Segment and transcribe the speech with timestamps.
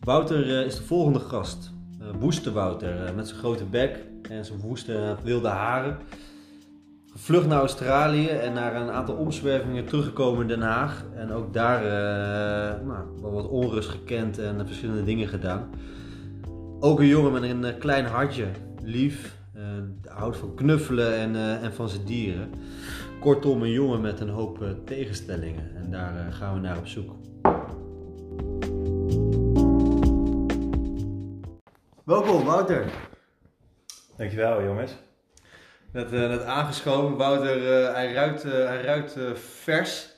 [0.00, 1.72] Wouter eh, is de volgende gast.
[2.00, 5.98] Uh, Woeste Wouter, eh, met zijn grote bek en zijn woeste wilde haren.
[7.12, 11.04] Gevlucht naar Australië en naar een aantal omzwervingen teruggekomen in Den Haag.
[11.14, 11.82] En ook daar
[12.84, 15.70] nou, wel wat onrust gekend en verschillende dingen gedaan.
[16.80, 18.46] Ook een jongen met een klein hartje,
[18.82, 19.36] lief,
[20.04, 22.50] houdt van knuffelen en, en van zijn dieren.
[23.20, 25.76] Kortom, een jongen met een hoop tegenstellingen.
[25.76, 27.29] En daar gaan we naar op zoek.
[32.10, 32.84] Welkom, Wouter.
[34.16, 34.92] Dankjewel, jongens.
[35.92, 37.16] Net, uh, net aangeschoven.
[37.16, 40.08] Wouter, uh, hij ruikt, uh, hij ruikt vers.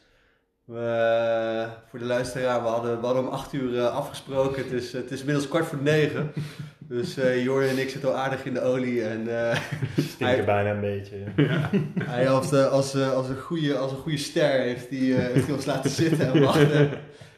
[0.64, 4.62] We, voor de luisteraar, we hadden, we hadden om 8 uur afgesproken.
[4.62, 6.32] Het is, het is inmiddels kwart voor negen.
[6.78, 9.04] Dus Jorn en ik zitten al aardig in de olie.
[9.04, 9.26] En,
[9.96, 11.16] Stinken bijna een beetje.
[11.36, 11.70] Ja.
[12.04, 15.64] hij heeft, als, als, een goede, als een goede ster heeft hij, heeft hij ons
[15.64, 16.90] laten zitten en wachten.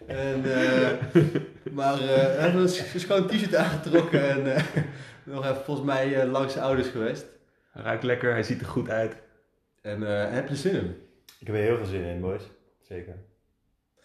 [0.07, 0.41] En,
[1.79, 4.63] maar uh, hij heeft een schoon t-shirt aangetrokken en uh,
[5.35, 7.25] nog even volgens mij uh, langs zijn ouders geweest.
[7.71, 9.17] Hij ruikt lekker, hij ziet er goed uit.
[9.83, 10.01] En
[10.33, 10.97] heb je zin in?
[11.39, 12.43] Ik heb er heel veel zin in, boys.
[12.81, 13.15] Zeker.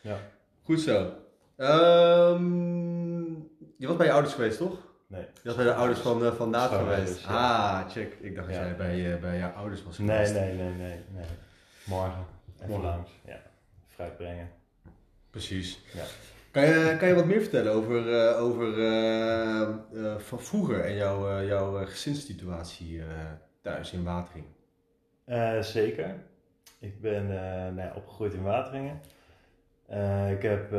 [0.01, 0.17] Ja.
[0.63, 1.13] Goed zo.
[1.57, 4.77] Um, je was bij je ouders geweest, toch?
[5.07, 5.21] Nee.
[5.21, 7.25] Je was bij de ouders van, van Naat geweest.
[7.25, 8.17] Ah, check.
[8.21, 10.33] Ik dacht dat jij bij, bij jouw ouders was geweest.
[10.33, 10.99] Nee, nee, nee, nee.
[11.13, 11.25] nee.
[11.85, 12.25] Morgen.
[12.55, 12.89] Even Morgen.
[12.89, 13.11] langs.
[13.25, 13.41] Ja.
[13.87, 14.49] Fruit brengen.
[15.29, 15.79] Precies.
[15.93, 16.03] Ja.
[16.51, 20.95] Kan je, kan je wat meer vertellen over, uh, over uh, uh, van vroeger en
[20.95, 23.01] jouw, jouw gezinssituatie
[23.61, 24.45] thuis in Watering?
[25.59, 26.15] zeker.
[26.79, 28.99] Ik ben nou ja, opgegroeid in Wateringen.
[30.29, 30.75] ik heb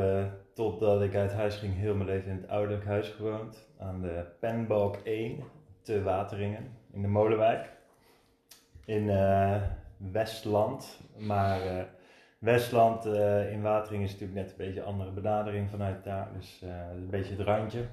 [0.55, 3.69] totdat ik uit huis ging heel mijn leven in het ouderlijk huis gewoond.
[3.79, 5.45] Aan de Penbalk 1
[5.83, 7.69] te Wateringen in de Molenwijk.
[8.85, 9.07] In
[9.97, 11.01] Westland.
[11.17, 11.89] Maar
[12.41, 16.29] Westland uh, in Watering is natuurlijk net een beetje een andere benadering vanuit daar.
[16.39, 17.85] Dus uh, een beetje het randje.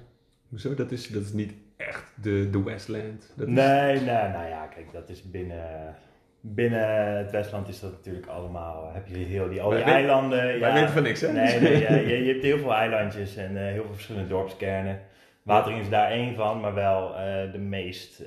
[0.48, 0.74] Hoezo?
[0.74, 3.32] Dat is, dat is niet echt de, de Westland?
[3.36, 4.00] Dat nee, is...
[4.00, 5.94] nee, nou ja, kijk, dat is binnen,
[6.40, 10.38] binnen het Westland is dat natuurlijk allemaal, heb je heel die, al die eilanden.
[10.38, 11.32] Wij ja, weten van niks, hè?
[11.32, 15.00] Nee, nee ja, je, je, hebt heel veel eilandjes en uh, heel veel verschillende dorpskernen.
[15.42, 17.12] Watering is daar één van, maar wel
[17.52, 18.22] de meest,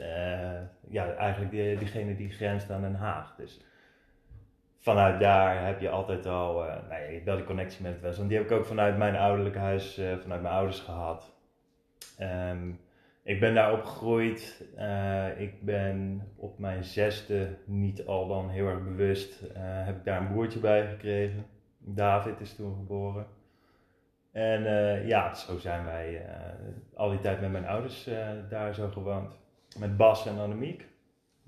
[0.90, 3.36] ja, eigenlijk die, diegene die grenst aan Den Haag.
[3.38, 3.60] Dus
[4.82, 8.30] vanuit daar heb je altijd al, uh, nou ja, wel die connectie met het Westland.
[8.30, 11.34] Die heb ik ook vanuit mijn ouderlijke huis, uh, vanuit mijn ouders gehad.
[12.20, 12.80] Um,
[13.24, 14.66] ik ben daar opgegroeid.
[14.78, 20.22] Uh, ik ben op mijn zesde, niet al dan heel erg bewust, heb ik daar
[20.22, 21.46] een broertje bij gekregen.
[21.78, 23.26] David is toen geboren.
[24.32, 24.64] En
[25.08, 26.26] ja, zo zijn wij
[26.96, 28.10] al die tijd met mijn ouders
[28.50, 29.38] daar zo gewoond.
[29.80, 30.91] Met Bas en Annemiek.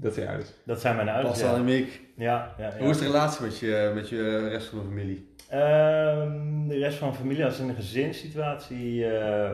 [0.03, 0.49] Dat zijn ouders?
[0.63, 2.01] Dat zijn mijn ouders, Pascal en Miek.
[2.15, 5.31] Ja, ja, ja, Hoe is de relatie met je, met je rest van de familie?
[5.53, 9.51] Um, de rest van de familie, als in een gezinssituatie, uh,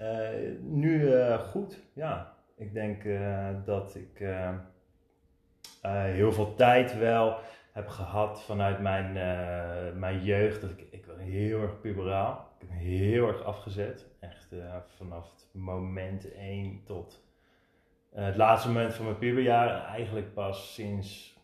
[0.00, 0.28] uh,
[0.60, 2.32] nu uh, goed, ja.
[2.56, 3.02] Ik denk
[3.64, 4.26] dat ik
[5.90, 7.38] heel veel tijd wel
[7.72, 9.12] heb gehad vanuit mijn,
[9.98, 10.60] mijn jeugd.
[10.60, 12.48] Dat ik, ik was heel erg puberaal.
[12.58, 14.06] Ik heb heel erg afgezet.
[14.20, 14.48] Echt
[14.96, 17.23] vanaf het moment 1 tot
[18.22, 21.38] het laatste moment van mijn puberjaar, eigenlijk pas sinds,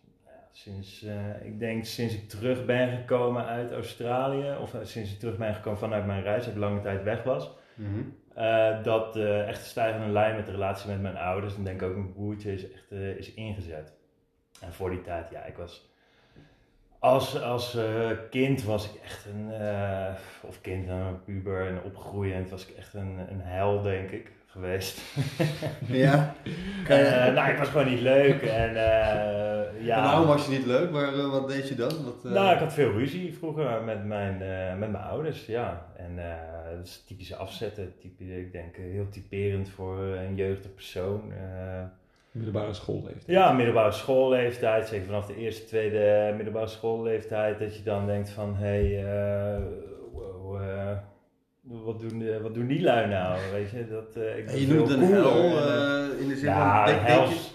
[0.53, 5.19] sinds uh, ik denk sinds ik terug ben gekomen uit Australië, of uh, sinds ik
[5.19, 8.82] terug ben gekomen vanuit mijn reis, dat ik lange tijd weg was, mm -hmm.
[8.82, 12.12] dat echt de stijgende lijn met de relatie met mijn ouders, en denk ook mijn
[12.12, 13.92] broertje, is echt is ingezet.
[14.60, 15.88] En voor die tijd, ja, ik was
[16.98, 17.78] als, als
[18.31, 19.52] kind was ik echt een,
[20.42, 25.00] of kind, een puber en opgroeiend, was ik echt een, een hel, denk ik geweest.
[25.87, 26.34] ja?
[26.91, 28.43] Uh, nou, ik was gewoon niet leuk.
[28.43, 29.97] En, uh, ja.
[29.97, 30.91] en waarom was je niet leuk?
[30.91, 32.05] Maar, uh, wat deed je dan?
[32.05, 34.38] Wat, Nou, ik had veel ruzie vroeger met mijn,
[34.78, 35.87] met mijn ouders, ja.
[35.97, 36.16] En
[36.77, 37.93] dat is typische afzetten.
[38.00, 41.32] Type, ik denk heel typerend voor een jeugdige persoon.
[42.32, 43.27] Middelbare schoolleeftijd.
[43.27, 44.88] Ja, middelbare schoolleeftijd.
[44.88, 47.59] Zeker vanaf de eerste, tweede middelbare schoolleeftijd.
[47.59, 49.61] Dat je dan denkt van, hé, hey,
[50.12, 50.61] wow,
[51.61, 53.39] wat doen, wat doen die lui nou?
[53.53, 56.95] Weet je, dat, uh, ik je noemt een hel uh, in de zin ja, van,
[56.95, 57.49] denk, denk je...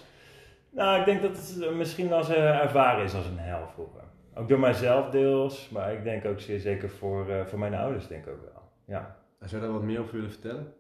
[0.70, 4.02] Nou, ik denk dat het misschien als uh, ervaren is als een hel vroeger.
[4.34, 8.26] Ook door mijzelf deels, maar ik denk ook zeer zeker voor, voor mijn ouders denk
[8.26, 8.64] ik ook wel.
[8.86, 9.16] Ja.
[9.40, 10.74] Zou je daar wat meer over willen vertellen?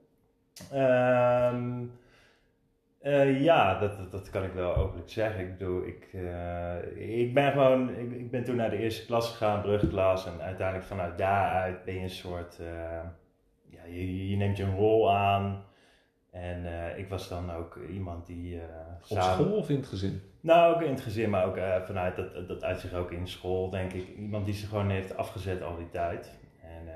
[1.54, 1.92] Um,
[3.42, 5.42] ja, dat, dat, dat, kan ik wel openlijk zeggen.
[5.42, 6.08] Ik bedoel, ik,
[6.96, 10.88] ik ben gewoon, ik, ik, ben toen naar de eerste klas gegaan, brugklas, en uiteindelijk
[10.88, 12.60] vanuit daaruit ben je een soort
[13.88, 15.64] je, je, neemt je een rol aan.
[16.32, 16.66] En
[16.98, 18.60] ik was dan ook iemand die.
[19.08, 20.22] Op school of in het gezin?
[20.42, 23.70] Nou, ook in het gezin, maar ook vanuit dat, dat uit zich ook in school,
[23.70, 24.08] denk ik.
[24.18, 26.32] Iemand die zich gewoon heeft afgezet al die tijd.
[26.62, 26.88] En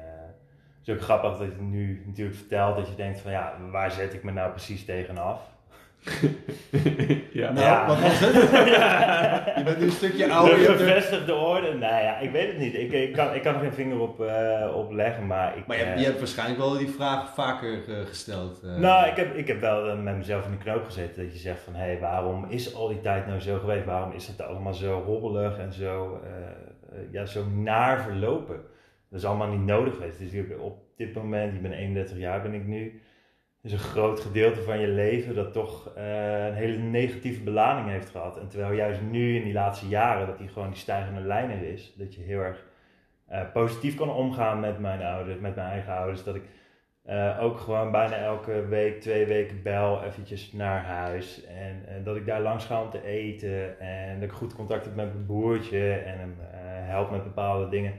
[0.79, 3.57] Het is ook grappig dat je het nu natuurlijk vertelt dat je denkt van ja,
[3.71, 5.57] waar zet ik me nou precies tegenaf?
[7.31, 7.51] ja.
[7.51, 7.87] Nou, Ja.
[7.87, 8.33] wat was het?
[9.57, 10.57] je bent nu een stukje ouder.
[10.57, 11.67] de gevestigde orde?
[11.73, 12.73] Nou ja, ik weet het niet.
[12.73, 15.65] Ik, ik, kan, ik kan er geen vinger op, eh, op leggen, maar ik...
[15.67, 18.61] Maar je, hebt- eh, je hebt waarschijnlijk wel die vraag vaker eh, gesteld.
[18.63, 18.75] eh.
[18.75, 21.61] Nou, ik heb, ik heb wel met mezelf in de knoop gezeten dat je zegt
[21.61, 23.85] van hé, hey, waarom is al die tijd nou zo geweest?
[23.85, 26.21] Waarom is het allemaal zo hobbelig en zo,
[27.11, 28.55] ja, zo naar verlopen?
[29.09, 30.17] Dat is allemaal niet nodig geweest.
[30.19, 33.01] Het is natuurlijk op dit moment, ik ben 31 jaar ben ik nu,
[33.61, 38.09] is een groot gedeelte van je leven dat toch eh, een hele negatieve belading heeft
[38.09, 38.37] gehad.
[38.37, 41.63] En terwijl juist nu in die laatste jaren dat die gewoon die stijgende lijn er
[41.63, 42.65] is, dat je heel erg
[43.27, 46.43] eh, positief kan omgaan met mijn ouders, met mijn eigen ouders, dat ik
[47.03, 51.45] eh, ook gewoon bijna elke week, twee weken bel eventjes naar huis.
[51.45, 53.79] En, dat ik daar langs ga om te eten.
[53.79, 56.35] En dat ik goed contact heb met mijn broertje en hem
[56.87, 57.93] help met bepaalde dingen.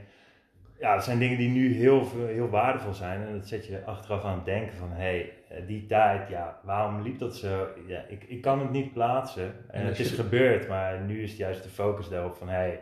[0.79, 3.27] Ja, dat zijn dingen die nu heel, heel waardevol zijn.
[3.27, 4.91] En dat zet je achteraf aan het denken van...
[4.91, 5.33] Hé, hey,
[5.67, 7.67] die tijd, ja, waarom liep dat zo?
[7.87, 9.43] Ja, ik, ik kan het niet plaatsen.
[9.67, 12.47] En En het is je- gebeurd, maar nu is juist de focus daarop van...
[12.49, 12.79] Hé, hey,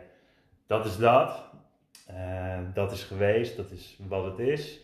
[0.66, 1.44] dat is dat.
[2.06, 4.80] Eh, dat is geweest, dat is wat het is.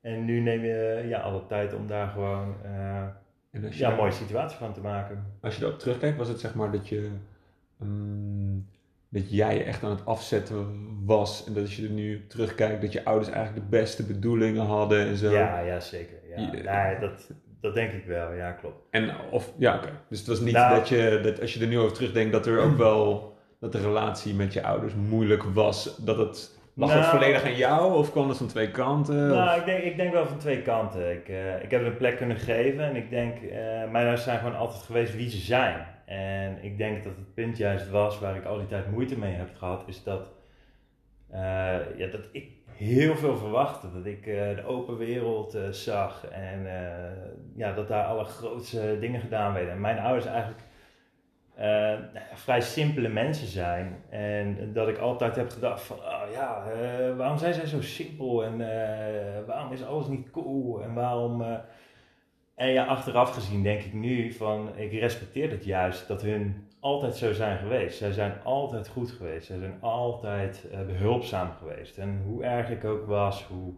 [0.00, 4.58] En nu neem je ja, alle tijd om daar gewoon eh, ja, een mooie situatie
[4.58, 5.24] van te maken.
[5.40, 7.10] als je daarop terugkijkt, was het zeg maar dat je...
[7.80, 8.56] ehm,
[9.10, 11.44] dat jij echt aan het afzetten was.
[11.46, 15.06] En dat als je er nu terugkijkt, dat je ouders eigenlijk de beste bedoelingen hadden
[15.06, 15.30] en zo.
[15.32, 16.16] Ja, ja, zeker.
[16.36, 16.50] Ja.
[16.62, 16.86] Ja.
[16.88, 18.76] Nee, dat, dat denk ik wel, ja, klopt.
[18.90, 19.88] En of, ja, oké.
[20.08, 22.46] Dus het was niet Nou- dat je, dat als je er nu over terugdenkt, dat
[22.46, 25.96] er ook wel, dat de relatie met je ouders moeilijk was.
[26.04, 29.26] Dat het, lag het Nou- volledig aan jou of kwam het van twee kanten?
[29.28, 31.10] Nou, Of- ik denk, ik denk wel van twee kanten.
[31.12, 34.22] Ik, eh, ik heb het een plek kunnen geven en ik denk, eh mijn ouders
[34.22, 35.86] zijn gewoon altijd geweest wie ze zijn.
[36.08, 39.34] En ik denk dat het punt juist was waar ik al die tijd moeite mee
[39.34, 40.28] heb gehad, is dat,
[41.30, 43.92] eh, ja, dat ik heel veel verwachtte.
[43.92, 46.66] Dat ik eh, de open wereld eh, zag en
[47.56, 49.72] ja, dat daar alle grootste dingen gedaan werden.
[49.72, 50.62] En mijn ouders eigenlijk
[52.14, 54.02] nou vrij simpele mensen zijn.
[54.10, 56.62] En dat ik altijd heb gedacht van, oh ja,
[57.16, 58.58] waarom zijn zij zo simpel en
[59.46, 61.44] waarom is alles niet cool en waarom...
[62.58, 67.16] en ja, achteraf gezien denk ik nu van, ik respecteer het juist dat hun altijd
[67.16, 67.98] zo zijn geweest.
[67.98, 69.46] Zij zijn altijd goed geweest.
[69.46, 71.98] Zij zijn altijd eh, behulpzaam geweest.
[71.98, 73.72] En hoe erg ik ook was, hoe,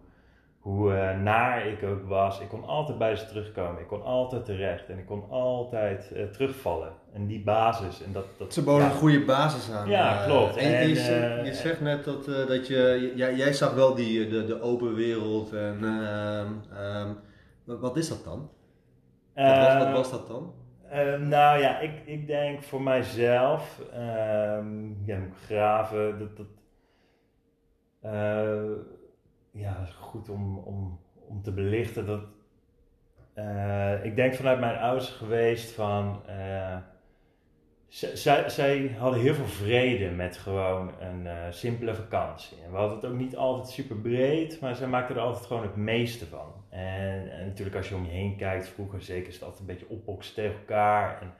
[0.58, 3.80] hoe eh, naar ik ook was, ik kon altijd bij ze terugkomen.
[3.80, 6.92] Ik kon altijd terecht en ik kon altijd eh, terugvallen.
[7.12, 8.24] En die basis, en dat...
[8.38, 9.88] dat Ze boden ja, een goede basis aan.
[9.88, 10.56] Ja, klopt.
[10.56, 13.94] En, en je, En, zegt- je zegt net dat, dat je, jij, jij zag wel
[13.94, 15.52] die, de, de open wereld.
[15.52, 15.80] En,
[17.64, 18.50] wat, wat is dat dan?
[19.34, 20.54] Wat was, wat eh, was dat dan?
[20.88, 26.46] Eh, nou ja, ik, ik denk voor mijzelf, ehm ja, graven, dat, dat
[28.00, 28.72] eh,
[29.50, 32.06] ja, dat is goed om, om, om te belichten.
[32.06, 32.22] Dat,
[33.34, 36.76] eh, ik denk vanuit mijn ouders geweest van, eh,
[37.88, 42.56] zij, zij hadden heel veel vrede met gewoon een simpele vakantie.
[42.64, 45.62] En we hadden het ook niet altijd super breed, maar zij maakten er altijd gewoon
[45.62, 46.59] het meeste van.
[46.70, 49.88] En, en natuurlijk als je om je heen kijkt, vroeger zeker is altijd een beetje
[49.88, 51.20] opboksen tegen elkaar.
[51.20, 51.32] En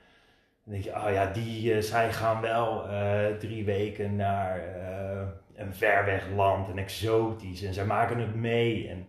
[0.64, 5.26] dan denk je, oh ja, die, eh, zij gaan wel eh, drie weken naar eh,
[5.54, 8.88] een ver weg land en exotisch en zij maken het mee.
[8.88, 9.08] En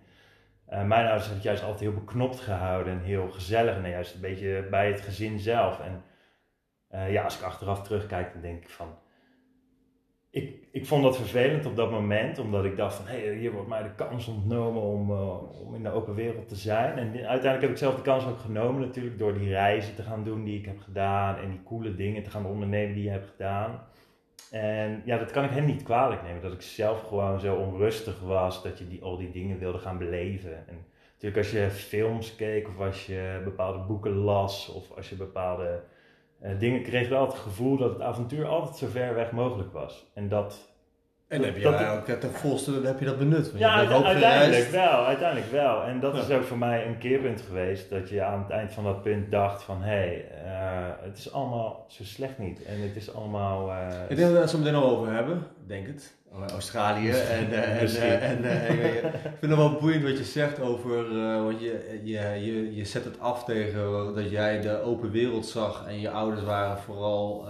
[0.87, 4.21] mijn ouders hebben het juist altijd heel beknopt gehouden en heel gezellig en juist een
[4.21, 5.79] beetje bij het gezin zelf.
[5.79, 6.03] En
[7.11, 8.97] ja, als ik achteraf terugkijk, dan denk ik van.
[10.31, 13.51] Ik, ik vond dat vervelend op dat moment, omdat ik dacht van hé, hey, hier
[13.51, 16.97] wordt mij de kans ontnomen om, eh, om in de open wereld te zijn.
[16.97, 20.23] En uiteindelijk heb ik zelf de kans ook genomen natuurlijk door die reizen te gaan
[20.23, 23.29] doen die ik heb gedaan en die coole dingen te gaan ondernemen die je hebt
[23.29, 23.83] gedaan.
[24.51, 28.19] En ja, dat kan ik hen niet kwalijk nemen, dat ik zelf gewoon zo onrustig
[28.19, 30.67] was, dat je die, al die dingen wilde gaan beleven.
[30.67, 35.15] En natuurlijk als je films keek of als je bepaalde boeken las of als je
[35.15, 35.83] bepaalde
[36.59, 40.05] dingen kreeg je altijd het gevoel dat het avontuur altijd zo ver weg mogelijk was.
[40.13, 40.70] En dat.
[41.31, 43.51] En heb je dat- daar ook ten volste heb je dat benut?
[43.55, 44.71] Ja, je uiteindelijk gereisd.
[44.71, 45.83] wel, uiteindelijk wel.
[45.83, 46.21] En dat Ja.
[46.21, 47.89] is ook voor mij een keerpunt geweest.
[47.89, 49.81] Dat je aan het eind van dat punt dacht van...
[49.81, 52.63] Hé, hey, eh, het is allemaal zo slecht niet.
[52.65, 53.69] En het is allemaal...
[53.71, 56.19] eh, Ik denk dat we het zo meteen nog over hebben, denk het.
[56.51, 57.09] Australië.
[57.37, 58.99] En, eh, en, en, ik,
[59.39, 63.19] vind het wel boeiend wat je zegt over, want je, je, je, je zet het
[63.19, 67.47] af tegen dat jij de open wereld zag en je ouders waren vooral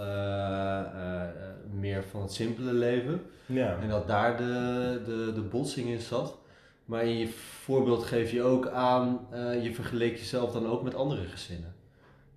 [1.72, 3.22] meer van het simpele leven.
[3.46, 3.78] ja.
[3.82, 6.38] En dat daar de, de, de botsing in zat.
[6.84, 7.28] Maar in je
[7.62, 11.74] voorbeeld geef je ook aan, eh, je vergeleek jezelf dan ook met andere gezinnen.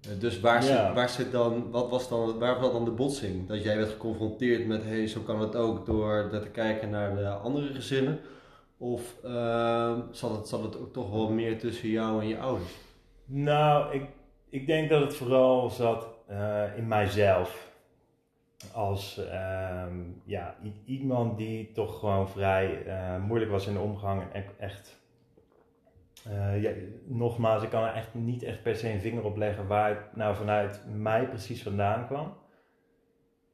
[0.01, 0.85] Eh, dus waar, Ja.
[0.85, 3.47] zit, waar zit dan, wat was dan, waar was dan de botsing?
[3.47, 7.15] Dat jij werd geconfronteerd met, hé, hey, zo kan het ook door te kijken naar
[7.15, 8.19] de andere gezinnen.
[8.77, 12.71] Of ehm, zat, het, zat het ook toch wel meer tussen jou en je ouders?
[13.25, 14.03] Nou, ik,
[14.49, 17.73] ik denk dat het vooral zat eh, in mijzelf.
[18.73, 20.55] Als ehm, ja,
[20.85, 24.21] iemand die toch gewoon vrij eh, moeilijk was in de omgang.
[24.33, 25.01] En echt,
[26.25, 26.71] eh, ja,
[27.05, 30.15] nogmaals, ik kan er echt niet echt per se een vinger op leggen waar het
[30.15, 32.33] nou vanuit mij precies vandaan kwam.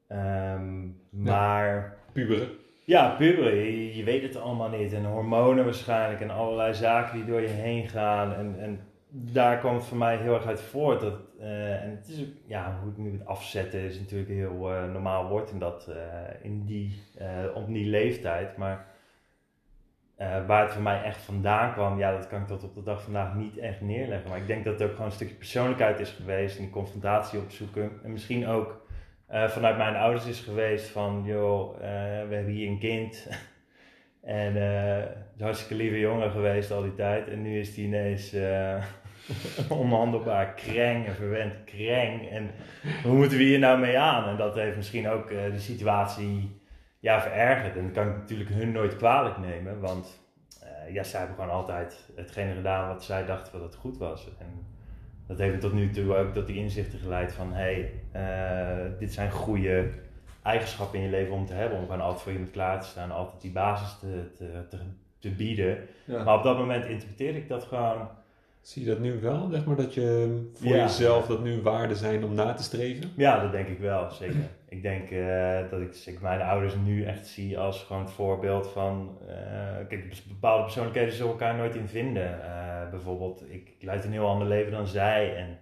[0.08, 2.50] Ehm, maar Puberen.
[2.86, 4.94] ja, puberen, je, je weet het allemaal niet.
[4.94, 8.34] En hormonen waarschijnlijk en allerlei zaken die door je heen gaan.
[8.34, 11.02] En, en daar kwam het voor mij heel erg uit voort.
[11.02, 14.74] Dat, eh, en het is ook, ja, hoe ik nu het afzetten is natuurlijk heel
[14.74, 16.06] eh, normaal woord in, dat, eh,
[16.42, 17.04] in die,
[17.54, 18.58] op die leeftijd.
[18.58, 18.90] Maar
[20.18, 23.04] waar het voor mij echt vandaan kwam, ja, dat kan ik tot op de dag
[23.04, 24.30] vandaag niet echt neerleggen.
[24.30, 27.40] Maar ik denk dat het ook gewoon een stukje persoonlijkheid is geweest en die confrontatie
[27.40, 27.92] opzoeken.
[28.04, 28.86] En misschien ook
[29.28, 33.28] vanuit mijn ouders is geweest van, joh, we hebben hier een kind.
[34.22, 34.54] en
[35.40, 37.28] hartstikke lieve jongen geweest al die tijd.
[37.28, 38.36] En nu is die ineens
[39.70, 42.30] onhandelbaar kreng en verwend kreng.
[42.30, 42.52] En
[43.04, 44.28] hoe moeten we hier nou mee aan?
[44.28, 46.62] En dat heeft misschien ook eh, de situatie
[47.00, 47.78] ja, verergerd.
[47.78, 49.80] En dat kan ik natuurlijk hun nooit kwalijk nemen.
[49.80, 50.20] Want
[50.62, 54.28] eh, ja, zij hebben gewoon altijd hetgene gedaan wat zij dachten wat het goed was.
[54.40, 54.66] En
[55.28, 57.54] dat heeft me tot nu toe ook tot die inzichten geleid van...
[57.54, 59.90] hé, hey, eh, dit zijn goede
[60.44, 61.78] eigenschappen in je leven om te hebben.
[61.78, 63.12] Om gewoon altijd voor iemand klaar te staan.
[63.12, 64.78] Altijd die basis te, te, te,
[65.20, 65.78] te bieden.
[66.06, 66.24] Ja.
[66.24, 68.08] Maar op dat moment interpreteerde ik dat gewoon...
[68.62, 69.48] Zie je dat nu wel?
[69.52, 70.76] Zeg maar dat je voor Ja.
[70.84, 73.12] jezelf dat nu waarden zijn om na te streven?
[73.16, 74.36] Ja, dat denk ik wel, zeker.
[74.70, 79.18] ik denk eh, dat ik mijn ouders nu echt zie als gewoon het voorbeeld van...
[79.28, 79.36] eh,
[79.88, 82.44] kijk, bepaalde persoonlijkheden zullen elkaar nooit in vinden.
[82.44, 85.36] Eh, bijvoorbeeld, ik leid een heel ander leven dan zij.
[85.36, 85.58] En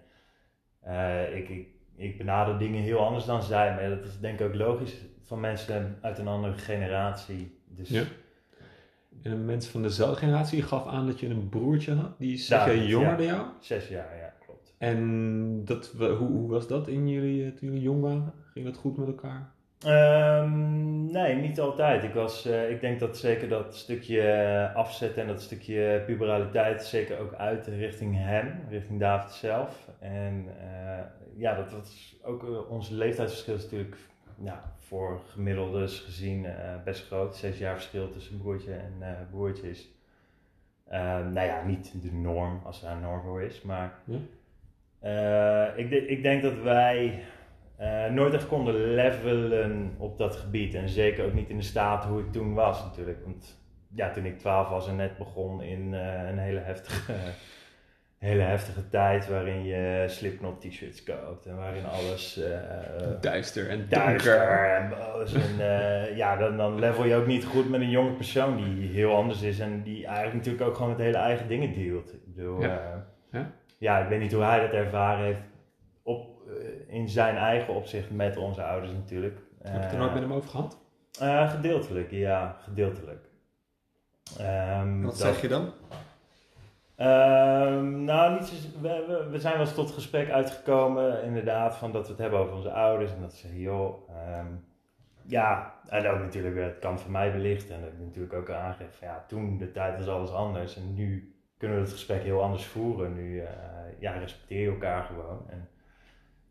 [1.36, 1.66] ik, ik,
[1.96, 3.74] ik benader dingen heel anders dan zij.
[3.74, 7.58] Maar dat is denk ik ook logisch van mensen uit een andere generatie.
[7.66, 8.02] Dus Ja.
[9.22, 12.18] En een mens van dezelfde generatie gaf aan dat je een broertje had.
[12.18, 13.16] Die is zeg jij jonger ja.
[13.16, 13.46] dan jou.
[13.60, 14.74] zes jaar, ja, klopt.
[14.78, 18.32] En dat, hoe, hoe was dat in jullie, eh, toen jullie jong waren?
[18.52, 19.52] Ging dat goed met elkaar?
[19.80, 22.02] Ehm, nee, niet altijd.
[22.02, 26.84] Ik, was, eh, ik denk dat zeker dat stukje eh, afzetten en dat stukje puberaliteit
[26.84, 29.88] zeker ook uit richting hem, richting David zelf.
[29.98, 30.46] En
[31.36, 33.96] ja, dat was ook onze leeftijdsverschil is natuurlijk
[34.42, 37.36] ja, voor gemiddeldes gezien eh, best groot.
[37.36, 39.88] Zes jaar verschil tussen broertje en eh, broertje is,
[40.88, 44.18] ehm, nou ja, niet de norm als daar een norm voor is, maar Ja.
[45.00, 47.22] eh, ik, de- ik denk dat wij
[48.10, 50.74] nooit echt konden levelen op dat gebied.
[50.74, 53.24] En zeker ook niet in de staat hoe ik toen was natuurlijk.
[53.24, 53.58] Want
[53.94, 57.12] ja, toen ik 12 was en net begon in een hele heftige,
[58.20, 62.58] hele heftige tijd waarin je Slipknot t-shirts koopt en waarin alles eh,
[63.20, 64.74] Duister en duister donker.
[64.76, 65.32] en boos.
[65.32, 68.88] En eh, ja, dan, dan level je ook niet goed met een jonge persoon die
[68.88, 72.12] heel anders is en die eigenlijk natuurlijk ook gewoon met hele eigen dingen dealt.
[72.12, 72.66] Ik bedoel, Ja.
[72.68, 73.06] ja.
[73.32, 73.50] Ja.
[73.78, 75.40] ja, ik weet niet hoe hij dat ervaren heeft
[76.02, 79.38] op, eh, in zijn eigen opzicht met onze ouders natuurlijk.
[79.62, 80.78] Heb je het er nooit met hem over gehad?
[81.20, 83.24] Eh, gedeeltelijk, ja, gedeeltelijk.
[84.38, 85.72] Ehm, Wat dat- zeg je dan?
[87.00, 92.12] Ehm, nou, niet we, we, zijn wel eens tot gesprek uitgekomen, inderdaad, van dat we
[92.12, 93.12] het hebben over onze ouders.
[93.12, 94.46] En dat ze joh, ehm,
[95.26, 97.70] ja, en ook natuurlijk weer het kant van mij belicht.
[97.70, 100.76] En dat ik natuurlijk ook aangeef ja, toen de tijd was alles anders.
[100.76, 103.14] En nu kunnen we het gesprek heel anders voeren.
[103.14, 103.48] Nu, eh,
[103.98, 105.50] ja, respecteer je elkaar gewoon.
[105.50, 105.68] En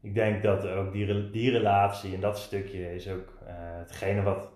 [0.01, 4.51] ik denk dat ook die, die relatie en dat stukje is ook eh, hetgene wat...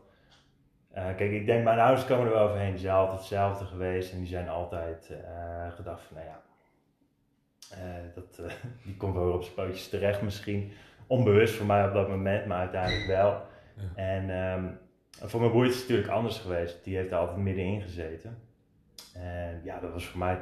[0.93, 2.71] eh, kijk, ik denk, mijn ouders komen er wel overheen.
[2.71, 4.11] Die zijn altijd hetzelfde geweest.
[4.11, 6.41] En die zijn altijd eh, gedacht van, nou ja...
[7.69, 8.41] eh, dat,
[8.85, 10.71] die komt wel weer op zijn pootjes terecht misschien.
[11.07, 13.41] Onbewust voor mij op dat moment, maar uiteindelijk wel.
[13.95, 14.65] En ehm,
[15.29, 16.83] voor mijn broertje is het natuurlijk anders geweest.
[16.83, 18.37] Die heeft er altijd middenin gezeten.
[19.13, 20.39] En ja, dat was voor mij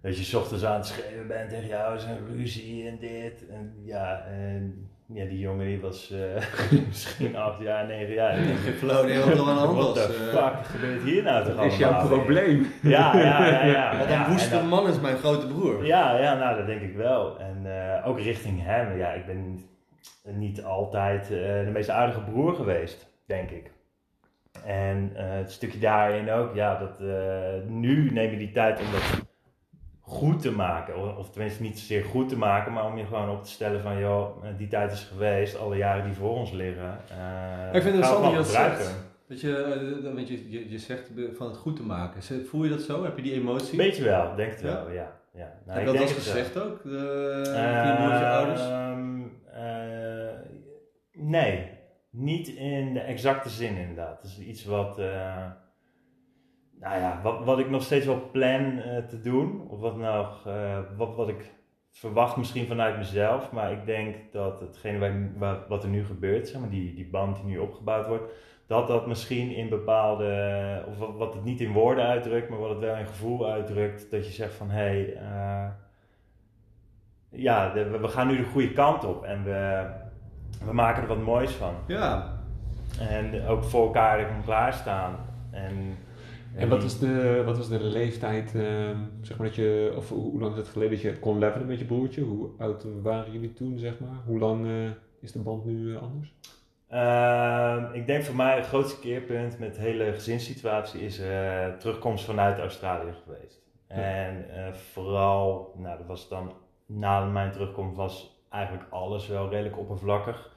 [0.00, 3.48] dat je 's ochtends aan het schreeuwen bent tegen jou, zijn ruzie en dit.
[3.48, 8.38] En ja, en ja, die jongen die was eh, misschien acht jaar, negen jaar.
[8.38, 10.42] Ik heb flauw idee wat er aan de hand Wat de eh.
[10.42, 12.18] fuck gebeurt hier nou toch Dat is jouw allemaal?
[12.18, 12.66] probleem.
[12.82, 13.64] Ja, ja, ja.
[13.64, 13.96] ja.
[13.98, 15.86] Wat ja, een en woeste dan- man is mijn grote broer.
[15.86, 17.38] ja, ja, nou dat denk ik wel.
[17.38, 18.98] En eh, ook richting hem.
[18.98, 19.64] Ja, ik ben
[20.32, 23.70] niet altijd eh, de meest aardige broer geweest, denk ik.
[24.64, 28.86] En eh, het stukje daarin ook, ja, dat eh, nu neem je die tijd om
[28.92, 29.23] dat
[30.06, 31.18] goed te maken.
[31.18, 33.98] Of, tenminste niet zozeer goed te maken, maar om je gewoon op te stellen van,
[33.98, 36.98] joh, eh, die tijd is geweest, alle jaren die voor ons liggen.
[37.08, 38.84] eh ik vind het interessant dat je dat gebruiken.
[38.84, 39.12] zegt.
[39.28, 42.46] Dat je, eh, weet je, je, je zegt van het goed te maken.
[42.46, 43.04] Voel je dat zo?
[43.04, 43.76] Heb je die emotie?
[43.76, 44.66] Beetje wel, denk het Ja?
[44.66, 45.12] wel, ja.
[45.32, 45.52] ja.
[45.66, 46.06] Nou, je dat wel.
[46.06, 46.82] gezegd ook?
[46.82, 48.60] De, ouders?
[48.60, 49.20] Ehm,
[49.52, 50.34] eh,
[51.12, 51.70] nee,
[52.10, 54.22] niet in de exacte zin inderdaad.
[54.22, 54.98] Het is iets wat,
[56.80, 60.26] nou ja, wat, wat ik nog steeds wel plan eh, te doen, of wat, nou,
[60.46, 61.52] eh, wat, wat ik
[61.90, 66.48] verwacht misschien vanuit mezelf, maar ik denk dat hetgene waar, waar- wat er nu gebeurt,
[66.48, 68.32] zeg maar, die, die band die nu opgebouwd wordt,
[68.66, 72.70] dat dat misschien in bepaalde, of wat, wat het niet in woorden uitdrukt, maar wat
[72.70, 75.66] het wel in gevoel uitdrukt, dat je zegt van hé, hey, eh,
[77.28, 79.86] ja, de- we, gaan nu de goede kant op en we,
[80.64, 81.74] we maken er wat moois van.
[81.86, 82.32] Ja,
[83.00, 85.16] En ook voor elkaar klaarstaan.
[85.50, 85.96] En,
[86.56, 90.30] En wat, is de, wat was de leeftijd, ehm, zeg maar dat je, of hoe,
[90.30, 92.22] hoe lang is het geleden dat je kon levelen met je broertje?
[92.22, 94.20] Hoe oud waren jullie toen, zeg maar?
[94.26, 96.34] Hoe lang eh, is de band nu eh, anders?
[96.88, 102.24] Ehm, ik denk voor mij het grootste keerpunt met de hele gezinssituatie is eh, terugkomst
[102.24, 103.62] vanuit Australië geweest.
[103.88, 103.94] Ja.
[103.94, 106.52] En vooral, nou dat was dan
[106.86, 110.52] na mijn terugkomst was eigenlijk alles wel redelijk oppervlakkig.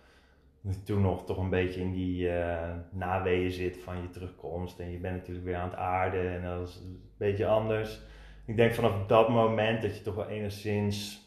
[0.85, 4.79] Toen nog toch een beetje in die eh naweeën zit van je terugkomst.
[4.79, 8.01] En je bent natuurlijk weer aan het aarden en dat is een beetje anders.
[8.45, 11.25] Ik denk vanaf dat moment dat je toch wel enigszins,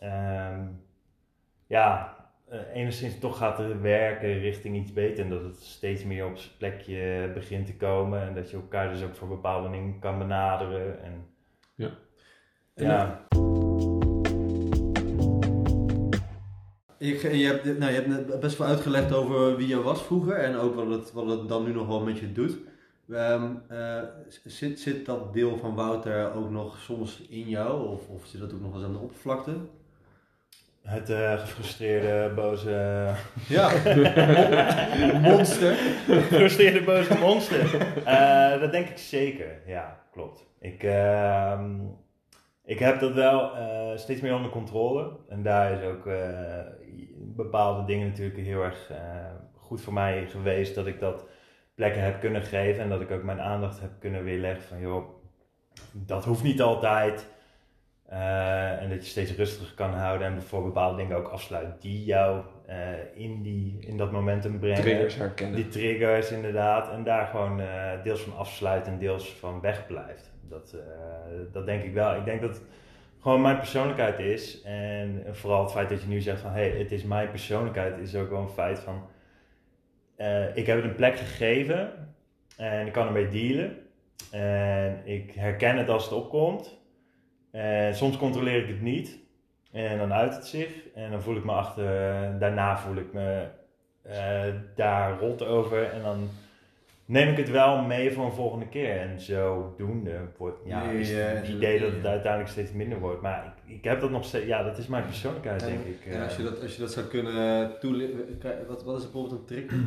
[0.00, 0.66] ehm,
[1.66, 2.16] ja,
[2.48, 5.24] eh, enigszins toch gaat werken richting iets beter.
[5.24, 8.20] En dat het steeds meer op zijn plekje begint te komen.
[8.22, 11.02] En dat je elkaar dus ook voor bepaalde dingen kan benaderen.
[11.02, 11.26] En,
[11.74, 11.90] Ja.
[12.74, 13.26] En ja.
[17.04, 20.56] Je, je, hebt, nou, je hebt best wel uitgelegd over wie je was vroeger en
[20.56, 22.56] ook wat het, wat het dan nu nog wel met je doet.
[23.10, 24.02] Ehm, eh,
[24.44, 28.52] zit, zit dat deel van Wouter ook nog soms in jou of, of zit dat
[28.52, 29.52] ook nog eens aan de oppervlakte?
[30.82, 33.10] Het eh, gefrustreerde, boze,
[33.48, 33.70] Ja,
[35.30, 35.74] monster.
[36.06, 37.80] gefrustreerde, boze monster.
[38.04, 39.60] Eh, dat denk ik zeker.
[39.66, 40.46] Ja, klopt.
[40.60, 41.70] Ik, ehm,
[42.64, 45.10] ik heb dat wel eh, steeds meer onder controle.
[45.28, 46.58] En daar is ook eh,
[47.24, 48.96] bepaalde dingen natuurlijk heel erg eh,
[49.56, 50.74] goed voor mij geweest.
[50.74, 51.26] Dat ik dat
[51.74, 52.82] plekken heb kunnen geven.
[52.82, 55.04] En dat ik ook mijn aandacht heb kunnen weerleggen van joh,
[55.92, 57.26] dat hoeft niet altijd.
[58.06, 62.04] Eh, en dat je steeds rustiger kan houden en voor bepaalde dingen ook afsluit die
[62.04, 62.76] jou eh,
[63.14, 64.82] in, die, in dat momentum brengen.
[64.82, 65.56] Triggers herkennen.
[65.56, 66.90] Die triggers inderdaad.
[66.90, 67.60] En daar gewoon
[68.02, 70.32] deels van afsluit en deels van wegblijft.
[70.48, 70.76] Dat,
[71.52, 72.16] dat denk ik wel.
[72.16, 72.60] Ik denk dat
[73.24, 74.62] gewoon mijn persoonlijkheid is.
[74.62, 78.14] En vooral het feit dat je nu zegt van hey, het is mijn persoonlijkheid, is
[78.14, 79.06] ook wel een feit van.
[80.16, 81.92] eh, ik heb het een plek gegeven
[82.56, 83.76] en ik kan ermee dealen.
[84.30, 86.78] En ik herken het als het opkomt.
[87.50, 89.18] En soms controleer ik het niet.
[89.72, 90.92] En dan uit het zich.
[90.94, 91.84] En dan voel ik me achter.
[92.38, 93.48] Daarna voel ik me
[94.02, 95.90] eh, daar rot over.
[95.90, 96.28] En dan
[97.04, 99.00] neem ik het wel mee voor een volgende keer.
[99.00, 103.22] En zodoende wordt ja, Nee, is het eh, idee dat het uiteindelijk steeds minder wordt.
[103.22, 104.46] Maar ik, ik heb dat nog steeds.
[104.46, 106.06] Ja, dat is mijn persoonlijkheid, En- denk ik.
[106.06, 106.22] En eh.
[106.22, 109.72] als je dat, als je dat zou kunnen toelichten, wat, wat is bijvoorbeeld een trick?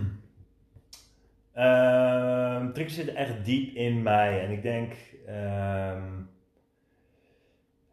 [1.54, 4.42] Ehm triggers zitten echt diep in mij.
[4.42, 4.94] En ik denk,
[5.26, 6.02] ehm,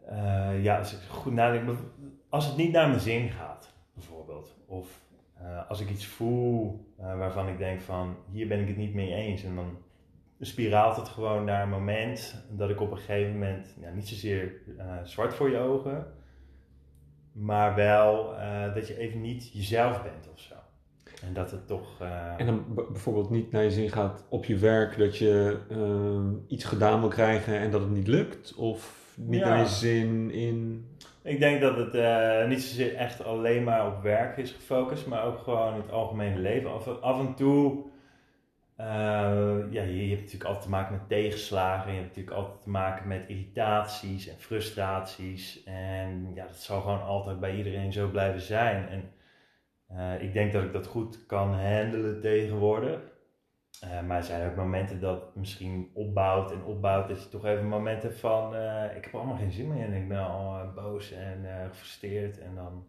[0.06, 1.78] eh, ja, als ik goed nadenk,
[2.28, 4.56] als het niet naar mijn zin gaat, bijvoorbeeld.
[4.66, 5.00] Of
[5.44, 8.94] eh, als ik iets voel eh, waarvan ik denk van, hier ben ik het niet
[8.94, 9.44] mee eens.
[9.44, 9.76] En dan
[10.40, 14.52] spiraalt het gewoon naar een moment dat ik op een gegeven moment, ja, niet zozeer
[14.78, 16.06] eh, zwart voor je ogen,
[17.32, 18.34] maar wel
[18.74, 20.54] dat je even niet jezelf bent of zo.
[21.26, 22.00] En dat het toch...
[22.36, 26.64] En dan bijvoorbeeld niet naar je zin gaat op je werk, dat je ehm, iets
[26.64, 28.54] gedaan wil krijgen en dat het niet lukt?
[28.54, 29.48] Of niet Ja.
[29.48, 30.88] naar je zin in...
[31.24, 35.24] Ik denk dat het eh, niet zozeer echt alleen maar op werk is gefocust, maar
[35.24, 36.72] ook gewoon het algemene leven.
[37.02, 37.84] Af, en toe,
[38.76, 38.86] eh,
[39.70, 42.70] ja, je, je hebt natuurlijk altijd te maken met tegenslagen, je hebt natuurlijk altijd te
[42.70, 45.62] maken met irritaties en frustraties.
[45.64, 48.88] En ja, dat zal gewoon altijd bij iedereen zo blijven zijn.
[48.88, 49.12] En
[49.88, 53.00] eh, ik denk dat ik dat goed kan handelen tegenwoordig.
[53.80, 57.08] Eh, maar er zijn ook momenten dat misschien opbouwt en opbouwt.
[57.08, 58.54] Dat je toch even momenten hebt van...
[58.54, 59.92] eh, ik heb er allemaal geen zin meer in.
[59.92, 62.38] Ik ben al eh, boos en gefrustreerd.
[62.38, 62.86] En dan...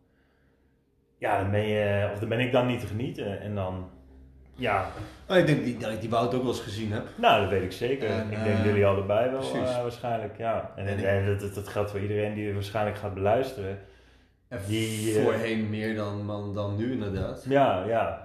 [1.17, 2.09] Ja, dan ben je...
[2.13, 3.39] Of dan ben ik dan niet te genieten.
[3.41, 3.89] En dan...
[4.57, 4.87] Ja,
[5.29, 7.07] Oh, ik denk die, dat ik die Wout ook wel eens gezien heb.
[7.17, 8.09] nou, dat weet ik zeker.
[8.09, 9.41] En, ik denk jullie allebei wel
[9.81, 10.71] waarschijnlijk, ja.
[10.75, 13.79] En, En en, ik- dat, dat, dat geldt voor iedereen die waarschijnlijk gaat beluisteren.
[14.47, 17.45] En Die, voorheen meer dan, dan, dan nu inderdaad.
[17.49, 18.24] Ja, ja.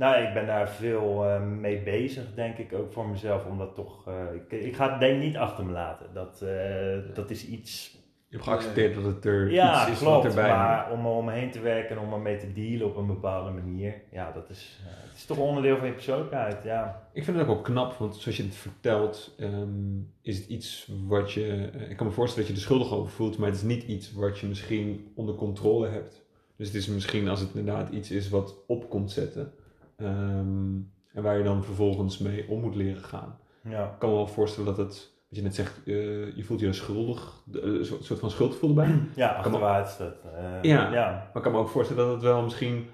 [0.00, 3.46] Nou, ik ben daar veel eh, mee bezig, denk ik, ook voor mezelf.
[3.46, 6.06] Omdat toch, eh, ik, ik ga het denk ik niet achter me laten.
[6.14, 7.90] Dat, eh, dat is iets,
[8.28, 10.36] Je hebt geaccepteerd dat het er ja, iets is wat klopt.
[10.36, 13.50] erbij Maar om er omheen te werken en om ermee te dealen op een bepaalde
[13.50, 13.94] manier.
[14.12, 17.08] Ja, dat is, het is toch onderdeel van je persoonlijkheid, ja.
[17.12, 20.90] Ik vind het ook wel knap, want zoals je het vertelt, ehm, is het iets
[21.06, 21.70] wat je.
[21.88, 24.12] ik kan me voorstellen dat je er schuldig over voelt, maar het is niet iets
[24.12, 26.22] wat je misschien onder controle hebt.
[26.56, 29.52] Dus het is misschien als het inderdaad iets is wat op komt zetten.
[30.00, 30.74] Ehm,
[31.12, 33.38] en waar je dan vervolgens mee om moet leren gaan.
[33.62, 33.84] Ja.
[33.84, 36.72] Ik kan me wel voorstellen dat het, wat je net zegt, eh, je voelt je
[36.72, 38.98] schuldig, de- een soort van schuldgevoel erbij.
[39.14, 39.96] Ja, achterwaarts.
[39.98, 40.92] Dat, eh, Ja.
[40.92, 41.10] ja.
[41.10, 42.88] Maar ik kan me ook voorstellen dat het wel misschien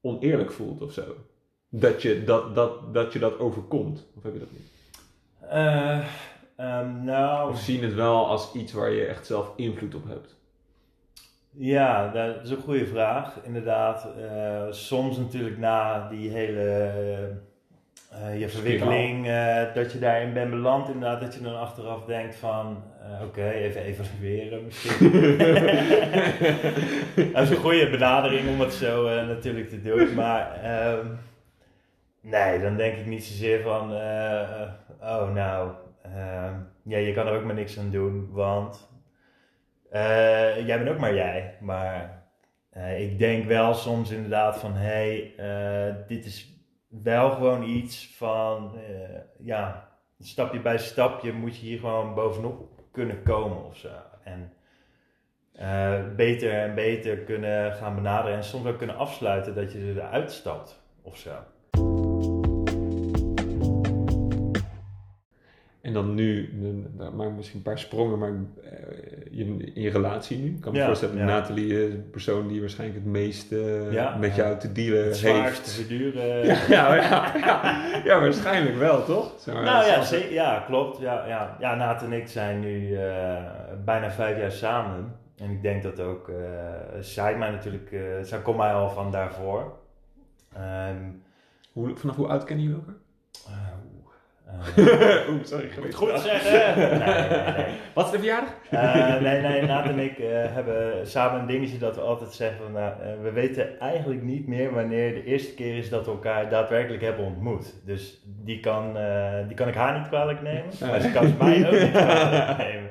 [0.00, 1.02] oneerlijk voelt of zo.
[1.68, 4.06] Dat je dat, dat, dat, je dat overkomt.
[4.16, 4.70] Of heb je dat niet?
[5.50, 5.98] Eh,
[6.56, 10.08] ehm, nou, Of zie je het wel als iets waar je echt zelf invloed op
[10.08, 10.36] hebt?
[11.56, 13.38] Ja, dat is een goede vraag.
[13.42, 16.60] Inderdaad, eh, soms natuurlijk na die hele
[18.10, 22.34] eh, je verwikkeling, eh, dat je daarin bent beland, inderdaad, dat je dan achteraf denkt
[22.34, 22.82] van,
[23.22, 25.12] oké, even evalueren misschien.
[27.32, 31.06] dat is een goede benadering om het zo natuurlijk te doen, maar ehm,
[32.20, 33.92] nee, dan denk ik niet zozeer van,
[35.00, 35.70] oh nou,
[36.02, 38.91] ehm, ja, je kan er ook maar niks aan doen, want
[39.92, 41.56] eh, jij bent ook maar jij.
[41.60, 42.24] Maar
[42.70, 48.16] eh, ik denk wel soms inderdaad van, hé, hey, eh, dit is wel gewoon iets
[48.16, 48.78] van,
[49.38, 53.88] ja, stapje bij stapje moet je hier gewoon bovenop kunnen komen of zo.
[54.24, 54.52] En
[56.16, 60.82] beter en beter kunnen gaan benaderen en soms ook kunnen afsluiten dat je eruit stapt
[61.02, 61.32] of zo.
[65.82, 66.52] En dan nu,
[67.14, 68.32] maar misschien een paar sprongen, maar
[68.64, 68.70] eh,
[69.30, 70.46] je, in je relatie nu.
[70.48, 71.24] Ik kan me Ja, voorstellen, ja.
[71.24, 75.16] Nathalie is de persoon die waarschijnlijk het meest eh, Ja, met jou te dealen Het
[75.16, 75.72] zwaarste heeft.
[75.72, 76.46] verduren.
[76.46, 77.84] Ja, ja, ja, ja.
[78.04, 79.34] Ja, waarschijnlijk wel, toch?
[79.38, 80.98] Zeg maar, Nou ja, ze- ja klopt.
[81.00, 81.56] Ja, ja.
[81.60, 83.36] ja, Naat en ik zijn nu eh,
[83.84, 85.14] bijna vijf jaar samen.
[85.36, 86.34] En ik denk dat ook eh,
[87.00, 89.72] zij mij natuurlijk, zij komt mij al van daarvoor.
[90.56, 90.96] Ehm,
[91.72, 93.00] Hoe, vanaf hoe oud kennen jullie elkaar?
[94.76, 94.76] Eh,
[95.30, 96.50] oeh, eh, sorry, goed zeggen!
[96.98, 97.66] Nee, nee, nee.
[97.94, 98.54] Wat is de verjaardag?
[98.70, 102.58] Eh, nee, nee, Naat en ik eh, hebben samen een dingetje dat we altijd zeggen
[102.58, 106.48] van, nou, we weten eigenlijk niet meer wanneer de eerste keer is dat we elkaar
[106.48, 107.74] daadwerkelijk hebben ontmoet.
[107.84, 108.96] Dus die kan,
[109.46, 112.90] die kan ik haar niet kwalijk nemen, maar ze kan mij ook niet kwalijk nemen.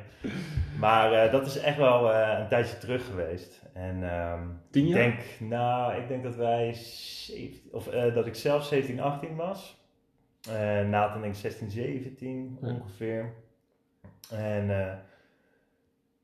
[0.79, 3.61] Maar dat is echt wel een tijdje terug geweest.
[3.73, 4.39] En ehm,
[4.71, 4.97] Tien ik jaar?
[5.03, 9.80] denk, nou, ik denk dat wij 17, of dat ik zelf 17, 18 was.
[10.49, 12.67] Eh Nathan denk ik 16, 17 Ja.
[12.67, 13.33] ongeveer.
[14.31, 14.93] En eh,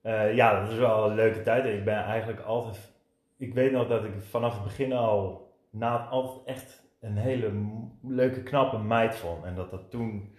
[0.02, 1.66] eh, ja, dat is wel een leuke tijd.
[1.66, 2.92] Ik ben eigenlijk altijd,
[3.38, 7.52] ik weet nog dat ik vanaf het begin al Naat altijd echt een hele
[8.02, 9.44] leuke, knappe meid vond.
[9.44, 10.36] En dat dat toen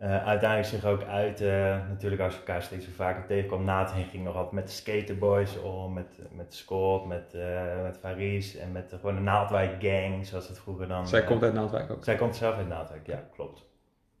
[0.00, 1.40] eh, uiteindelijk zich ook uit,
[1.88, 3.64] natuurlijk als je elkaar steeds weer vaker tegenkwam.
[3.64, 8.56] Nathan ging nog altijd met de skaterboys om, met, met Scott, met, eh met Faris
[8.56, 11.08] en met de, gewoon de Naaldwijk gang, zoals het vroeger dan...
[11.08, 12.04] Zij eh, komt uit Naaldwijk ook.
[12.04, 13.68] zij komt zelf uit Naaldwijk, ja, klopt.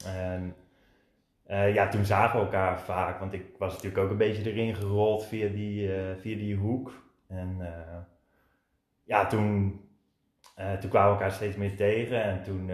[0.04, 0.54] En
[1.50, 4.74] eh, ja, toen zagen we elkaar vaak, want ik was natuurlijk ook een beetje erin
[4.74, 6.92] gerold via die, eh, via die hoek.
[7.28, 7.98] En eh,
[9.04, 9.80] ja, toen,
[10.54, 12.70] eh, toen kwamen we elkaar steeds meer tegen en toen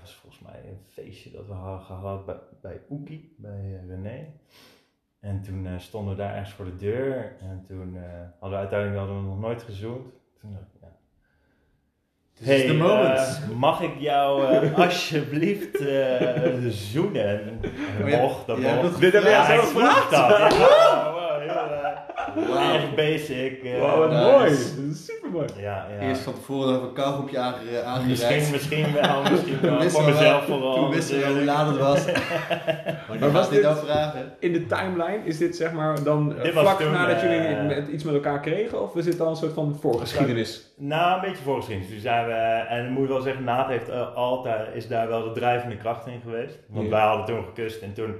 [0.00, 4.26] was volgens mij een feestje dat we hadden gehad bij, bij Oekie, bij eh, René.
[5.20, 8.02] En toen eh, stonden we daar ergens voor de deur en toen eh,
[8.40, 10.12] hadden we uiteindelijk hadden we nog nooit gezoend.
[10.40, 10.88] Toen dacht ik, ja,
[12.34, 13.46] This is the moment.
[13.66, 17.60] mag ik jou eh, alsjeblieft eh, zoenen?
[18.00, 19.00] Oh, mocht, dat mocht.
[19.00, 20.10] Dit heb jij ik gevraagd?
[22.34, 22.74] Wow, heel, Wauw.
[22.74, 23.62] Echt basic.
[23.78, 24.22] Wow, wat Nice.
[24.80, 24.94] mooi.
[24.94, 25.46] Super mooi.
[25.56, 26.06] Ja, ja.
[26.08, 28.08] Eerst van tevoren nog een kauwgompje aange- aangereikt.
[28.08, 29.90] Misschien, misschien wel, misschien wel.
[29.90, 30.74] Voor mezelf wel- vooral.
[30.74, 32.04] Toen wisten we wel hoe laat het was.
[33.08, 34.32] Maar Maar was dit ook vragen?
[34.38, 37.56] In de timeline, is dit zeg maar dan eh, Dit vlak toen, nadat eh, jullie
[37.62, 38.82] met, iets met elkaar kregen?
[38.82, 40.72] Of is dit dan een soort van voorgeschiedenis?
[40.76, 41.90] Nou, een beetje voorgeschiedenis.
[41.90, 42.32] Toen zijn we,
[42.68, 46.06] en ik moet wel zeggen, Naat heeft eh, altijd, is daar wel de drijvende kracht
[46.06, 46.58] in geweest.
[46.68, 46.90] Want Ja.
[46.90, 48.14] wij hadden toen gekust en toen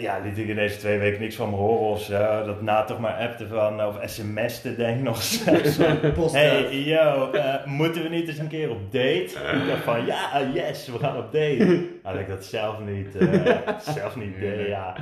[0.00, 2.44] ja, liet ik in deze twee weken niks van me horen of zo.
[2.46, 5.78] Dat Naat toch maar appte van, of sms'te denk ik nog zelfs.
[6.14, 9.22] Post Hey, yo, eh, moeten we niet eens een keer op date?
[9.62, 11.86] Ik dacht van, ja, yes, we gaan op date.
[12.02, 13.58] Had ik dat zelf niet, eh,
[13.94, 14.94] zelf niet deed, ja.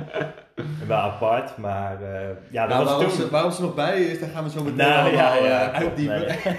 [0.87, 3.17] Wel apart, maar eh, ja, dat Nou, was waarom, toen...
[3.25, 5.73] ze, waarom ze nog bij is, daar gaan we zo meteen Nou, ja, allemaal eh,
[5.73, 6.19] uitdiepen.
[6.19, 6.55] nee.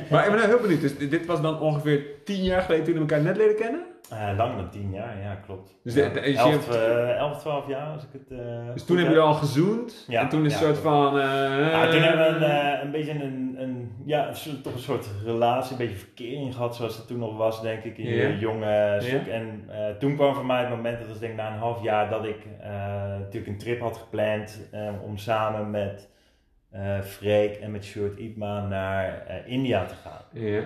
[0.10, 0.80] Maar ik ben nou heel benieuwd.
[0.80, 3.80] Dus dit- dit was dan ongeveer tien jaar geleden toen we elkaar net leren kennen?
[4.10, 5.76] Eh, langer dan tien jaar, ja, klopt.
[5.84, 6.08] Dus ja.
[6.08, 8.30] de- je- 11, eh, 11, 12 jaar, als ik het.
[8.30, 8.38] eh,
[8.72, 9.14] Dus toen hebben heb.
[9.14, 10.04] jullie al gezoend.
[10.08, 11.18] Ja, en toen is ja, een soort van...
[11.18, 14.30] eh, Ja, toen hebben we een, een beetje een, een, ja,
[14.62, 17.98] toch een soort relatie, een beetje verkering gehad zoals het toen nog was, denk ik,
[17.98, 19.26] in je jonge stuk.
[19.26, 22.10] En toen kwam voor mij het moment, dat was denk ik na een half jaar,
[22.10, 22.46] dat ik
[23.18, 24.60] natuurlijk een trip had gepland
[25.04, 26.08] om samen met
[27.02, 30.22] Freek en met Sjoerd Ietma naar India te gaan.
[30.32, 30.60] Ja.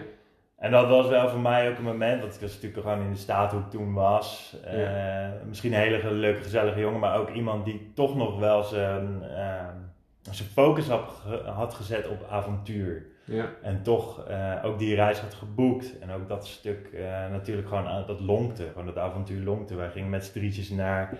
[0.60, 3.12] En dat was wel voor mij ook een moment, want ik was natuurlijk gewoon in
[3.12, 4.56] de staat hoe ik toen was.
[4.64, 9.22] Eh, Misschien een hele leuke, gezellige jongen, maar ook iemand die toch nog wel zijn,
[9.22, 9.76] ehm,
[10.30, 11.22] zijn focus had,
[11.54, 13.06] had gezet op avontuur.
[13.24, 13.46] Ja.
[13.62, 15.98] En toch eh, ook die reis had geboekt.
[15.98, 18.66] En ook dat stuk eh, natuurlijk gewoon, aan- dat lonkte.
[18.68, 19.74] Gewoon dat avontuur lonkte.
[19.74, 21.12] Wij gingen met z'n drietjes naar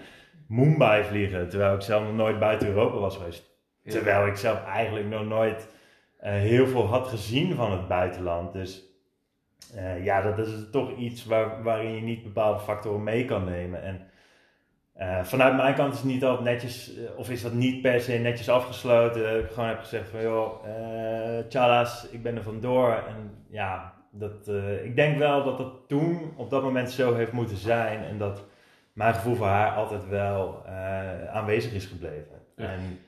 [0.49, 1.49] Mumbai vliegen.
[1.49, 3.45] Terwijl ik zelf nog nooit buiten Europa was geweest.
[3.83, 3.91] Ja.
[3.93, 5.69] Terwijl ik zelf eigenlijk nog nooit
[6.19, 8.53] eh, heel veel had gezien van het buitenland.
[8.53, 8.89] Dus
[9.75, 13.83] eh, ja, dat is toch iets waar, waarin je niet bepaalde factoren mee kan nemen.
[13.83, 14.01] En
[14.93, 18.01] eh, vanuit mijn kant is het niet altijd netjes, eh, of is dat niet per
[18.01, 19.23] se netjes afgesloten.
[19.23, 20.65] Dat ik gewoon heb gezegd van joh,
[21.49, 22.93] tjallas, ik ben er vandoor.
[22.93, 24.49] En ja, dat,
[24.85, 28.05] ik denk wel dat dat toen op dat moment zo heeft moeten zijn.
[28.05, 28.45] En dat
[28.93, 30.67] mijn gevoel voor haar altijd wel
[31.33, 32.43] aanwezig is gebleven.
[32.57, 32.65] Ja.
[32.65, 32.99] En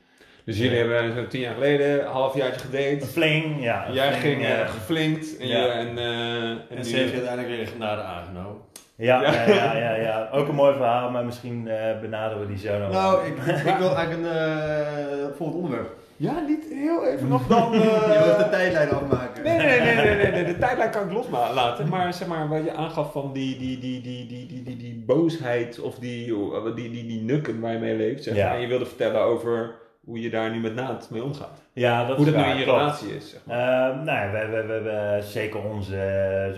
[0.45, 3.13] Dus jullie hebben zo tien jaar geleden een halfjaartje een gedate.
[3.13, 3.87] fling, ja.
[3.87, 5.65] een Jij fling, ging eh, eh, geflinkt en, ja.
[5.65, 8.61] je, en, eh, en En ze heeft je uiteindelijk weer genade aangenomen.
[8.97, 9.33] Ja, Ja.
[9.33, 9.55] ja.
[9.55, 12.93] Ja, ja, ja, Ook een mooi verhaal, maar misschien eh, benaderen we die zo nog.
[12.93, 15.91] Nou, ik, ik wil eigenlijk een eh volgend onderwerp.
[16.17, 17.73] Ja, niet heel even nog dan...
[17.73, 19.43] Je wil eh, de tijdlijn afmaken.
[19.43, 21.89] Nee, nee, nee, nee, nee, nee, de tijdlijn kan ik loslaten.
[21.89, 25.03] Maar zeg maar, wat je aangaf van die, die, die, die, die, die, die, die
[25.07, 26.35] boosheid of die,
[26.75, 28.23] die, die, die nukken waar je mee leeft.
[28.23, 28.55] Zeg Ja.
[28.55, 31.63] En je wilde vertellen over hoe je daar nu met naad mee omgaat.
[31.73, 32.79] ja, dat hoe dat nu in je klopt.
[32.79, 33.31] relatie is.
[33.31, 33.91] Zeg maar.
[33.91, 35.97] Eh, nou ja, we, we, we hebben zeker onze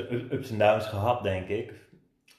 [0.08, 1.72] eh, ups en downs gehad, denk ik.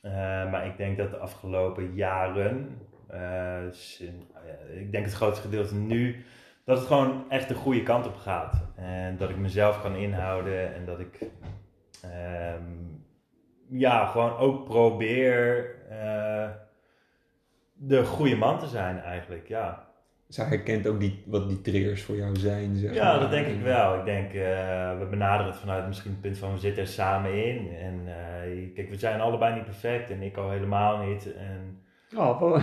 [0.01, 0.11] Eh,
[0.51, 6.25] maar ik denk dat de afgelopen jaren, eh, ja, ik denk het grootste gedeelte nu,
[6.65, 8.65] dat het gewoon echt de goede kant op gaat.
[8.75, 11.19] En dat ik mezelf kan inhouden en dat ik
[12.01, 12.63] ehm,
[13.69, 16.49] ja, gewoon ook probeer eh,
[17.73, 19.87] de goede man te zijn eigenlijk, ja.
[20.27, 22.75] Zij herkent ook die, wat die triggers voor jou zijn.
[22.75, 23.19] Zeg Ja, maar.
[23.19, 23.95] dat denk ik wel.
[23.99, 27.45] Ik denk, eh, we benaderen het vanuit misschien het punt van we zitten er samen
[27.45, 27.69] in.
[27.81, 31.33] En eh, kijk, we zijn allebei niet perfect en ik al helemaal niet.
[31.35, 31.79] En,
[32.17, 32.61] Oh, dat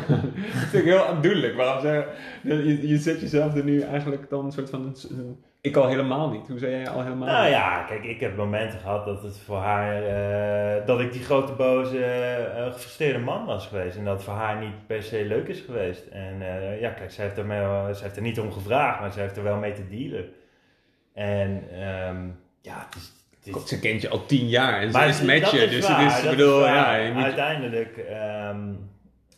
[0.70, 1.54] vind ik heel aandoenlijk.
[1.56, 2.06] Waarom zeg
[2.42, 4.80] je, je, je zet jezelf er nu eigenlijk dan een soort van...
[4.82, 6.48] een- een- ik al helemaal niet.
[6.48, 7.52] Hoe zei jij al helemaal nou niet?
[7.52, 11.52] ja, kijk, ik heb momenten gehad dat het voor haar, eh, dat ik die grote
[11.52, 13.96] boze, eh gefrustreerde man was geweest.
[13.96, 16.06] En dat het voor haar niet per se leuk is geweest.
[16.06, 17.58] En eh, ja, kijk, zij heeft, er mee,
[17.94, 20.28] zij heeft er niet om gevraagd, maar zij heeft er wel mee te dealen.
[21.14, 22.26] En ehm,
[22.60, 23.12] ja, het is...
[23.38, 25.58] Het is God, ze kent je al tien jaar en ze is met je.
[25.64, 28.58] is Dus waar, het is, bedoel, is ja, je moet- uiteindelijk, ehm,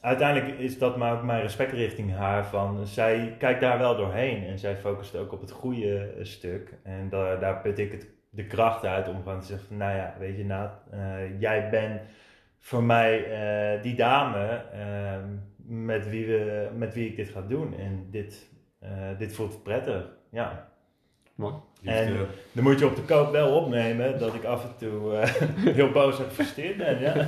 [0.05, 2.47] uiteindelijk is dat maar ook mijn respect richting haar.
[2.47, 6.75] Van, zij kijkt daar wel doorheen en zij focust ook op het goede eh, stuk.
[6.83, 10.15] En daar, put ik het, de kracht uit om gewoon te zeggen: van, Nou ja,
[10.19, 12.01] weet je, Naat, eh, jij bent
[12.59, 15.29] voor mij eh, die dame ehm,
[15.85, 17.75] met, wie we, met wie ik dit ga doen.
[17.79, 18.53] En dit,
[19.19, 20.09] dit voelt prettig.
[20.31, 20.73] Ja.
[21.35, 21.55] Mooi.
[21.85, 22.17] En
[22.53, 25.29] dan moet je op de koop wel opnemen dat ik af en toe eh,
[25.77, 27.01] heel boos en gefrustreerd ben.
[27.01, 27.13] Ja.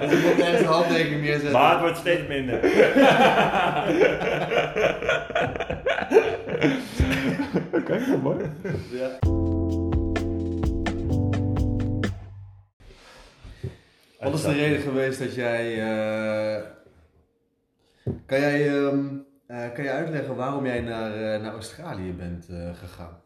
[0.00, 1.52] Dus ik moet ergens een handtekening neerzetten.
[1.52, 2.56] Maar het wordt steeds minder.
[7.72, 8.44] Oké, nou, mooi.
[8.90, 9.18] Ja.
[14.20, 15.72] Wat is de reden geweest dat jij.
[15.72, 16.62] eh,
[18.26, 19.06] kan, jij ehm,
[19.50, 23.20] eh, kan jij uitleggen waarom jij naar, eh, naar Australië bent eh, gegaan?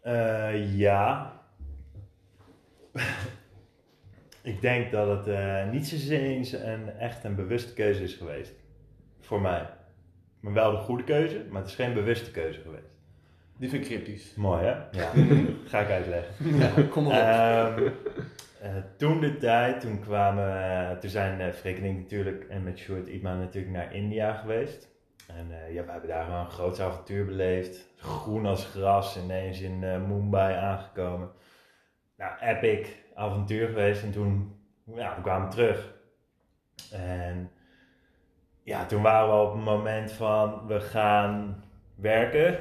[0.00, 1.32] Eh, ja.
[4.42, 8.52] ik denk dat het eh, niet zozeer een echt een bewuste keuze is geweest.
[9.20, 9.68] Voor mij.
[10.40, 12.94] Maar wel de goede keuze, maar het is geen bewuste keuze geweest.
[13.56, 14.34] Die vind ik cryptisch.
[14.34, 14.74] Mooi hè?
[14.90, 15.10] Ja.
[15.70, 16.58] Ga ik uitleggen.
[16.58, 17.78] Ja, kom maar op.
[17.78, 17.90] Ehm,
[18.66, 22.62] eh, toen de tijd, toen kwamen, eh, toen zijn uh, Freek en ik natuurlijk en
[22.62, 24.94] met Sjoerd Ietma natuurlijk naar India geweest.
[25.26, 27.86] En eh, ja, we hebben daar wel een groot avontuur beleefd.
[27.96, 31.30] Groen als gras, ineens in eh, Mumbai aangekomen.
[32.16, 34.02] Nou, epic avontuur geweest.
[34.02, 35.94] En toen, ja, we kwamen terug.
[36.92, 37.50] En
[38.62, 42.58] ja, toen waren we op het moment van, we gaan werken,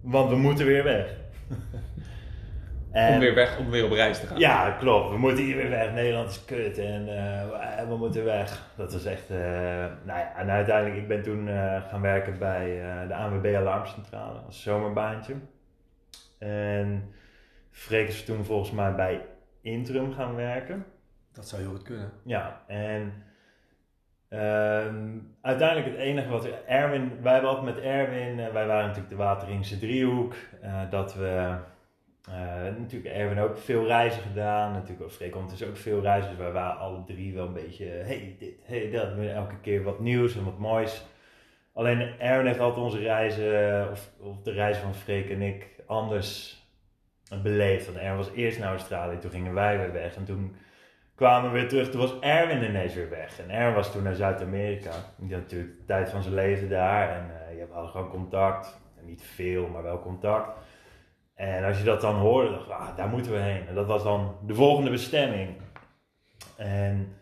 [0.00, 1.16] want we moeten weer weg.
[2.94, 4.38] Om weer weg, om weer op reis te gaan.
[4.38, 5.10] Ja, klopt.
[5.10, 5.92] We moeten hier weer weg.
[5.92, 8.70] Nederland is kut en eh, we moeten weg.
[8.76, 9.30] Dat was echt...
[9.30, 9.36] eh,
[10.04, 14.38] nou ja, en uiteindelijk, ik ben toen eh, gaan werken bij eh, de ANWB Alarmcentrale
[14.38, 15.34] als zomerbaantje.
[16.38, 17.14] En
[17.70, 19.20] Freek is toen volgens mij bij
[19.62, 20.84] Interim gaan werken.
[21.32, 22.10] Dat zou heel goed kunnen.
[22.24, 23.12] Ja, en
[24.28, 29.78] ehm, uiteindelijk het enige wat Erwin, wij altijd met Erwin, wij waren natuurlijk de Wateringse
[29.78, 31.54] driehoek, eh, dat we
[32.28, 36.38] eh, natuurlijk Erwin ook veel reizen gedaan, natuurlijk ook Freek dus ook veel reizen, dus
[36.38, 40.36] wij waren alle drie wel een beetje, hey dit, hey dat, elke keer wat nieuws
[40.36, 41.04] en wat moois.
[41.74, 46.60] Alleen Erwin heeft altijd onze reizen, of, of de reizen van Freek en ik, anders
[47.42, 47.86] beleefd.
[47.86, 50.56] Want Erwin was eerst naar Australië, toen gingen wij weer weg en toen
[51.14, 51.90] kwamen we weer terug.
[51.90, 53.40] Toen was Erwin ineens weer weg.
[53.40, 54.90] En Erwin was toen naar Zuid-Amerika.
[55.16, 57.08] Die had natuurlijk de tijd van zijn leven daar.
[57.08, 58.80] En uh, je hadden gewoon contact.
[59.04, 60.58] Niet veel, maar wel contact.
[61.42, 63.66] En als je dat dan hoorde, dacht ik, ah, daar moeten we heen.
[63.68, 65.56] En dat was dan de volgende bestemming.
[66.56, 67.16] En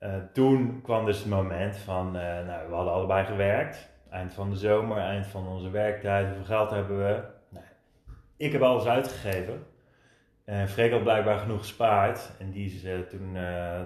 [0.00, 3.90] uh, toen kwam dus het moment van, uh, nou, we hadden allebei gewerkt.
[4.10, 6.26] Eind van de zomer, eind van onze werktijd.
[6.26, 7.22] Hoeveel geld hebben we?
[7.48, 7.64] Nou,
[8.36, 9.66] ik heb alles uitgegeven.
[10.44, 12.30] En Freek had blijkbaar genoeg gespaard.
[12.38, 13.32] En die is uh, toen,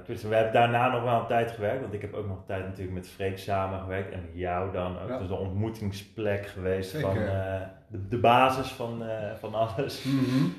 [0.07, 1.81] we hebben daarna nog wel een tijd gewerkt.
[1.81, 4.13] Want ik heb ook nog een tijd natuurlijk met Freek samengewerkt.
[4.13, 5.09] En met jou dan ook.
[5.09, 5.19] Ja.
[5.19, 7.17] Dus de ontmoetingsplek geweest van
[7.95, 9.03] de, de, basis van,
[9.39, 10.05] van alles.
[10.05, 10.55] Mm -hmm.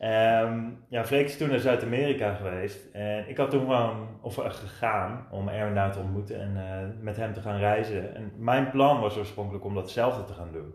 [0.00, 2.78] Um, ja, Freek is toen naar Zuid-Amerika geweest.
[2.92, 7.04] En ik had toen gewoon, of uh, gegaan om Erwin daar te ontmoeten en uh,
[7.04, 8.16] met hem te gaan reizen.
[8.16, 10.74] En mijn plan was oorspronkelijk om datzelfde te gaan doen.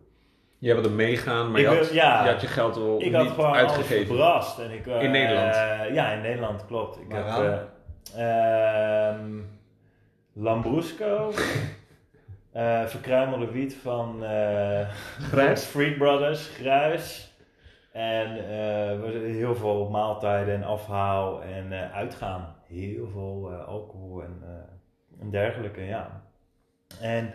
[0.59, 3.27] Jij wilde meegaan, maar je had, ja, je had, je geld al ik niet had
[3.27, 4.05] gewoon uitgegeven.
[4.05, 4.59] verrast.
[4.59, 5.55] En ik, uh, in Nederland?
[5.93, 6.99] ja, in Nederland, klopt.
[6.99, 7.69] Ik maar heb
[8.15, 9.39] ehm,
[10.33, 11.31] Lambrusco,
[12.85, 14.23] verkruimelde wiet van.
[15.65, 17.33] Freak Brothers, Gruis.
[17.93, 22.55] En uh, heel veel maaltijden en afhaal en uh, uitgaan.
[22.67, 24.43] Heel veel uh, alcohol en,
[25.19, 26.23] en, dergelijke, ja.
[27.01, 27.33] En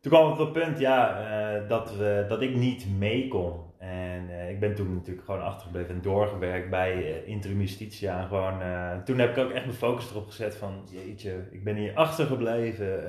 [0.00, 3.60] toen kwam het op het punt, ja, dat, we, dat ik niet mee kon.
[3.90, 8.20] En ik ben toen natuurlijk gewoon achtergebleven en doorgewerkt bij Interim Justitia.
[8.20, 8.62] En gewoon,
[9.04, 13.02] toen heb ik ook echt mijn focus erop gezet van, jeetje, ik ben hier achtergebleven.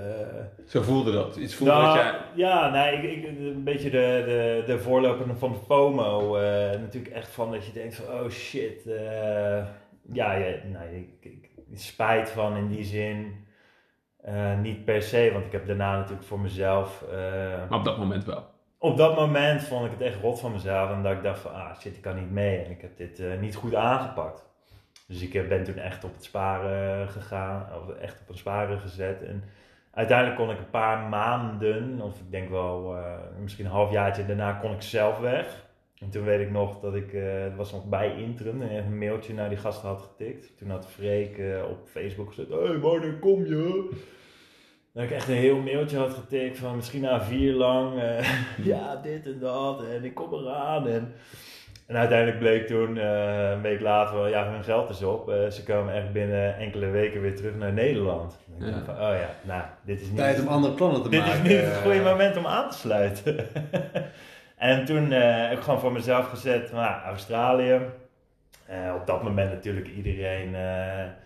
[0.67, 1.35] Zo voelde dat?
[1.35, 2.13] Iets voelde nou, dat jij...
[2.33, 6.37] Ja, nee, ik, ik, een beetje de, de, de voorloper van FOMO.
[6.79, 8.83] natuurlijk echt van dat je denkt van, oh shit.
[10.11, 13.45] ja, ja nee, ik, ik, spijt van in die zin.
[14.61, 17.05] niet per se, want ik heb daarna natuurlijk voor mezelf...
[17.69, 18.53] maar op dat moment wel?
[18.85, 20.91] Op dat moment vond ik het echt rot van mezelf.
[20.91, 22.57] En dat ik dacht van, ah shit, ik kan niet mee.
[22.57, 24.45] En ik heb dit niet goed aangepakt.
[25.07, 27.67] Dus ik ben toen echt op het sparen gegaan.
[27.81, 29.23] Of echt op het sparen gezet.
[29.23, 29.43] En
[29.91, 34.51] uiteindelijk kon ik een paar maanden, of ik denk wel uh, misschien een halfjaartje daarna,
[34.53, 35.65] kon ik zelf weg.
[35.99, 39.33] En toen weet ik nog dat ik, het was nog bij interim, en een mailtje
[39.33, 40.57] naar die gasten had getikt.
[40.57, 43.89] Toen had Freek op Facebook gezet, hé hey, wanneer kom je?
[44.95, 48.01] Dat ik echt een heel mailtje had getikt van misschien na vier lang,
[48.63, 50.87] ja dit en dat en ik kom eraan.
[50.87, 51.13] En,
[51.85, 55.29] en uiteindelijk bleek toen, uh, een week later, ja, hun geld is op.
[55.29, 58.37] Uh, ze komen echt binnen enkele weken weer terug naar Nederland.
[58.59, 60.17] En ik dacht van, oh ja, nou, dit is niet...
[60.17, 61.43] Tijd om andere plannen te dit maken.
[61.43, 63.47] Dit is niet het goede moment om aan te sluiten.
[64.71, 67.79] en toen uh, heb ik gewoon voor mezelf gezet, nou, Australië.
[68.95, 70.55] op dat moment natuurlijk iedereen,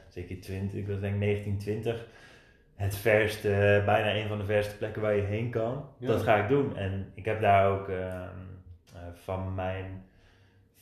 [0.08, 2.06] zeker 20, ik was denk 1920
[2.80, 5.86] het verste, bijna een van de verste plekken waar je heen kan.
[5.98, 6.08] Ja.
[6.08, 6.78] Dat ga ik doen.
[6.78, 7.92] En ik heb daar ook
[9.14, 10.04] van mijn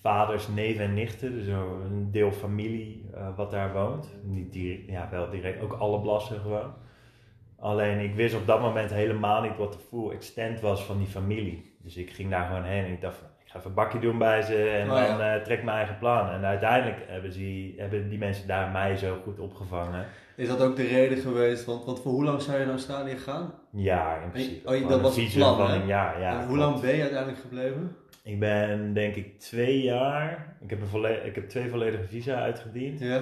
[0.02, 4.10] vaders, neven en nichten, dus een deel familie uh, wat daar woont.
[4.24, 6.74] Niet direct, ja, wel direct, ook alle blassen gewoon.
[7.60, 11.08] Alleen ik wist op dat moment helemaal niet wat de full extent was van die
[11.08, 11.76] familie.
[11.84, 14.18] Dus ik ging daar gewoon heen en ik dacht, ik ga even een bakje doen
[14.18, 16.30] bij ze en Oh, dan eh, trek mijn eigen plan.
[16.30, 20.06] En uiteindelijk hebben, ze, hebben die mensen daar mij zo goed opgevangen.
[20.38, 21.66] Is dat ook de reden geweest?
[21.66, 23.54] Want, want voor hoe lang zou je naar Australië gaan?
[23.72, 24.70] Jaar in principe.
[24.84, 26.42] Oh, dat was het plan, van een jaar, ja.
[26.42, 27.96] en hoe lang ben je uiteindelijk gebleven?
[28.24, 30.56] Ik ben denk ik twee jaar.
[30.62, 33.00] Ik heb, een volle- ik heb twee volledige visa uitgediend.
[33.00, 33.22] Ja.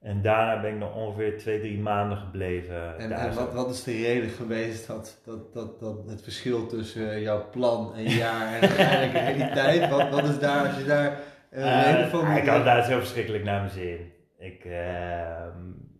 [0.00, 2.98] En daarna ben ik nog ongeveer twee, drie maanden gebleven.
[2.98, 7.20] En, en wat, wat is de reden geweest dat, dat, dat, dat het verschil tussen
[7.20, 9.90] jouw plan een jaar en uiteindelijk de realiteit?
[9.90, 12.64] Wat, wat is daar, als je daar een Eh, reden van ah, moet ik had
[12.64, 14.12] daar zo verschrikkelijk naar mijn zin.
[14.38, 15.58] Ik, ehm,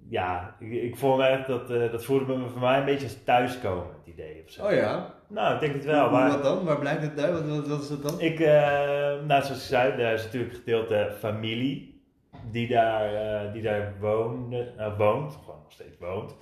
[0.09, 3.25] ja, ik, ik vond echt dat, eh, dat voelde me voor mij een beetje als
[3.25, 4.64] thuiskomen, het idee of zo.
[4.64, 5.14] Oh ja?
[5.29, 6.09] Nou, ik denk het wel.
[6.09, 6.64] Hoe, Maar wat dan?
[6.64, 7.49] Waar blijkt het uit?
[7.49, 8.21] Wat, wat, is dat dan?
[8.21, 8.53] ik, eh,
[9.27, 12.03] nou, zoals ik zei, er is natuurlijk een gedeelte familie
[12.51, 16.37] die daar, eh, die daar woonde, woont, gewoon nog steeds woont.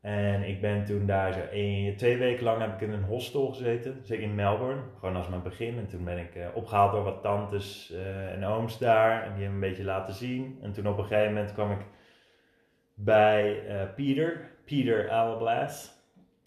[0.00, 3.46] En ik ben toen daar zo een, twee weken lang heb ik in een hostel
[3.48, 5.78] gezeten, zeker in Melbourne, gewoon als mijn begin.
[5.78, 7.92] En toen ben ik eh, opgehaald door wat tantes
[8.34, 10.58] en ooms daar en die hebben me een beetje laten zien.
[10.62, 11.80] En toen op een gegeven moment kwam ik
[13.04, 15.96] bij eh Peter, Peter Alablas.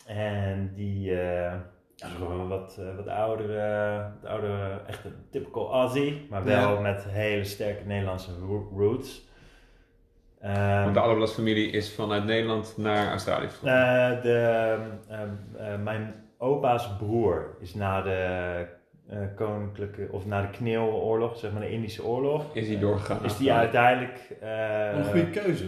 [0.05, 1.53] En die eh,
[1.97, 6.79] gewoon wat, eh, wat oudere, wat oudere, echt een typical Aussie, maar wel Ja.
[6.79, 9.29] met hele sterke Nederlandse ro- roots.
[10.41, 13.81] Ehm, Want de Allerblas familie is vanuit Nederland naar Australië vertrokken.
[14.17, 14.77] eh, de,
[15.09, 18.65] ehm, eh, mijn opa's broer is na de
[19.09, 23.23] eh, koninklijke, of na de Kneeloorlog, zeg maar de Indische oorlog, is hij doorgegaan.
[23.25, 24.35] is die uiteindelijk...
[24.41, 25.65] eh, een goede keuze.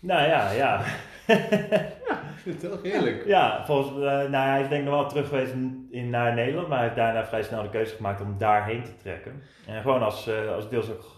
[0.00, 0.80] Nou ja, ja.
[1.26, 3.26] Ik vind het heel heerlijk.
[3.26, 5.52] ja, volgens eh, nou, hij is denk ik nog wel terug geweest
[5.90, 8.96] in, naar Nederland, maar hij heeft daarna vrij snel de keuze gemaakt om daarheen te
[9.02, 9.42] trekken.
[9.66, 11.16] En gewoon als, eh, als deels ook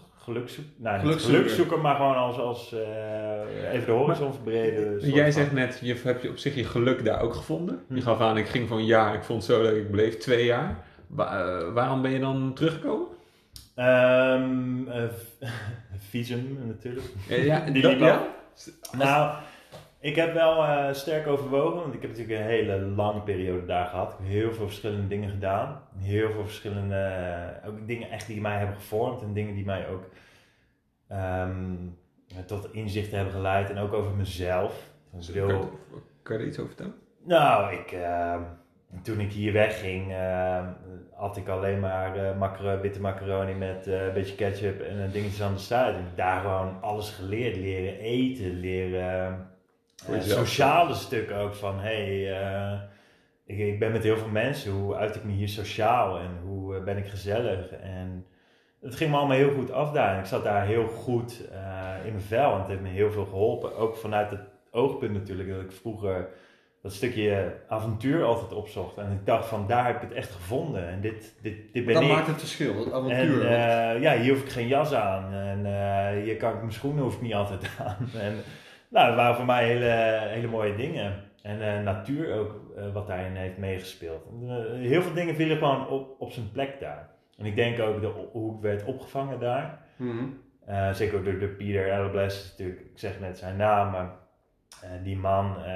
[0.77, 1.35] nou, Gelukzoeker.
[1.37, 4.99] gelukzoeker, maar gewoon als, als eh, even de horizon verbreden.
[5.11, 5.41] Jij van.
[5.41, 7.79] zegt net, je hebt je op zich je geluk daar ook gevonden.
[7.89, 8.01] Je Hm.
[8.01, 10.77] gaf aan, ik ging een jaar, ik vond het zo leuk, ik bleef twee jaar.
[11.07, 13.07] Wa- waarom ben je dan teruggekomen?
[13.75, 14.41] Eh,
[16.09, 17.05] visum natuurlijk.
[17.27, 18.21] Ja, Die dat- liep ja?
[18.97, 19.35] Nou,
[19.99, 23.85] ik heb wel eh, sterk overwogen, want ik heb natuurlijk een hele lange periode daar
[23.87, 24.11] gehad.
[24.11, 25.81] Ik heb heel veel verschillende dingen gedaan.
[25.97, 29.87] Heel veel verschillende, eh, ook dingen echt die mij hebben gevormd en dingen die mij
[29.89, 30.03] ook
[31.07, 31.75] ehm,
[32.45, 34.89] tot inzichten hebben geleid en ook over mezelf.
[35.13, 35.67] Dus Kan, je-
[36.23, 36.95] kan je er iets over vertellen?
[37.23, 38.41] nou, ik, ehm,
[39.03, 40.11] toen ik hier wegging,
[41.21, 42.37] had ik alleen maar eh,
[42.81, 45.95] witte macaroni met eh, een beetje ketchup en eh, dingetjes aan de.
[45.95, 49.47] En daar gewoon alles geleerd, leren eten, leren
[50.19, 52.23] sociale stukken ook van, hey,
[53.45, 56.79] ik, ik ben met heel veel mensen, hoe uit ik me hier sociaal en hoe
[56.79, 58.25] ben ik gezellig en
[58.81, 60.13] het ging me allemaal heel goed af daar.
[60.13, 61.39] En ik zat daar heel goed
[62.05, 63.75] in mijn vel en het heeft me heel veel geholpen.
[63.75, 64.41] Ook vanuit het
[64.71, 66.29] oogpunt natuurlijk dat ik vroeger
[66.81, 68.97] dat stukje avontuur altijd opzocht.
[68.97, 71.93] En ik dacht van daar heb ik het echt gevonden en dit, dit, dit ben
[71.93, 72.09] Dat ik.
[72.09, 73.45] maakt het verschil, dat En avontuur.
[73.45, 75.33] eh, ja, hier hoef ik geen jas aan.
[75.33, 78.09] En eh, hier kan ik mijn schoenen hoef ik niet altijd aan.
[78.19, 78.33] En,
[78.89, 81.23] nou, dat waren voor mij hele, hele mooie dingen.
[81.41, 82.55] En eh, natuur ook,
[82.93, 84.25] wat daarin heeft meegespeeld.
[84.25, 87.09] En, heel veel dingen vielen gewoon op, op zijn plek daar.
[87.37, 89.79] En ik denk ook de, hoe ik werd opgevangen daar.
[89.95, 90.23] Mhm.
[90.91, 94.09] Zeker ook door, door Pieter Ellebles, natuurlijk, ik zeg net zijn naam, maar
[95.03, 95.71] die man, eh,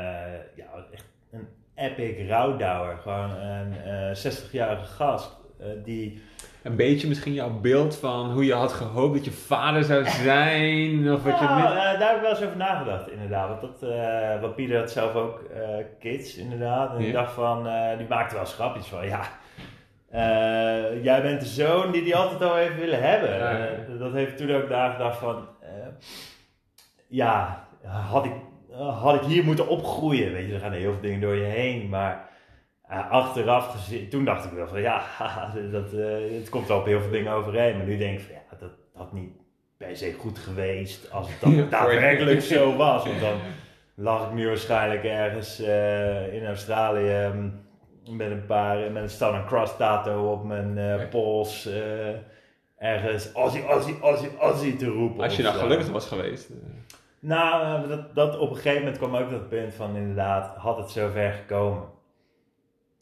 [0.55, 2.97] ja, echt een epic rouwdouwer.
[2.97, 6.23] Gewoon een eh 60-jarige gast eh, die...
[6.63, 11.11] Een beetje misschien jouw beeld van hoe je had gehoopt dat je vader zou zijn.
[11.13, 13.47] Of wat je net- eh, daar heb ik wel eens over nagedacht, inderdaad.
[13.49, 15.61] Want dat, eh wat Pieter had zelf ook eh,
[15.99, 16.95] kids, inderdaad.
[16.95, 19.21] En ik dacht van, eh, die maakte wel eens grapjes van, ja,
[20.09, 23.29] eh, jij bent de zoon die die altijd al heeft willen hebben.
[23.37, 23.51] Ja.
[23.67, 25.69] Eh, dat heeft toen ook daar gedacht van, eh,
[27.07, 28.33] ja, had ik,
[28.77, 30.33] had ik hier moeten opgroeien.
[30.33, 32.29] Weet je, er gaan heel veel dingen door je heen, maar...
[32.87, 35.03] eh, achteraf gezien, toen dacht ik wel van ja,
[35.71, 37.77] dat, eh, het komt wel op heel veel dingen overeen.
[37.77, 39.29] Maar nu denk ik van ja, dat had niet
[39.77, 43.05] per se goed geweest als het dan daadwerkelijk zo was.
[43.05, 43.37] Want dan
[43.95, 47.53] lag ik nu waarschijnlijk ergens eh, in Australië mm,
[48.17, 51.65] met een paar, met een Southern Cross tattoo op mijn eh, pols.
[51.65, 52.09] eh,
[52.77, 55.23] ergens Aussie, Aussie, Aussie, Aussie te roepen.
[55.23, 56.49] Als je nou gelukkig was geweest.
[57.27, 60.77] Nou, eh, dat, dat op een gegeven moment kwam ook dat punt van inderdaad, had
[60.77, 61.83] het zo ver gekomen.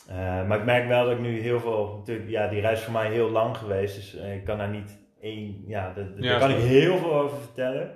[0.10, 0.16] Eh,
[0.48, 2.94] maar ik merk wel dat ik nu heel veel, natuurlijk, ja, die reis is voor
[2.94, 6.56] mij heel lang geweest, dus eh, ik kan daar niet één, ja, daar- kan ik
[6.58, 7.92] heel veel over vertellen.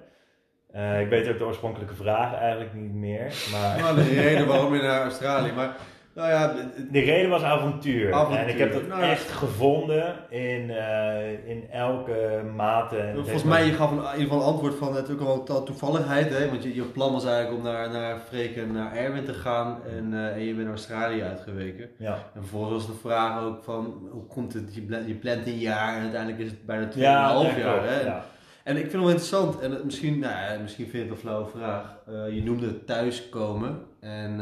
[0.71, 4.75] Eh, ik weet ook de oorspronkelijke vraag eigenlijk niet meer, maar Nou, de reden waarom
[4.75, 5.75] je naar Australië, maar
[6.17, 6.53] nou ja,
[6.91, 8.13] de reden was avontuur.
[8.13, 8.39] Avontuur.
[8.43, 12.97] En ik heb dat Nou echt gevonden in, eh, in elke mate.
[12.97, 15.63] En volgens mij, je gaf een, in ieder geval een antwoord van natuurlijk wel to-
[15.63, 16.49] toevalligheid, hè?
[16.49, 19.77] want je, je plan was eigenlijk om naar, naar Freek en naar Erwin te gaan
[19.97, 21.89] en, eh, en je bent naar Australië uitgeweken.
[21.97, 22.13] Ja.
[22.13, 25.95] En vervolgens was de vraag ook van, hoe komt het, je, je plant een jaar
[25.95, 27.83] en uiteindelijk is het bijna 2,5 Ja, jaar.
[27.87, 28.01] Hè?
[28.01, 28.23] ja.
[28.63, 31.23] En ik vind het wel interessant, en misschien, nou ja, misschien vind ik het een
[31.27, 31.95] flauwe vraag.
[32.07, 34.41] Eh, je noemde het thuiskomen en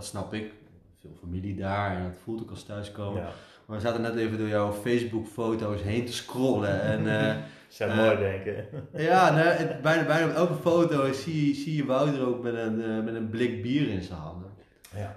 [0.00, 0.52] dat snap ik.
[1.00, 3.22] Veel familie daar en het voelt ook als thuiskomen.
[3.22, 3.28] Ja.
[3.66, 6.80] Maar we zaten net even door jouw Facebook-foto's heen te scrollen.
[6.92, 7.36] En eh,
[7.68, 8.66] Zou Eh, mooi denken.
[8.92, 12.54] ja, nou, het, bijna, bijna op elke foto zie, je- zie je Wouter ook met
[12.54, 14.50] een, eh, met een blik bier in zijn handen.
[14.96, 15.16] Ja.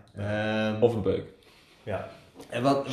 [0.74, 1.26] Ehm, Of een beuk.
[1.84, 2.08] ja.
[2.50, 2.88] en wat,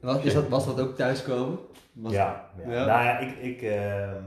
[0.00, 1.58] wat, is dat, was dat ook thuiskomen?
[1.92, 2.70] Was ja, ja.
[2.72, 2.84] Ja?
[2.84, 4.22] Nou ja, ik, ik, ehm,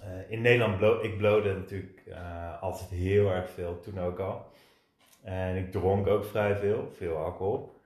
[0.00, 4.46] eh, in Nederland blo ik blode natuurlijk eh, altijd heel erg veel, toen ook al.
[5.28, 7.80] En ik dronk ook vrij veel, veel alcohol.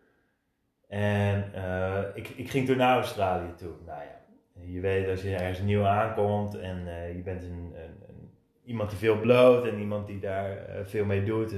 [0.89, 3.73] En eh, ik, ik ging toen naar Australië toe.
[3.87, 4.21] Nou ja,
[4.65, 8.31] je weet als je ergens nieuw aankomt en eh, je bent een, een,
[8.65, 11.55] iemand die veel bloot en iemand die daar eh, veel mee doet.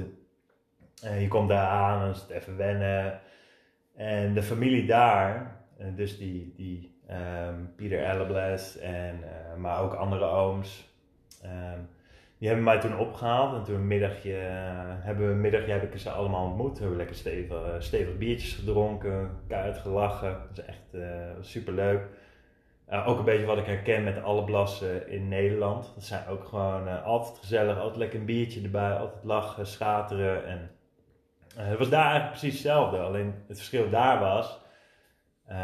[1.02, 3.20] En, je komt daar aan, dan is het even wennen.
[3.94, 5.56] En de familie daar,
[5.96, 8.04] dus die, die ehm, Pieter
[8.80, 9.20] en
[9.56, 10.88] maar ook andere ooms,
[11.42, 11.80] ehm,
[12.44, 13.54] die hebben mij toen opgehaald.
[13.54, 14.46] En toen een middagje, eh,
[14.86, 16.72] hebben we middagje heb ik ze allemaal ontmoet.
[16.72, 20.32] We hebben lekker stevig, eh, stevig biertjes gedronken, keihard gelachen.
[20.48, 22.06] Dat is echt uh, super leuk.
[23.06, 25.92] ook een beetje wat ik herken met alle blassen in Nederland.
[25.94, 30.46] Dat zijn ook gewoon eh, altijd gezellig, altijd lekker een biertje erbij, altijd lachen, schateren.
[30.46, 30.70] En
[31.56, 32.98] eh, het was daar eigenlijk precies hetzelfde.
[32.98, 34.60] Alleen het verschil daar was.
[35.46, 35.56] eh,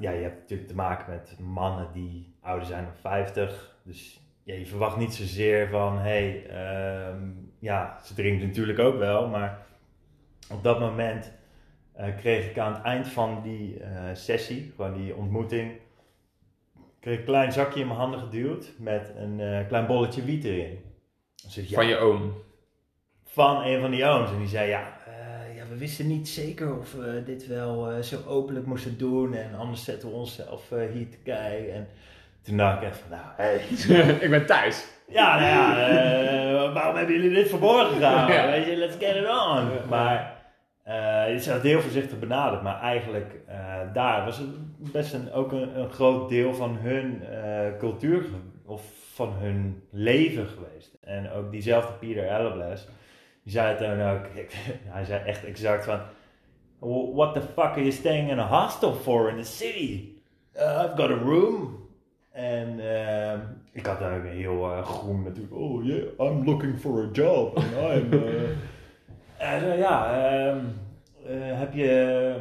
[0.00, 3.76] ja, je hebt natuurlijk te maken met mannen die ouder zijn dan 50.
[3.84, 8.98] Dus ja, je verwacht niet zozeer van, hé, hey, ehm, ja, ze drinken natuurlijk ook
[8.98, 9.28] wel.
[9.28, 9.66] Maar
[10.50, 11.32] op dat moment
[11.92, 15.72] eh, kreeg ik aan het eind van die eh, sessie, gewoon die ontmoeting,
[17.00, 20.78] kreeg een klein zakje in mijn handen geduwd met een eh, klein bolletje wiet erin.
[21.42, 22.32] Dus ja, Van je oom.
[23.24, 24.30] van een van die ooms.
[24.30, 24.98] En die zei, ja,
[25.54, 29.34] ja we wisten niet zeker of we dit wel zo openlijk moesten doen.
[29.34, 31.74] En anders zetten we onszelf hier te kijken.
[31.74, 31.88] En
[32.46, 33.56] toen dacht ik echt van, nou, hey.
[34.24, 34.86] ik ben thuis.
[35.08, 38.36] ja, nou ja, eh, waarom hebben jullie dit verborgen gehouden?
[38.36, 38.50] Ja.
[38.50, 39.88] Weet je, let's get it on.
[39.88, 40.36] Maar
[40.82, 42.62] eh je had heel voorzichtig benaderd.
[42.62, 43.56] Maar eigenlijk, eh,
[43.92, 44.48] daar was het
[44.92, 48.24] best een, ook een, een groot deel van hun eh, cultuur
[48.64, 48.82] of
[49.14, 50.96] van hun leven geweest.
[51.00, 52.88] En ook diezelfde Peter Ellebles,
[53.42, 54.20] die zei toen ook,
[54.94, 56.00] hij zei echt exact van,
[57.14, 60.14] what the fuck are you staying in a hostel for in the city?
[60.56, 61.85] Uh, I've got a room.
[62.36, 63.38] En ehm,
[63.72, 67.08] ik had daar ook een heel eh, groen natuurlijk, oh yeah, I'm looking for a
[67.12, 67.56] job.
[67.56, 68.30] And I'm, eh,
[69.46, 70.58] hij zei, ja, ehm,
[71.26, 72.34] eh, heb je...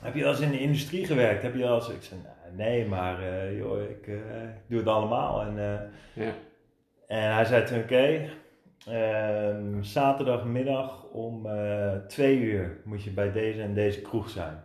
[0.00, 1.42] Heb je wel eens in de industrie gewerkt?
[1.42, 1.88] Heb je eens...
[1.88, 4.14] Ik zei, nou, nee, maar eh, joh, ik, eh,
[4.66, 5.40] doe het allemaal.
[5.42, 6.32] En, eh, Ja.
[7.06, 8.20] en hij zei toen, oké,
[8.86, 14.62] ehm, zaterdagmiddag om eh, twee uur moet je bij deze en deze kroeg zijn.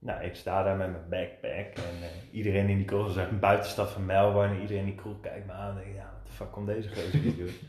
[0.00, 3.16] Nou, ik sta daar met mijn backpack en eh, iedereen in die kroeg, dat is
[3.16, 6.10] echt een buitenstad van Melbourne, iedereen in die kroeg kijkt me aan en denkt, ja,
[6.16, 7.54] wat de fuck komt deze gozer hier doen?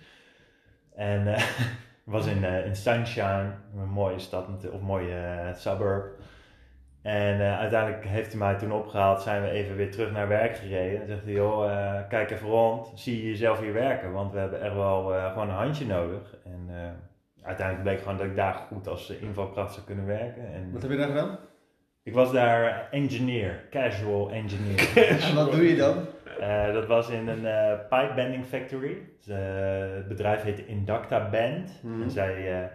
[0.95, 1.73] En ik
[2.15, 6.19] was in, eh, in Sunshine, een mooie stad, of een mooie suburb.
[7.01, 11.01] En uiteindelijk heeft hij mij toen opgehaald, zijn we even weer terug naar werk gereden.
[11.01, 14.11] En zegt hij, joh, kijk even rond, zie je jezelf hier werken?
[14.11, 16.37] Want we hebben echt wel gewoon een handje nodig.
[16.43, 16.69] En
[17.41, 20.53] uiteindelijk bleek gewoon dat ik daar goed als invalkracht zou kunnen werken.
[20.53, 21.37] En Wat heb je daar gedaan?
[22.09, 24.91] Ik was daar engineer, casual engineer.
[25.29, 26.05] En wat doe je dan?
[26.39, 28.97] Eh, dat was in een eh pipe bending factory.
[29.17, 31.79] Dus, eh, het bedrijf heette Inducta Band.
[31.83, 32.01] Mhm.
[32.01, 32.71] En zij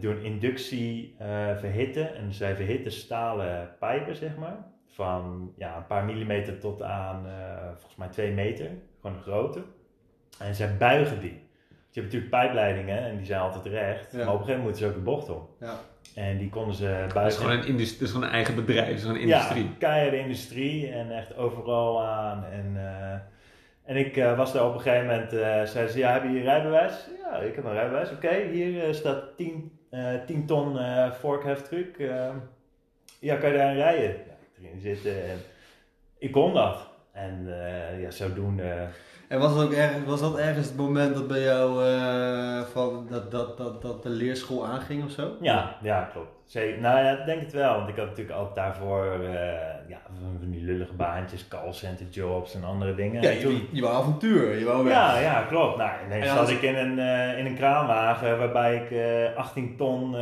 [0.00, 1.16] doen inductie
[1.58, 2.14] verhitten.
[2.14, 4.56] En zij verhitten stalen pijpen, zeg maar.
[4.86, 7.26] Van ja, een paar millimeter tot aan
[7.74, 8.70] volgens mij twee meter.
[9.00, 9.62] Gewoon grote.
[10.38, 11.30] En zij buigen die.
[11.30, 14.12] Dus je hebt natuurlijk pijpleidingen en die zijn altijd recht.
[14.12, 14.24] Ja.
[14.24, 15.48] Maar op een gegeven moment moeten ze ook de bocht om.
[15.60, 15.78] Ja.
[16.14, 17.14] En die konden ze buigen.
[17.14, 19.22] Dat is gewoon een, indus- dat is gewoon een eigen bedrijf, dat is gewoon een
[19.22, 19.64] industrie.
[19.64, 22.44] Ja, keiharde industrie en echt overal aan.
[22.44, 23.12] En, eh,
[23.84, 25.30] en ik eh, was daar op een gegeven moment,
[25.70, 27.08] zei ze, ja, heb je je rijbewijs?
[27.22, 28.10] Ja, ik heb een rijbewijs.
[28.10, 30.78] Oké, hier staat 10, eh 10 ton
[31.12, 31.96] vorkheftruck.
[33.20, 34.10] Ja, kan je daarin rijden?
[34.10, 35.38] Ja, ik erin zitten en
[36.18, 36.88] ik kon dat.
[37.12, 37.46] En
[38.00, 38.86] ja, zodoende...
[39.34, 43.06] En was, het ook ergens, was dat ergens het moment dat bij jou eh, van
[43.10, 45.36] dat, dat, dat, dat de leerschool aanging of zo?
[45.40, 46.28] Ja, ja, klopt.
[46.46, 46.80] Zeker.
[46.80, 47.74] Nou ja, ik denk het wel.
[47.76, 49.28] Want ik had natuurlijk altijd daarvoor eh,
[49.88, 49.98] ja,
[50.40, 53.22] van die lullige baantjes, callcenter jobs en andere dingen.
[53.22, 54.92] Ja, En toen- je, je wou avontuur, je wou weg.
[54.92, 55.76] Ja, ja, klopt.
[55.76, 59.76] Nou, ineens En zat ik in een, eh, in een kraanwagen waarbij ik eh 18
[59.76, 60.14] ton,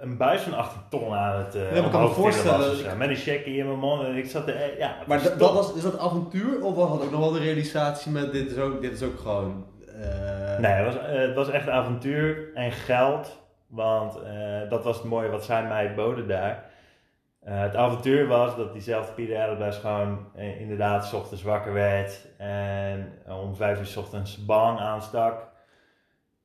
[0.00, 2.96] een buis van 18 ton aan het Ja, maar ik kan me voorstellen- was zo.
[2.96, 4.94] Met een checkie in mijn mond en ik zat er, ja.
[5.06, 8.32] Maar dat, was, is dat avontuur of was dat ook nog wel de realisatie met
[8.32, 9.66] dit is ook, dit is ook gewoon...
[10.58, 13.46] Nee, het was, het was echt avontuur en geld.
[13.68, 16.64] Want eh, dat was het mooie wat zij mij boden daar.
[17.40, 22.26] Eh, het avontuur was dat diezelfde Pieter Ellerbes gewoon eh, inderdaad 's ochtends wakker werd.
[22.36, 25.46] En om vijf uur 's ochtends baan aanstak.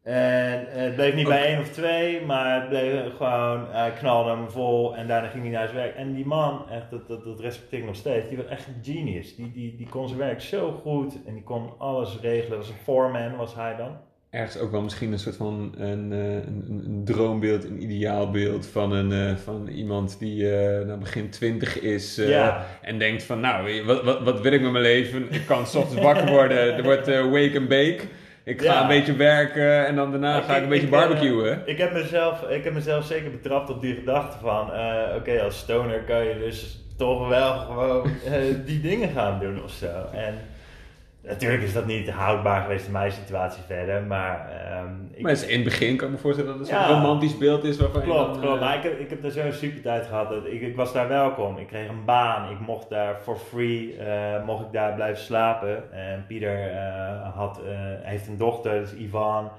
[0.04, 4.50] En het bleef niet bij één of twee, maar het bleef gewoon, hij knalde hem
[4.50, 5.96] vol en daarna ging hij naar zijn werk.
[5.96, 8.80] En die man, echt, dat, dat, dat respecteer ik nog steeds, die was echt een
[8.82, 9.36] genius.
[9.36, 12.58] Die, die, die kon zijn werk zo goed en die kon alles regelen.
[12.58, 13.98] Was een foreman was hij dan.
[14.34, 19.12] Ergens ook wel misschien een soort van een, eh, een, droombeeld, een ideaalbeeld van, een,
[19.12, 24.04] eh, van iemand die eh nou, begin twintig is ja, en denkt van nou, wat,
[24.04, 25.28] wat, wat wil ik met mijn leven?
[25.30, 28.00] Ik kan ochtends wakker worden, er wordt wake and bake.
[28.44, 28.82] Ik ga Ja.
[28.82, 31.62] een beetje werken en dan daarna Ik- ga ik een beetje ik, barbecuen.
[31.66, 34.70] Ik heb, mezelf, ik heb mezelf zeker betrapt op die gedachte van,
[35.16, 38.08] oké, als stoner kan je dus toch wel gewoon
[38.66, 39.92] die dingen gaan doen of zo.
[40.14, 40.34] En
[41.24, 45.46] natuurlijk is dat niet houdbaar geweest in mijn situatie verder, maar ehm, ik, Maar is
[45.46, 46.88] in het begin kan ik me voorstellen dat het Ja.
[46.88, 48.56] zo'n romantisch beeld is waarvan je Klopt, dan, klopt.
[48.56, 50.30] eh, Maar ik heb, ik heb daar zo'n super tijd gehad.
[50.30, 51.58] Dat ik, ik was daar welkom.
[51.58, 52.52] Ik kreeg een baan.
[52.52, 55.92] Ik mocht daar for free eh, mocht ik daar blijven slapen.
[55.94, 57.60] En Pieter eh, had,
[58.02, 59.52] heeft een dochter, dus Ivan.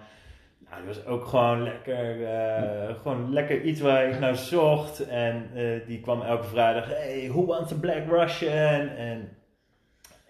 [0.70, 5.08] Nou, die was ook gewoon lekker, eh, gewoon lekker iets waar ik naar zocht.
[5.08, 5.50] En
[5.86, 6.86] die kwam elke vrijdag.
[6.88, 8.88] Hey, who wants a black Russian?
[8.88, 9.28] En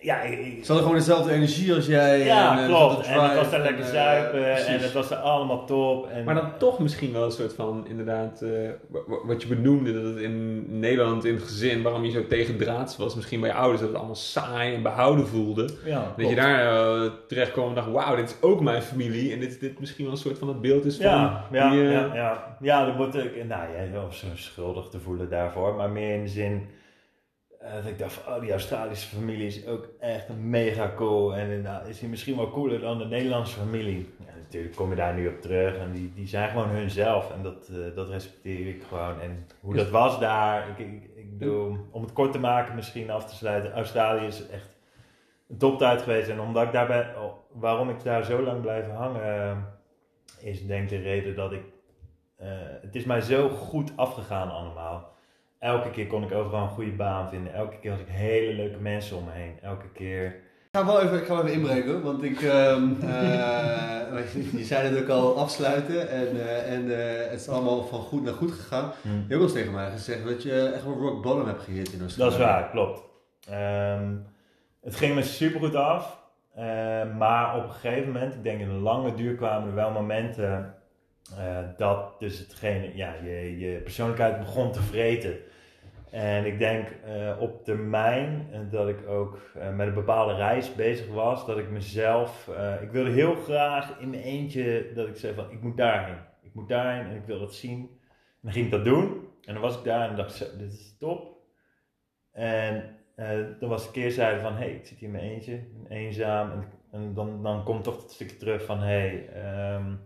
[0.05, 2.25] ja, ik, Ze hadden gewoon dezelfde energie als jij.
[2.25, 3.07] ja, en, eh, klopt.
[3.07, 4.57] En drive was daar lekker eh, zuipen.
[4.67, 6.09] En het was er allemaal top.
[6.09, 8.51] En, Maar dan toch misschien wel een soort van, inderdaad, eh,
[8.89, 12.27] wa- wa- wat je benoemde, dat het in Nederland, in het gezin, waarom je zo
[12.27, 15.69] tegendraads was, misschien bij je ouders, dat het allemaal saai en behouden voelde.
[15.85, 16.31] ja, Dat klopt.
[16.31, 19.33] je daar terecht kwam en dacht, wauw, dit is ook mijn familie.
[19.33, 21.07] En dit, dit misschien wel een soort van het beeld is van...
[21.07, 22.57] Ja, ja, die, ja, ja.
[22.61, 26.23] ja, dan moet ik, nou ja, wel zo schuldig te voelen daarvoor, maar meer in
[26.23, 26.67] de zin,
[27.65, 31.35] eh, dat ik dacht van, oh, die Australische familie is ook echt mega cool.
[31.35, 34.15] En nou, is die misschien wel cooler dan de Nederlandse familie.
[34.27, 37.33] Ja, natuurlijk kom je daar nu op terug en die, die zijn gewoon hunzelf.
[37.33, 39.21] En dat, eh, dat respecteer ik gewoon.
[39.21, 41.49] En hoe dat was daar, ik, ik, ik
[41.91, 43.73] om het kort te maken misschien af te sluiten.
[43.73, 44.71] Australië is echt
[45.49, 46.29] een toptijd geweest.
[46.29, 49.67] En omdat ik daar ben, oh, waarom ik daar zo lang blijven hangen,
[50.41, 51.63] is denk ik de reden dat ik,
[52.81, 55.14] het is mij zo goed afgegaan allemaal
[55.59, 57.55] elke keer kon ik overal een goede baan vinden.
[57.55, 59.59] Elke keer had ik hele leuke mensen om me heen.
[59.63, 60.27] Elke keer.
[60.27, 62.43] Ik ga wel even, ik ga wel even inbreken, want ik,
[62.73, 67.83] um, uh, je zei het ook al afsluiten en, uh, en uh, het is allemaal
[67.83, 68.93] van goed naar goed gegaan.
[69.03, 69.13] Hmm.
[69.13, 71.93] Je hebt ook eens tegen mij gezegd dat je echt wel rock bottom hebt gehit
[71.93, 72.31] in Australië.
[72.31, 73.03] Dat is waar, klopt.
[73.51, 74.27] Um,
[74.81, 76.19] het ging me super goed af,
[77.19, 80.75] maar op een gegeven moment, ik denk in een lange duur kwamen er wel momenten
[81.77, 85.37] dat dus hetgene, ja, je, je persoonlijkheid begon te vreten.
[86.11, 89.39] En ik denk uh, op termijn uh, dat ik ook
[89.75, 92.51] met een bepaalde reis bezig was, dat ik mezelf,
[92.83, 96.55] ik wilde heel graag in mijn eentje, dat ik zei van ik moet daarheen, ik
[96.55, 97.79] moet daarheen en ik wil dat zien.
[97.79, 100.97] En dan ging ik dat doen en dan was ik daar en dacht dit is
[100.99, 101.37] top.
[102.33, 102.97] En
[103.61, 106.51] dan was de keerzijde van hey, ik zit hier in mijn eentje, eenzaam
[106.91, 110.01] en, dan, dan komt toch het stukje terug van hé, hey, um,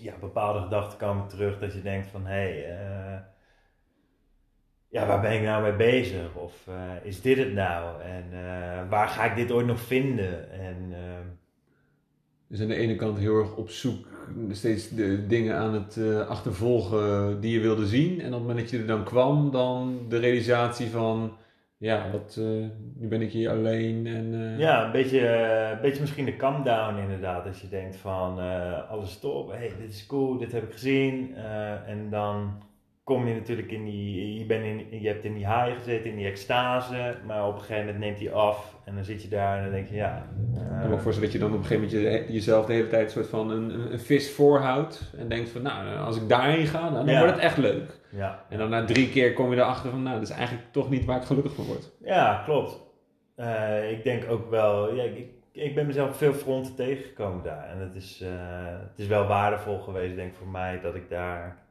[0.00, 3.24] ja, bepaalde gedachten komen terug dat je denkt van hé, hey,
[4.88, 6.34] ja, waar ben ik nou mee bezig?
[6.34, 8.02] Of uh, is dit het nou?
[8.02, 10.52] En uh, waar ga ik dit ooit nog vinden?
[10.52, 10.96] En, uh...
[12.48, 14.06] Dus aan de ene kant heel erg op zoek,
[14.50, 18.20] steeds de dingen aan het achtervolgen die je wilde zien.
[18.20, 21.36] En op het moment dat je er dan kwam, dan de realisatie van,
[21.76, 22.40] ja, wat,
[22.94, 24.06] nu ben ik hier alleen.
[24.06, 25.28] En, Ja, een beetje,
[25.72, 27.46] een beetje misschien de calm down inderdaad.
[27.46, 28.38] Als je denkt van,
[28.88, 31.34] alles top, hey, dit is cool, dit heb ik gezien.
[31.86, 32.62] en dan
[33.04, 36.16] kom je natuurlijk in die, je, bent in, je hebt in die high gezeten, in
[36.16, 39.56] die extase, maar op een gegeven moment neemt die af en dan zit je daar
[39.56, 40.26] en dan denk je, ja.
[40.54, 43.04] Ik kan me voorstellen dat je dan op een gegeven moment jezelf de hele tijd
[43.04, 46.90] een soort van een, een vis voorhoudt en denkt van, nou, als ik daarheen ga,
[46.90, 48.02] dan, dan wordt het echt leuk.
[48.14, 48.44] Ja.
[48.48, 51.04] En dan na drie keer kom je erachter van, nou, dat is eigenlijk toch niet
[51.04, 51.92] waar ik gelukkig van word.
[52.02, 52.80] Ja, klopt.
[53.36, 57.78] Uh, ik denk ook wel, ja, ik, ik ben mezelf veel fronten tegengekomen daar en
[57.78, 58.28] het is, uh,
[58.66, 61.62] het is wel waardevol geweest, denk ik, voor mij dat ik daar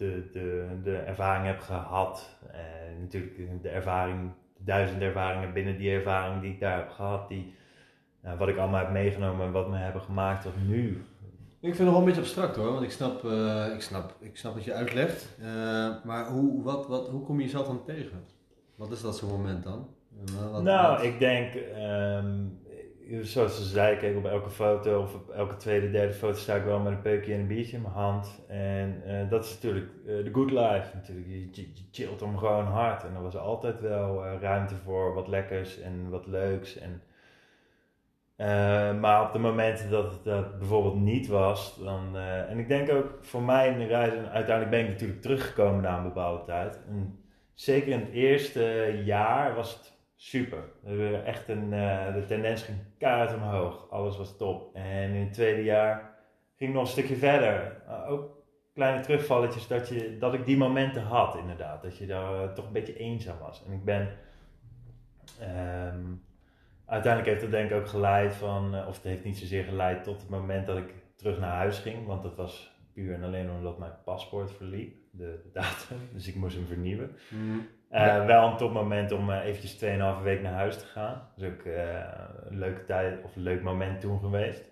[0.00, 2.38] de, de, de ervaring heb gehad.
[2.52, 7.28] En natuurlijk de ervaring, de duizend ervaringen binnen die ervaring die ik daar heb gehad.
[7.28, 7.54] Die,
[8.22, 11.04] nou, wat ik allemaal heb meegenomen en wat me hebben gemaakt tot nu.
[11.62, 14.14] Ik vind het nog wel een beetje abstract hoor, want ik snap, uh, ik snap,
[14.20, 15.28] ik snap wat je uitlegt.
[15.40, 15.46] Uh,
[16.04, 18.24] maar hoe, wat, wat, hoe kom je jezelf dan tegen?
[18.74, 19.88] Wat is dat zo'n moment dan?
[20.28, 21.04] Uh, wat, nou, wat?
[21.04, 21.54] ik denk,
[22.24, 22.60] um,
[23.22, 26.64] zoals ze zei, kijk op elke foto of op elke tweede, derde foto sta ik
[26.64, 28.44] wel met een peukje en een biertje in mijn hand.
[28.48, 30.90] En dat is natuurlijk de good life.
[30.94, 31.28] Natuurlijk.
[31.28, 33.04] Je, je, je, chillt om gewoon hard.
[33.04, 36.78] En er was altijd wel ruimte voor wat lekkers en wat leuks.
[36.78, 37.02] En,
[39.00, 42.16] maar op de momenten dat dat bijvoorbeeld niet was, dan.
[42.48, 46.02] en ik denk ook voor mij in de uiteindelijk ben ik natuurlijk teruggekomen na een
[46.02, 46.80] bepaalde tijd.
[46.88, 47.18] En
[47.54, 50.62] zeker in het eerste jaar was het super.
[50.80, 51.70] We echt een,
[52.14, 53.90] de tendens ging kaart omhoog.
[53.90, 54.74] Alles was top.
[54.74, 56.10] En in het tweede jaar
[56.56, 57.82] ging nog een stukje verder.
[58.08, 58.42] Ook
[58.74, 61.82] kleine terugvalletjes dat, je, dat ik die momenten had inderdaad.
[61.82, 63.64] Dat je daar toch een beetje eenzaam was.
[63.66, 64.08] En ik ben...
[65.94, 66.28] Um,
[66.90, 68.86] uiteindelijk heeft het denk ik ook geleid van...
[68.86, 72.06] of het heeft niet zozeer geleid tot het moment dat ik terug naar huis ging.
[72.06, 74.98] Want dat was puur en alleen omdat mijn paspoort verliep.
[75.10, 75.96] De, datum.
[76.14, 77.10] Dus ik moest hem vernieuwen.
[77.28, 77.68] Mm.
[77.92, 78.26] Uh, ja.
[78.26, 79.84] Wel een topmoment om uh, eventjes
[80.18, 81.22] 2,5 week naar huis te gaan.
[81.36, 81.74] Dat is ook uh,
[82.44, 84.64] een leuke tijd of een leuk moment toen geweest.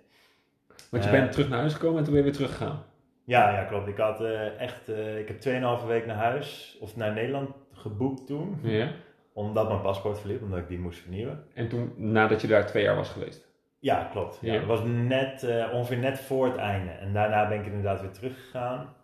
[0.91, 2.83] Want je bent terug naar huis gekomen en toen ben je weer teruggegaan?
[3.25, 3.89] Ja, ja klopt.
[3.89, 4.25] Ik had
[4.59, 4.89] echt,
[5.19, 8.59] ik heb 2,5 week naar huis of naar Nederland geboekt toen.
[8.63, 8.91] Ja.
[9.39, 11.45] Omdat mijn paspoort verliep, omdat ik die moest vernieuwen.
[11.55, 13.49] En toen, nadat je daar twee jaar was geweest?
[13.79, 14.39] Ja, klopt.
[14.41, 14.59] Ja.
[14.59, 16.91] Dat was net, ongeveer net voor het einde.
[16.91, 18.95] En daarna ben ik inderdaad weer teruggegaan.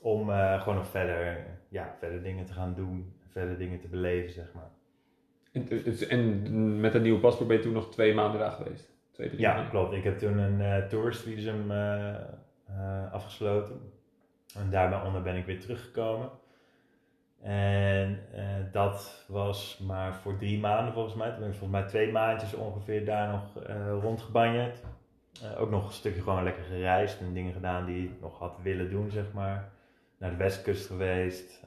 [0.00, 4.52] Om gewoon nog verder, ja, verder dingen te gaan doen verder dingen te beleven, zeg
[4.54, 4.70] maar.
[5.52, 5.68] En,
[6.08, 8.92] en met een nieuwe paspoort ben je toen nog twee maanden daar geweest?
[9.12, 9.70] Twee, drie ja, maanden.
[9.70, 9.92] klopt.
[9.92, 11.70] Ik heb toen een uh, touristvisum
[13.12, 13.80] afgesloten.
[14.56, 16.30] En daarbij ben ik weer teruggekomen.
[17.42, 18.18] En
[18.72, 21.30] dat was maar voor drie maanden volgens mij.
[21.30, 23.64] Toen ben ik volgens mij twee maandjes ongeveer daar nog
[24.02, 24.82] rondgebanjerd.
[25.58, 28.90] ook nog een stukje gewoon lekker gereisd en dingen gedaan die ik nog had willen
[28.90, 29.68] doen, zeg maar.
[30.18, 31.64] Naar de westkust geweest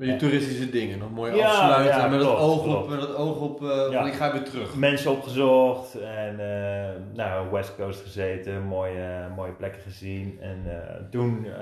[0.00, 3.14] Met die toeristische dingen, nog mooi Ja, afsluiten ja, met, het oog op, met het
[3.14, 3.98] oog op, Ja.
[3.98, 4.76] van ik ga weer terug.
[4.76, 10.38] mensen opgezocht en eh, nou, West Coast gezeten, mooie, mooie plekken gezien.
[10.40, 11.52] En eh, toen eh,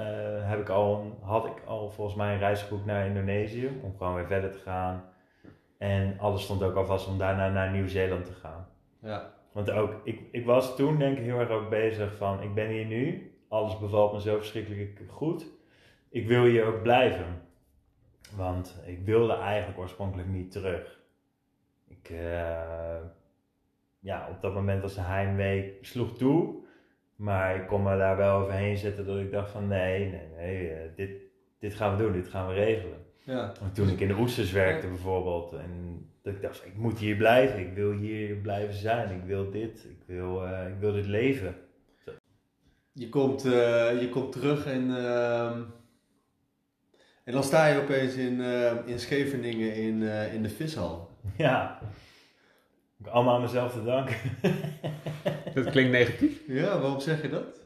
[0.49, 4.14] heb ik al, had ik al volgens mij een reis geboekt naar Indonesië om gewoon
[4.14, 5.05] weer verder te gaan.
[5.78, 8.66] En alles stond ook al vast om daarna naar Nieuw-Zeeland te gaan.
[9.03, 9.30] Ja.
[9.53, 12.68] Want ook, ik, ik was toen denk ik heel erg ook bezig van, ik ben
[12.68, 15.47] hier nu, alles bevalt me zo verschrikkelijk goed.
[16.11, 17.47] Ik wil hier ook blijven.
[18.37, 20.99] Want ik wilde eigenlijk oorspronkelijk niet terug.
[21.89, 23.01] Ik, eh,
[23.99, 26.66] ja, op dat moment was de heimwee, sloeg toe.
[27.16, 30.70] Maar ik kon me daar wel overheen zetten dat ik dacht van nee, nee, nee,
[30.70, 31.11] eh, dit,
[31.59, 33.07] dit gaan we doen, dit gaan we regelen.
[33.24, 33.53] Ja.
[33.61, 37.16] Want toen ik in de oesters werkte bijvoorbeeld, en dat ik dacht, ik moet hier
[37.16, 41.07] blijven, ik wil hier blijven zijn, ik wil dit, ik wil, eh, ik wil dit
[41.07, 41.55] leven.
[42.93, 43.43] Je komt,
[44.01, 45.62] je komt terug en, ehm,
[47.29, 51.11] en dan sta je opeens in, eh, in Scheveningen in, eh, in de vishal.
[51.37, 51.79] Ja,
[53.05, 54.16] allemaal aan mezelf te danken.
[55.55, 56.41] Dat klinkt negatief.
[56.47, 57.61] Ja, waarom zeg je dat?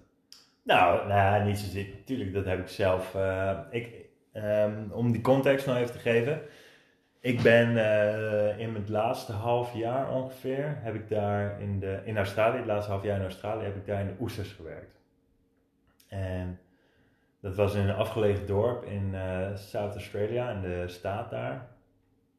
[0.63, 1.87] Nou, nou niet zozeer.
[2.05, 3.15] Tuurlijk, dat heb ik zelf.
[3.15, 3.89] eh, ik,
[4.33, 6.43] ehm, om die context nou even te geven.
[7.21, 12.17] Ik ben eh, in het laatste half jaar ongeveer, heb ik daar in, de, in
[12.17, 15.01] Australië, het laatste half jaar in Australië, heb ik daar in de oesters gewerkt.
[16.09, 16.59] En
[17.43, 21.69] dat was in een afgelegen dorp in eh South Australia, in de staat daar.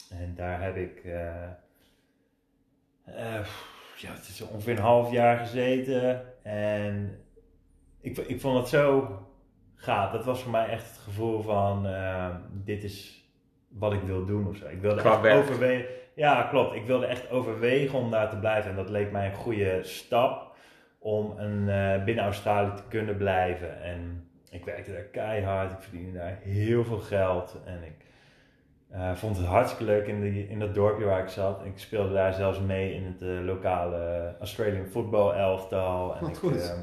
[0.10, 1.44] En daar heb ik, eh,
[3.06, 3.46] eh,
[3.98, 6.24] ja, het is ongeveer een half jaar gezeten.
[6.44, 7.20] En
[8.02, 9.18] ik, ik vond het zo
[9.76, 10.12] gaaf.
[10.12, 11.88] Dat was voor mij echt het gevoel van,
[12.52, 13.28] dit is
[13.68, 14.68] wat ik wil doen of zo.
[14.68, 15.86] Ik wilde Qua echt overwegen.
[16.16, 16.76] Ja, klopt.
[16.76, 18.70] Ik wilde echt overwegen om daar te blijven.
[18.70, 20.56] En dat leek mij een goede stap
[21.00, 21.66] om een,
[22.04, 23.82] binnen Australië te kunnen blijven.
[23.82, 25.72] En ik werkte daar keihard.
[25.72, 27.56] Ik verdiende daar heel veel geld.
[27.66, 28.06] En ik
[28.90, 31.62] eh, vond het hartstikke leuk in, die, in dat dorpje waar ik zat.
[31.66, 36.16] Ik speelde daar zelfs mee in het eh, lokale Australian football elftal.
[36.16, 36.62] En Wat ik, goed.
[36.62, 36.80] eh,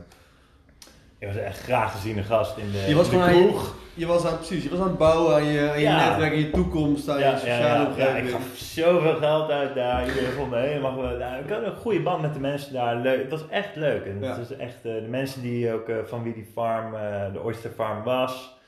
[1.19, 3.75] ik was echt graag geziene gast in de, Je was in de kroeg.
[4.01, 6.09] Je was aan, precies, je was aan het bouwen aan je, aan je Ja.
[6.09, 8.27] netwerk, aan je toekomst, aan je sociale ja, omgeving.
[8.27, 10.07] ik gaf zoveel geld uit daar.
[10.07, 10.93] Iedereen vond me helemaal.
[10.97, 12.97] Nou, ik had een goede band met de mensen daar.
[12.97, 13.21] Leuk.
[13.23, 14.05] Het was echt leuk.
[14.05, 14.29] En Ja.
[14.29, 17.43] het was echt eh, de mensen die ook eh, van wie die farm, eh, de
[17.43, 18.59] Oyster Farm was.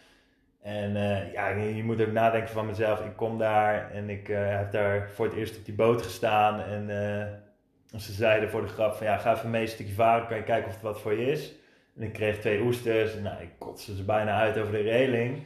[0.63, 0.93] En
[1.33, 3.01] ja, je, je moet ook nadenken van mezelf.
[3.01, 6.61] Ik kom daar en ik heb daar voor het eerst op die boot gestaan.
[6.61, 6.87] En
[7.97, 10.27] ze zeiden voor de grap van ja, ga even mee een stukje varen.
[10.27, 11.53] Kan je kijken of het wat voor je is.
[11.97, 13.17] En ik kreeg twee oesters.
[13.17, 15.43] En nou, ik kotste ze bijna uit over de reling.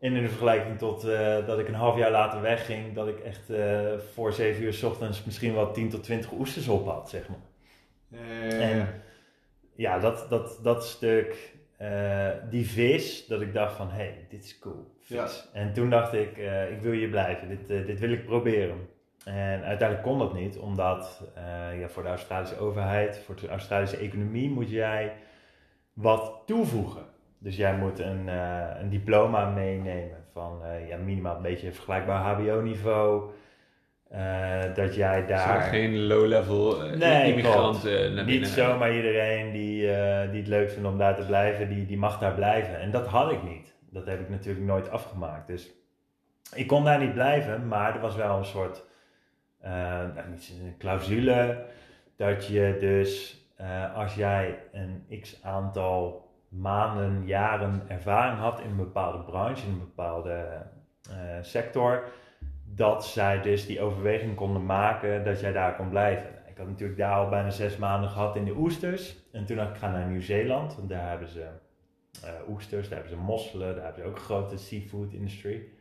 [0.00, 3.18] En in de vergelijking tot eh, dat ik een half jaar later wegging, dat ik
[3.18, 7.10] echt eh, voor 7 uur s ochtends misschien wel 10 tot 20 oesters op had,
[7.10, 7.38] zeg maar.
[8.20, 9.02] Eh, En
[9.74, 11.54] ja, dat, dat, dat stuk,
[12.50, 15.48] die vis, dat ik dacht van, hé, hey, dit is cool, vis.
[15.52, 16.36] En toen dacht ik,
[16.70, 18.88] ik wil hier blijven, dit, dit wil ik proberen.
[19.24, 21.22] En uiteindelijk kon dat niet, omdat
[21.78, 25.12] ja, voor de Australische overheid, voor de Australische economie moet jij
[26.00, 27.04] wat toevoegen.
[27.38, 32.22] Dus jij moet een, eh, een diploma meenemen van eh, ja, minimaal een beetje vergelijkbaar
[32.22, 33.30] HBO-niveau.
[34.08, 35.60] Eh, dat jij daar...
[35.60, 38.26] geen low-level Nee, immigranten naar binnen.
[38.26, 39.80] Niet zomaar iedereen die,
[40.30, 42.80] die het leuk vindt om daar te blijven, die, die mag daar blijven.
[42.80, 43.74] En dat had ik niet.
[43.90, 45.46] Dat heb ik natuurlijk nooit afgemaakt.
[45.46, 45.70] Dus
[46.54, 48.84] ik kon daar niet blijven, maar er was wel een soort
[49.62, 51.64] nou, niet een clausule
[52.16, 58.76] dat je dus eh, als jij een x aantal maanden, jaren ervaring had in een
[58.76, 60.66] bepaalde branche, in een bepaalde
[61.10, 62.08] eh, sector,
[62.64, 66.30] dat zij dus die overweging konden maken dat jij daar kon blijven.
[66.46, 69.16] Ik had natuurlijk daar al bijna zes maanden gehad in de oesters.
[69.32, 71.46] En toen dacht ik, ga naar Nieuw-Zeeland, want daar hebben ze
[72.22, 75.78] eh, oesters, daar hebben ze mosselen, daar hebben ze ook een grote seafood industrie.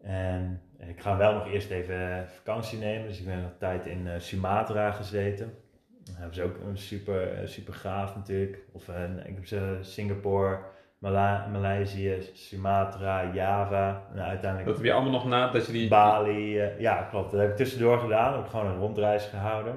[0.00, 4.20] En ik ga wel nog eerst even vakantie nemen, dus ik ben nog tijd in
[4.20, 5.63] Sumatra gezeten.
[6.12, 8.58] Hebben ze ook een super, eh, super gaaf natuurlijk.
[8.72, 10.58] Of eh, ik heb ze Singapore,
[11.04, 15.88] Mala Maleisië, Sumatra, Java en uiteindelijk Dat heb je allemaal nog nadat je die...
[15.88, 17.30] Bali, eh, ja klopt.
[17.30, 18.32] Dat heb ik tussendoor gedaan.
[18.34, 19.76] Heb ik gewoon een rondreis gehouden.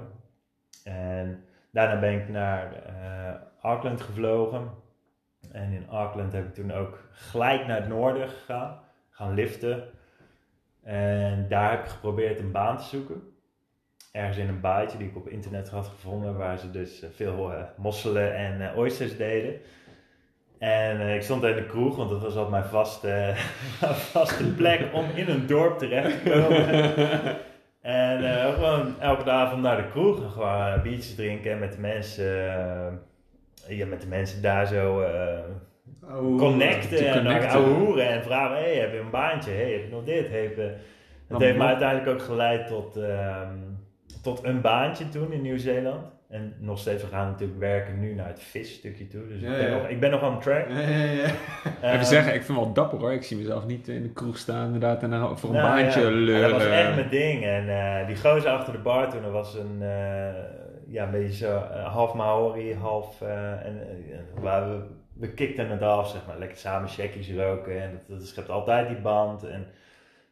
[0.84, 4.70] En daarna ben ik naar eh, Auckland gevlogen.
[5.52, 8.80] En in Auckland heb ik toen ook gelijk naar het noorden gegaan.
[9.10, 9.84] Gaan liften.
[10.84, 13.37] En daar heb ik geprobeerd een baan te zoeken.
[14.18, 16.38] Ergens in een baaitje die ik op internet had gevonden.
[16.38, 19.54] Waar ze dus eh, veel eh, mosselen en eh, oysters deden.
[20.60, 23.34] En ik stond in de kroeg, want dat was altijd mijn vaste,
[24.14, 26.96] vaste plek om in een dorp terecht te komen.
[27.82, 32.26] en gewoon elke avond naar de kroeg en gewoon biertjes drinken en met de mensen,
[33.68, 35.04] ja, met de mensen daar zo
[36.38, 37.50] connecten te en connecten.
[37.50, 39.52] ouwe hoeren en vragen, hey, heb je een baantje?
[39.52, 40.26] Hey, heb je nog dit?
[40.26, 40.32] Eh,
[41.28, 41.68] het heeft me man.
[41.68, 43.56] uiteindelijk ook geleid tot, ehm,
[44.22, 46.16] tot een baantje toen in Nieuw-Zeeland.
[46.30, 49.28] En nog steeds, we gaan natuurlijk werken nu naar het visstukje toe.
[49.28, 49.78] Dus Ja, ik, ben ja.
[49.78, 50.70] Nog, ik ben nog aan track.
[50.70, 51.24] Ja, ja, ja.
[51.82, 53.14] Ehm, Even zeggen, ik vind het wel dapper hoor.
[53.14, 56.02] Ik zie mezelf niet in de kroeg staan inderdaad en dan voor een Nou, baantje
[56.02, 56.10] ja.
[56.10, 56.50] leuren.
[56.50, 57.44] Dat was echt mijn ding.
[57.46, 60.34] En eh, die gozer achter de bar toen, dat was een, eh,
[60.88, 63.22] ja, een beetje zo eh, half Maori, half...
[63.22, 63.80] eh, en,
[64.42, 66.38] waar we, we kikten het af, zeg maar.
[66.40, 69.44] Lekker samen checkies roken en dat, dat schept altijd die band.
[69.44, 69.66] En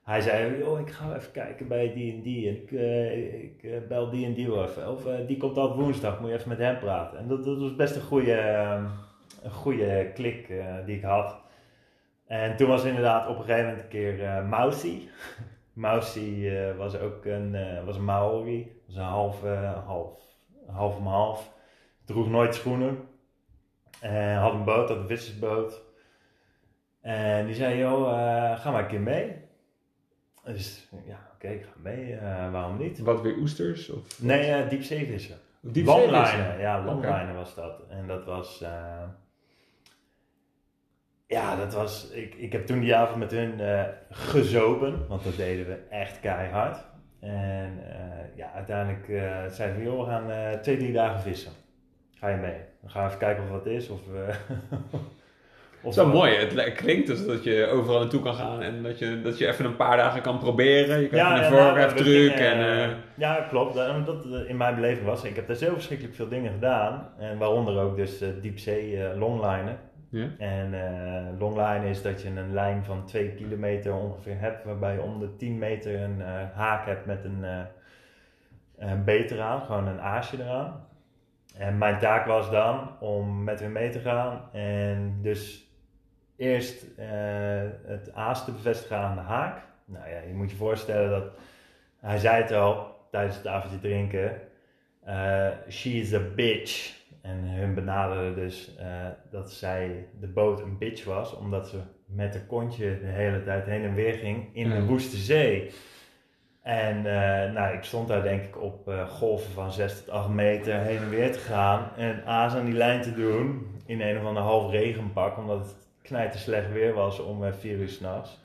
[0.05, 2.49] hij zei, joh, ik ga even kijken bij die en die.
[2.49, 4.91] Ik, eh, ik eh, bel die en die wel even.
[4.91, 7.17] Of eh, die komt altijd woensdag, moet je even met hem praten.
[7.17, 8.39] En dat, dat was best een goede,
[9.43, 10.53] een goede klik
[10.85, 11.41] die ik had.
[12.27, 15.09] En toen was inderdaad op een gegeven moment een keer eh Mausi.
[16.77, 18.81] Was ook een, was een Maori.
[18.87, 19.41] Was een half,
[19.85, 20.19] half,
[20.67, 21.51] half om half.
[22.05, 22.97] Droeg nooit schoenen.
[24.01, 25.81] En had een boot, had een vissersboot.
[27.01, 28.09] En die zei, joh,
[28.57, 29.44] ga maar een keer mee.
[30.45, 32.13] Dus ja, oké, ik ga mee.
[32.15, 32.99] eh, waarom niet?
[32.99, 33.89] Wat weer oesters?
[33.89, 35.37] Of Nee, eh diepzeevissen.
[35.61, 36.11] Diepzeevissen?
[36.11, 36.85] Longliner, ja, Oké.
[36.91, 37.81] longliner was dat.
[37.89, 38.61] En dat was.
[38.61, 39.03] eh,
[41.27, 42.09] ja, dat was.
[42.09, 43.53] Ik, ik heb toen die avond met hun
[44.09, 46.83] gezopen, want dat deden we echt keihard.
[47.19, 47.83] En
[48.35, 49.05] ja, uiteindelijk
[49.53, 51.51] zeiden we: joh, we gaan twee, drie dagen vissen.
[52.13, 52.59] Ga je mee?
[52.81, 53.89] Dan gaan we even kijken of wat is.
[53.89, 53.99] Of,
[55.85, 56.35] eh, is wel mooi.
[56.35, 59.65] Het klinkt dus dat je overal naartoe kan gaan en dat je, dat je even
[59.65, 60.99] een paar dagen kan proberen.
[61.01, 61.77] Je kan even en, een nou,
[62.41, 62.59] en...
[62.59, 63.75] eh, eh, ja, klopt.
[63.75, 65.23] Dat, dat eh, in mijn beleving was.
[65.23, 67.09] Ik heb daar zo verschrikkelijk veel dingen gedaan.
[67.17, 69.77] En waaronder ook dus eh, diepzee eh longlinen.
[70.09, 70.27] ja.
[70.37, 75.01] En eh longline is dat je een lijn van 2 kilometer ongeveer hebt, waarbij je
[75.01, 77.59] om de 10 meter een eh, haak hebt met een, eh
[78.77, 80.87] een beet eraan, gewoon een aasje eraan.
[81.57, 85.64] En mijn taak was dan om met hun mee te gaan en dus
[86.37, 87.07] eerst eh,
[87.85, 89.61] het aas te bevestigen aan de haak.
[89.85, 91.23] Nou ja, je moet je voorstellen dat,
[91.99, 94.41] hij zei het al tijdens het avondje drinken,
[95.03, 97.03] eh, she is a bitch.
[97.21, 98.87] En hun benaderden dus eh,
[99.31, 103.65] dat zij de boot een bitch was, omdat ze met haar kontje de hele tijd
[103.65, 104.81] heen en weer ging in de Ja.
[104.81, 105.71] woeste zee.
[106.61, 107.01] En
[107.53, 111.09] nou, ik stond daar denk ik op golven van 6 tot 8 meter heen en
[111.09, 114.71] weer te gaan en aas aan die lijn te doen in een of ander half
[114.71, 118.43] regenpak, omdat het knijter slecht weer was om eh, 4 uur s'nachts.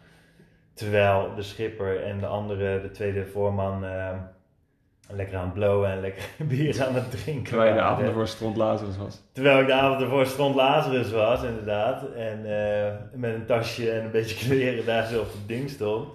[0.75, 4.19] Terwijl de schipper en de andere, de tweede voorman, eh,
[5.13, 8.29] lekker aan het blowen en lekker bier aan het drinken Terwijl je de avond ervoor
[8.29, 9.23] stront Lazarus was.
[9.33, 12.13] Terwijl ik de avond ervoor stond Lazarus was, inderdaad.
[12.13, 16.09] En eh, met een tasje en een beetje kleren daar zo op het ding stond.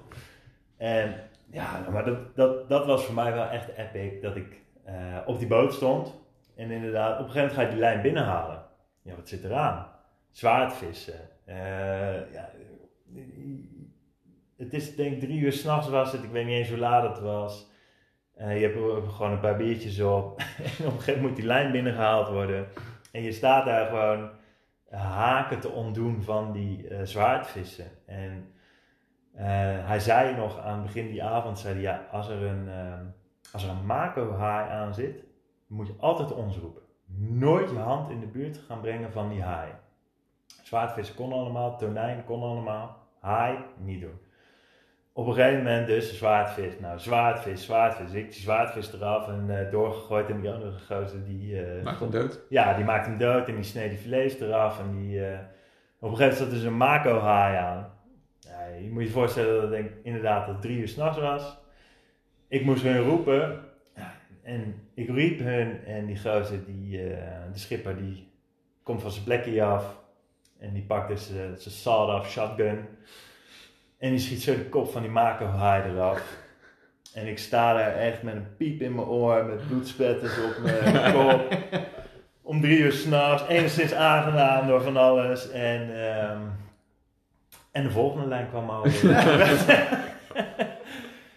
[0.77, 1.15] En
[1.51, 4.21] ja, maar dat, dat, dat was voor mij wel echt epic.
[4.21, 4.93] Dat ik eh,
[5.25, 6.13] op die boot stond.
[6.55, 8.63] En inderdaad, op een gegeven moment ga je die lijn binnenhalen.
[9.01, 9.87] Ja, wat zit eraan?
[10.31, 11.19] Zwaardvissen.
[11.45, 12.49] Eh ja,
[14.57, 16.23] het is denk ik drie uur s'nachts was het.
[16.23, 17.69] Ik weet niet eens hoe laat het was.
[18.35, 20.39] Eh, je hebt gewoon een paar biertjes op.
[20.79, 22.67] en op een gegeven moment moet die lijn binnengehaald worden.
[23.11, 24.29] En je staat daar gewoon
[24.89, 27.85] haken te ontdoen van die eh, zwaardvissen.
[28.05, 28.49] En
[29.85, 33.05] hij zei nog aan het begin die avond, zei hij, ja, als er een, ehm,
[33.51, 35.23] als er een mako-haai aan zit,
[35.67, 36.81] moet je altijd ons roepen.
[37.17, 39.71] Nooit je hand in de buurt gaan brengen van die haai.
[40.65, 44.19] Zwaardvissen kon allemaal, tonijn kon allemaal, haai niet doen.
[45.13, 46.79] Op een gegeven moment dus zwaardvis.
[46.79, 48.11] Nou, zwaardvis, zwaardvis.
[48.13, 50.29] Ik die zwaardvis eraf en eh, doorgegooid.
[50.29, 51.61] En die andere gozer die...
[51.63, 52.41] eh, Maakt hem dood.
[52.49, 54.79] ja, die maakt hem dood en die sneed die filets eraf.
[54.79, 55.39] En die, eh,
[55.99, 57.93] op een gegeven moment zat dus een mako-haai aan.
[58.39, 61.57] Ja, je moet je voorstellen dat ik inderdaad dat drie uur s'nachts was.
[62.47, 63.59] Ik moest hun roepen.
[64.43, 66.97] En ik riep hun en die gozer, die,
[67.51, 68.31] de schipper, die
[68.83, 70.03] komt van zijn plekje af.
[70.59, 72.87] En die pakt dus eh, zijn sawed-off shotgun.
[73.97, 76.21] En die schiet zo de kop van die mako-haai eraf.
[77.13, 81.13] En ik sta daar echt met een piep in mijn oor, met bloedspetters op mijn
[81.13, 81.57] kop
[82.45, 85.49] om drie uur s'nachts, enigszins aangedaan door van alles.
[85.51, 86.41] En, ehm,
[87.71, 88.85] en de volgende lijn kwam al.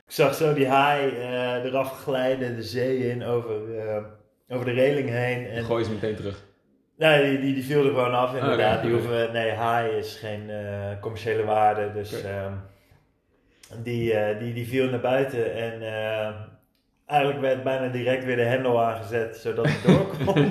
[0.06, 4.02] ik zag zo die haai eh, eraf glijden, de zee in, over, eh,
[4.48, 5.46] over de reling heen.
[5.46, 6.46] En, Gooi ze meteen terug.
[6.99, 8.76] Nee, die, die, die viel er gewoon af inderdaad.
[8.78, 12.53] Oké, die hoeven, nee, haai is geen eh, commerciële waarde, dus ehm,
[13.82, 15.55] die, eh, die, die viel naar buiten.
[15.55, 16.28] En eh,
[17.07, 20.51] eigenlijk werd bijna direct weer de hendel aangezet, zodat het door kon.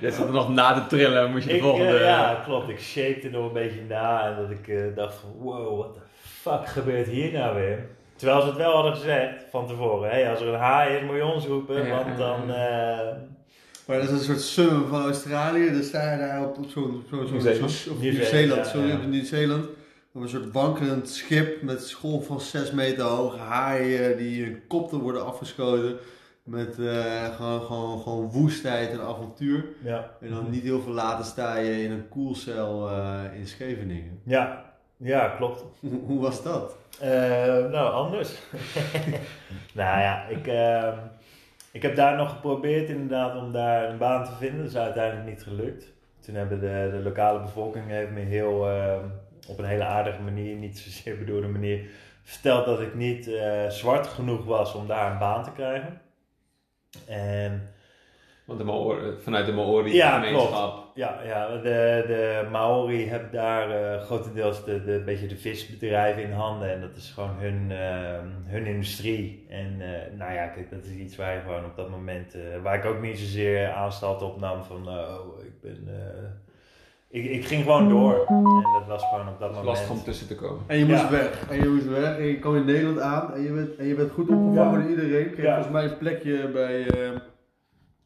[0.00, 1.98] Je zat er nog na te trillen, moest je de Ik, volgende...
[1.98, 2.68] ja, klopt.
[2.68, 6.00] Ik shapte er nog een beetje na en dat ik dacht van wow, what the
[6.22, 7.86] fuck gebeurt hier nou weer?
[8.16, 10.10] Terwijl ze het wel hadden gezegd van tevoren.
[10.10, 12.04] Hé, als er een haai is, moet je ons roepen, Ja.
[12.04, 12.50] want dan,
[13.90, 15.72] Maar dat is een soort summum van Australië.
[15.72, 17.70] Dan sta je daar op, op zo'n zo, zo, Nieuw-Zeeland.
[17.70, 18.94] zo- of Nieuw-Zeeland, ja, sorry, ja.
[18.94, 19.64] op Nieuw-Zeeland.
[20.12, 24.88] Op een soort wankelend schip met golf van 6 meter hoog, haaien die hun kop
[24.88, 25.96] te worden afgeschoten.
[26.42, 29.64] Met eh, gewoon, gewoon, gewoon woestheid en avontuur.
[29.82, 30.10] Ja.
[30.20, 34.20] En dan niet heel veel later sta je in een koelcel eh, in Scheveningen.
[34.24, 34.64] Ja,
[34.96, 35.64] ja klopt.
[35.80, 36.76] Hoe, hoe was dat?
[37.00, 37.10] Eh,
[37.70, 38.30] nou, anders.
[39.72, 40.96] nou ja, ik, ehm,
[41.72, 44.58] ik heb daar nog geprobeerd inderdaad om daar een baan te vinden.
[44.58, 45.92] Dat is uiteindelijk niet gelukt.
[46.20, 49.04] Toen hebben de, de lokale bevolking heeft me heel, ehm,
[49.48, 51.90] op een hele aardige manier, niet zozeer bedoelde manier,
[52.22, 56.00] verteld dat ik niet eh, zwart genoeg was om daar een baan te krijgen.
[57.06, 57.74] En
[58.50, 60.84] Want de Maori, vanuit de Maori Ja, gemeenschap.
[60.94, 66.32] Ja, ja de, de Maori hebben daar eh, grotendeels de, de, beetje de visbedrijven in
[66.32, 66.72] handen.
[66.72, 69.46] En dat is gewoon hun, eh, hun industrie.
[69.48, 72.40] En eh, nou ja, kijk, dat is iets waar je gewoon op dat moment, eh,
[72.62, 75.84] waar ik ook niet zozeer aanstalt op nam van, eh, oh, ik ben...
[75.88, 76.28] eh,
[77.12, 78.24] ik, ik ging gewoon door.
[78.28, 79.66] En dat was gewoon op dat moment...
[79.66, 80.62] Lastig om tussen te komen.
[80.66, 81.10] En je moest Ja.
[81.10, 81.46] weg.
[81.50, 82.16] En je moest weg.
[82.18, 83.34] En je kwam in Nederland aan.
[83.34, 84.70] En je bent, en je bent goed opgevangen Ja.
[84.72, 85.30] door iedereen.
[85.30, 85.54] Kreeg Ja.
[85.54, 87.10] volgens mij een plekje bij eh,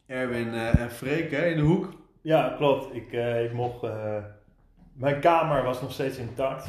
[0.06, 1.88] Erwin eh, en Freek hè, in de hoek.
[2.20, 2.94] Ja, klopt.
[2.94, 3.82] Ik, eh, ik mocht.
[3.82, 4.16] eh,
[4.92, 6.66] mijn kamer was nog steeds intact.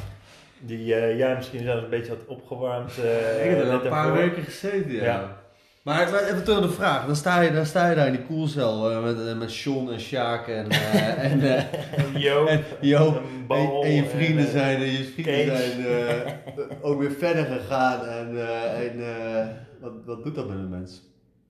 [0.60, 2.90] Die jij misschien zelfs een beetje had opgewarmd.
[2.96, 3.02] ik
[3.50, 5.04] heb er net een paar weken gezeten, ja.
[5.04, 5.36] Ja.
[5.82, 7.06] Maar het- even terug de vraag.
[7.06, 10.48] Dan sta je, dan sta je daar in die koelcel met, met Sean en Sjaak
[10.48, 11.40] en, en,
[12.80, 13.22] Joop.
[13.48, 15.86] En, en je vrienden zijn, en je vrienden zijn
[16.82, 18.04] ook weer verder gegaan.
[18.06, 18.28] En,
[18.76, 18.98] en
[19.80, 21.05] wat, wat doet dat met een mens?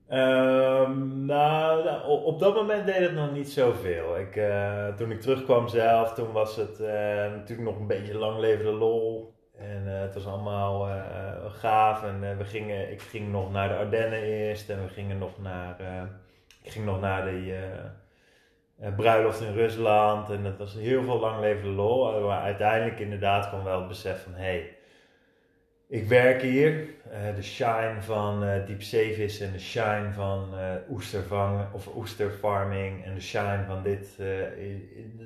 [0.09, 4.19] Ehm, nou, nou, op dat moment deed het nog niet zoveel.
[4.19, 6.89] Ik, eh, toen ik terugkwam zelf, toen was het eh,
[7.31, 9.35] natuurlijk nog een beetje lang leven de lol.
[9.59, 10.89] En eh, het was allemaal
[11.49, 12.03] gaaf.
[12.03, 14.71] En we gingen, ik ging nog naar de Ardennen eerst.
[14.71, 15.77] En we gingen nog naar,
[16.63, 17.59] ik ging nog naar de
[18.97, 20.31] bruiloft in Rusland.
[20.31, 22.21] En dat was heel veel lang leven de lol.
[22.21, 24.35] Maar uiteindelijk inderdaad kwam wel het besef van...
[24.35, 24.76] Hey,
[25.89, 26.89] ik werk hier.
[27.11, 30.55] Eh, de shine van eh diepzeevis en de shine van
[30.91, 34.19] oestervangen of oesterfarming en de shine van dit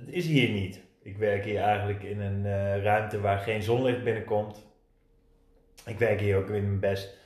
[0.07, 0.81] is hier niet.
[1.03, 2.45] Ik werk hier eigenlijk in een
[2.83, 4.69] ruimte waar geen zonlicht binnenkomt.
[5.87, 7.20] Ik werk hier ook in een best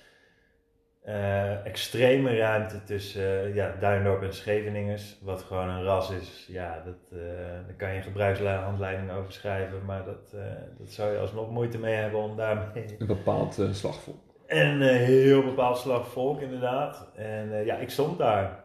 [1.05, 5.19] eh, extreme ruimte tussen eh, ja, Duindorp en Scheveningers.
[5.23, 6.47] Wat gewoon een ras is.
[6.49, 7.27] Ja, dat, eh,
[7.67, 9.85] daar kan je gebruikshandleiding over schrijven.
[9.85, 10.31] Maar dat,
[10.79, 14.15] dat zou je alsnog moeite mee hebben om daarmee Een bepaald slagvol.
[14.47, 17.11] en een heel bepaald slag volk, inderdaad.
[17.15, 18.65] En ja, ik stond daar.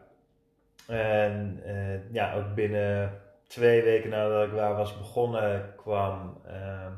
[0.86, 1.62] En
[2.12, 3.20] ja, ook binnen
[3.50, 6.92] twee weken nadat ik daar was begonnen, kwam, ehm, eh,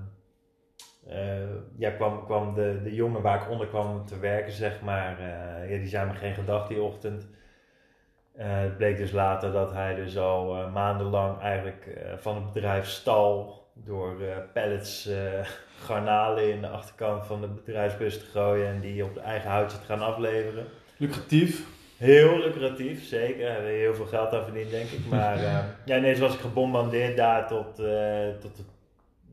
[1.79, 5.19] ja, kwam, kwam de, de jongen waar ik onder kwam te werken, zeg maar.
[5.19, 7.29] eh, ja, die zei me geen gedag die ochtend.
[8.37, 12.53] Eh, het bleek dus later dat hij dus al eh, maandenlang eigenlijk eh, van het
[12.53, 15.17] bedrijf stal door eh, pallets eh,
[15.87, 19.85] garnalen in de achterkant van de bedrijfsbus te gooien en die op eigen houtje te
[19.85, 20.65] gaan afleveren.
[20.97, 21.67] Lucratief.
[21.97, 23.47] Heel lucratief, zeker.
[23.47, 25.07] Daar heb je heel veel geld aan verdiend, denk ik.
[25.11, 28.63] Maar eh, ja, ineens was ik gebombardeerd daar tot, eh, tot de,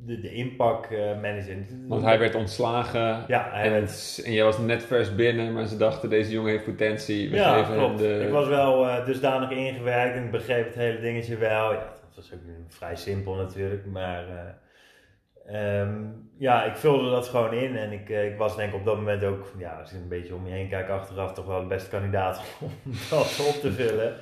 [0.05, 1.55] de, de inpakmanager.
[1.87, 3.23] Want hij werd ontslagen.
[3.27, 6.51] Ja, hij En, werd en jij was net vers binnen, maar ze dachten deze jongen
[6.51, 7.29] heeft potentie.
[7.29, 7.99] We Ja, geven hem klopt.
[7.99, 8.23] de...
[8.25, 11.71] Ik was wel eh, dusdanig ingewerkt en ik begreep het hele dingetje wel.
[11.73, 14.23] Ja, dat was ook vrij simpel natuurlijk, maar
[15.45, 16.03] eh, ehm,
[16.37, 18.95] ja, ik vulde dat gewoon in en ik, eh, ik was denk ik op dat
[18.95, 21.67] moment ook, ja, als ik een beetje om je heen kijk achteraf, toch wel de
[21.67, 22.71] beste kandidaat om
[23.09, 24.13] dat op te vullen.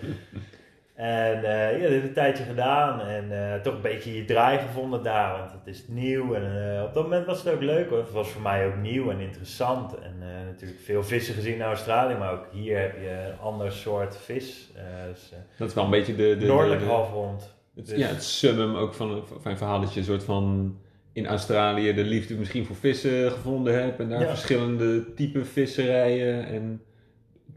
[0.98, 5.04] En eh, ja, ik een tijdje gedaan en eh, toch een beetje je draai gevonden
[5.04, 6.34] daar, want het is nieuw.
[6.34, 7.98] En eh, op dat moment was het ook leuk hoor.
[7.98, 10.00] Het was voor mij ook nieuw en interessant.
[10.00, 10.14] En
[10.46, 14.72] natuurlijk veel vissen gezien in Australië, maar ook hier heb je een ander soort vis.
[15.10, 16.24] Dus, Dat is wel een beetje de...
[16.30, 17.56] de, de, Noordelijk de- halfrond.
[17.76, 20.78] het, Dus- Ja, het summum ook van, van een verhaal dat je een soort van...
[21.14, 24.00] In Australië de liefde misschien voor vissen gevonden hebt.
[24.00, 24.28] En daar Ja.
[24.28, 26.46] verschillende type visserijen.
[26.46, 26.82] En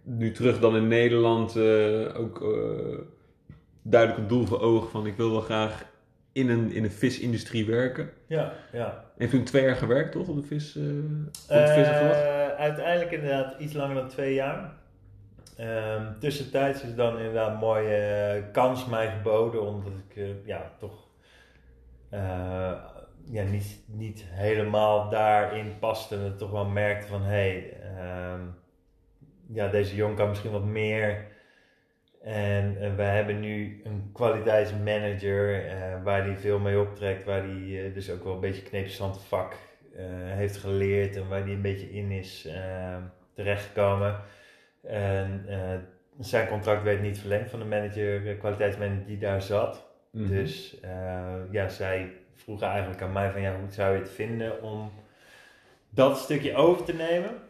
[0.03, 1.57] nu terug dan in Nederland
[2.17, 2.41] ook
[3.83, 5.07] duidelijk een doel voor ogen van...
[5.07, 5.85] Ik wil wel graag
[6.33, 8.11] in een, in een visindustrie werken.
[8.27, 9.05] Ja, ja.
[9.19, 10.29] En toen twee jaar gewerkt, toch?
[10.29, 10.83] Op de vis, eh
[11.49, 12.13] op vissenvlot?
[12.13, 14.73] Eh, uiteindelijk inderdaad iets langer dan twee jaar.
[15.57, 21.09] Ehm, tussentijds is dan inderdaad een mooie eh, kans mij geboden, omdat ik ja, toch
[23.31, 26.17] ja, niet, niet helemaal daarin paste.
[26.17, 28.41] En toch wel merkte van, hé, hey, ehm,
[29.53, 31.27] ja, deze jongen kan misschien wat meer.
[32.21, 37.83] En eh, we hebben nu een kwaliteitsmanager eh, waar die veel mee optrekt, waar die
[37.83, 39.53] eh, dus ook wel een beetje kneepjesland vak
[39.97, 42.97] eh, heeft geleerd en waar die een beetje in is eh,
[43.35, 44.21] terechtgekomen.
[44.83, 45.47] En
[46.19, 49.87] zijn contract werd niet verlengd van de manager, de kwaliteitsmanager die daar zat.
[50.11, 50.29] Mhm.
[50.29, 50.77] Dus
[51.51, 54.93] ja, zij vroegen eigenlijk aan mij van ja, hoe zou je het vinden om
[55.91, 57.50] dat stukje over te nemen?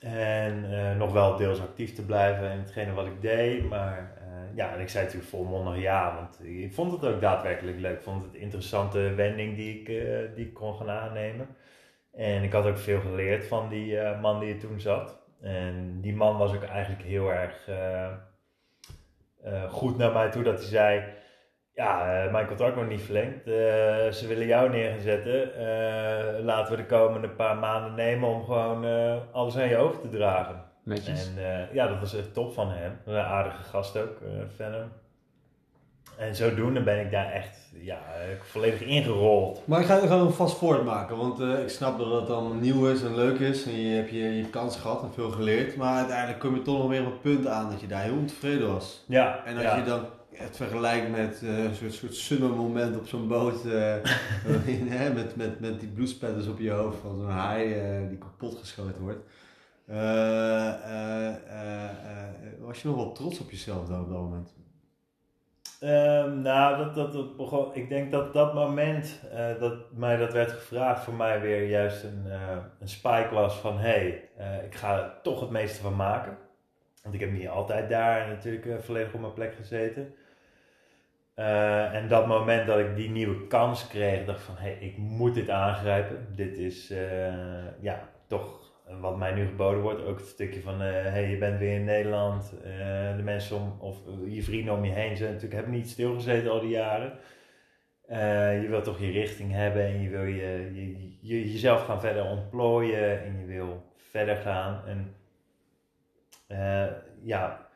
[0.00, 3.68] En eh, nog wel deels actief te blijven in hetgene wat ik deed.
[3.68, 7.78] Maar eh, ja, en ik zei natuurlijk volmondig ja, want ik vond het ook daadwerkelijk
[7.78, 7.96] leuk.
[7.96, 11.46] Ik vond het een interessante wending die ik, eh, die ik kon gaan aannemen.
[12.12, 15.18] En ik had ook veel geleerd van die man die er toen zat.
[15.40, 17.68] En die man was ook eigenlijk heel erg
[19.68, 21.04] goed naar mij toe dat hij zei...
[21.78, 23.46] Ja, eh, mijn contract wordt niet verlengd.
[23.46, 23.52] Eh,
[24.12, 25.54] ze willen jou neer gaan zetten.
[25.54, 30.00] Eh, laten we de komende paar maanden nemen om gewoon eh, alles aan je over
[30.00, 30.62] te dragen.
[30.82, 31.30] Netjes.
[31.36, 32.98] En eh, ja, dat was echt top van hem.
[33.06, 34.88] Een aardige gast ook, eh Venom.
[36.16, 37.98] En zodoende ben ik daar echt ja,
[38.42, 39.62] volledig ingerold.
[39.66, 42.86] Maar ik ga het gewoon vast voortmaken, want eh, ik snap dat het allemaal nieuw
[42.90, 43.64] is en leuk is.
[43.66, 45.76] En je hebt je, je kans gehad en veel geleerd.
[45.76, 48.16] Maar uiteindelijk kom je toch nog weer op het punt aan dat je daar heel
[48.16, 49.04] ontevreden was.
[49.06, 49.76] Ja, En als ja.
[49.76, 50.04] je dan
[50.38, 53.64] het vergelijkt met eh, een soort, soort summer moment op zo'n boot.
[53.64, 53.96] eh,
[54.98, 58.58] hè, met, met, met die bloespetters op je hoofd van zo'n haai eh, die kapot
[58.58, 59.24] geschoten wordt.
[62.60, 64.54] Was je nog wel trots op jezelf dan op dat moment?
[65.80, 69.20] Ehm, nou, dat, dat, dat begon, ik denk dat dat moment
[69.60, 72.24] dat mij dat werd gevraagd voor mij weer juist een,
[72.80, 76.36] een spike was van hé, hey, ik ga er toch het meeste van maken.
[77.02, 80.14] Want ik heb niet altijd daar natuurlijk volledig op mijn plek gezeten.
[81.38, 84.96] Eh, en dat moment dat ik die nieuwe kans kreeg, dacht van hé, hey, ik
[84.96, 86.26] moet dit aangrijpen.
[86.34, 90.04] Dit is eh, ja, toch wat mij nu geboden wordt.
[90.04, 92.52] Ook het stukje van hé, hey, je bent weer in Nederland.
[92.64, 95.88] Eh, de mensen om, of eh, je vrienden om je heen zijn natuurlijk, hebben niet
[95.90, 97.12] stilgezeten al die jaren.
[98.06, 102.00] Eh, je wilt toch je richting hebben en je wil je, je, je- jezelf gaan
[102.00, 104.82] verder ontplooien en je wil verder gaan.
[104.86, 105.14] En
[106.46, 106.86] eh,
[107.22, 107.67] ja,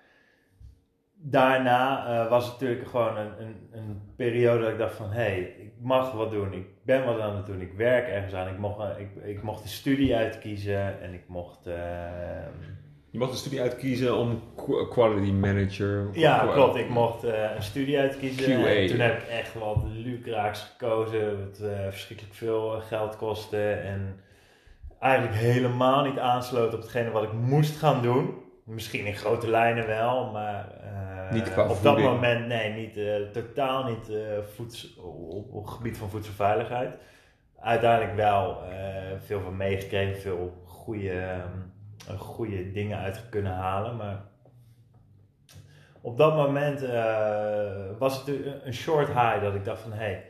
[1.23, 5.21] daarna eh, was het natuurlijk gewoon een, een, een periode dat ik dacht van hé,
[5.23, 8.49] hey, ik mag wat doen, ik ben wat aan het doen, ik werk ergens aan.
[8.49, 11.67] Ik mocht, eh, ik, ik mocht de studie uitkiezen en ik mocht...
[11.67, 11.75] eh,
[13.11, 16.09] Je mag de studie uitkiezen om qu- quality manager.
[16.13, 16.77] Ja, klopt.
[16.77, 18.61] Ik mocht eh, een studie uitkiezen.
[18.63, 18.67] QA.
[18.67, 21.61] En toen heb ik echt wat lucraaks gekozen, wat
[21.91, 23.71] verschrikkelijk veel geld kostte.
[23.73, 24.21] En
[25.01, 28.35] eigenlijk helemaal niet aansloot op hetgene wat ik moest gaan doen.
[28.65, 30.69] Misschien in grote lijnen wel, maar
[31.33, 34.19] Niet qua op dat moment nee, niet, eh, totaal niet eh,
[34.55, 36.95] voeds- op, op het gebied van voedselveiligheid.
[37.61, 38.77] Uiteindelijk wel eh,
[39.25, 41.41] veel van meegekregen, veel goede,
[42.19, 44.23] goede dingen uit kunnen halen, maar
[46.01, 48.29] op dat moment eh, was het
[48.65, 50.25] een- short high dat ik dacht van hé, hey,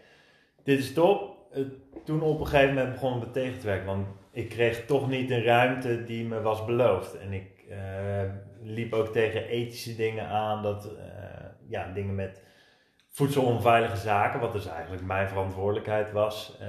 [0.65, 1.37] dit is top.
[1.53, 1.63] Eh,
[2.05, 5.09] toen op een gegeven moment begon het me tegen te werken, want ik kreeg toch
[5.09, 7.19] niet de ruimte die me was beloofd.
[7.19, 7.52] En ik eh,
[8.63, 11.03] liep ook tegen ethische dingen aan, dat, eh,
[11.69, 12.43] ja, dingen met
[13.09, 16.67] voedselonveilige zaken, wat dus eigenlijk mijn verantwoordelijkheid was, eh,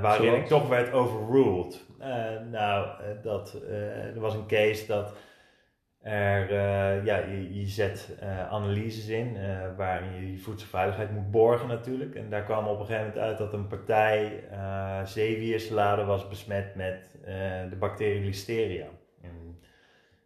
[0.00, 0.40] waarin Zoals?
[0.40, 1.84] ik toch werd overruled.
[1.98, 2.08] Eh,
[2.50, 5.14] nou, eh, dat, eh, er was een case dat
[6.02, 11.30] er, eh, ja, je, je zet eh, analyses in eh, waarin je je voedselveiligheid moet
[11.30, 12.14] borgen natuurlijk.
[12.14, 16.74] En daar kwam op een gegeven moment uit dat een partij eh zeewiersalade was besmet
[16.74, 17.34] met eh,
[17.70, 18.86] de bacterie Listeria.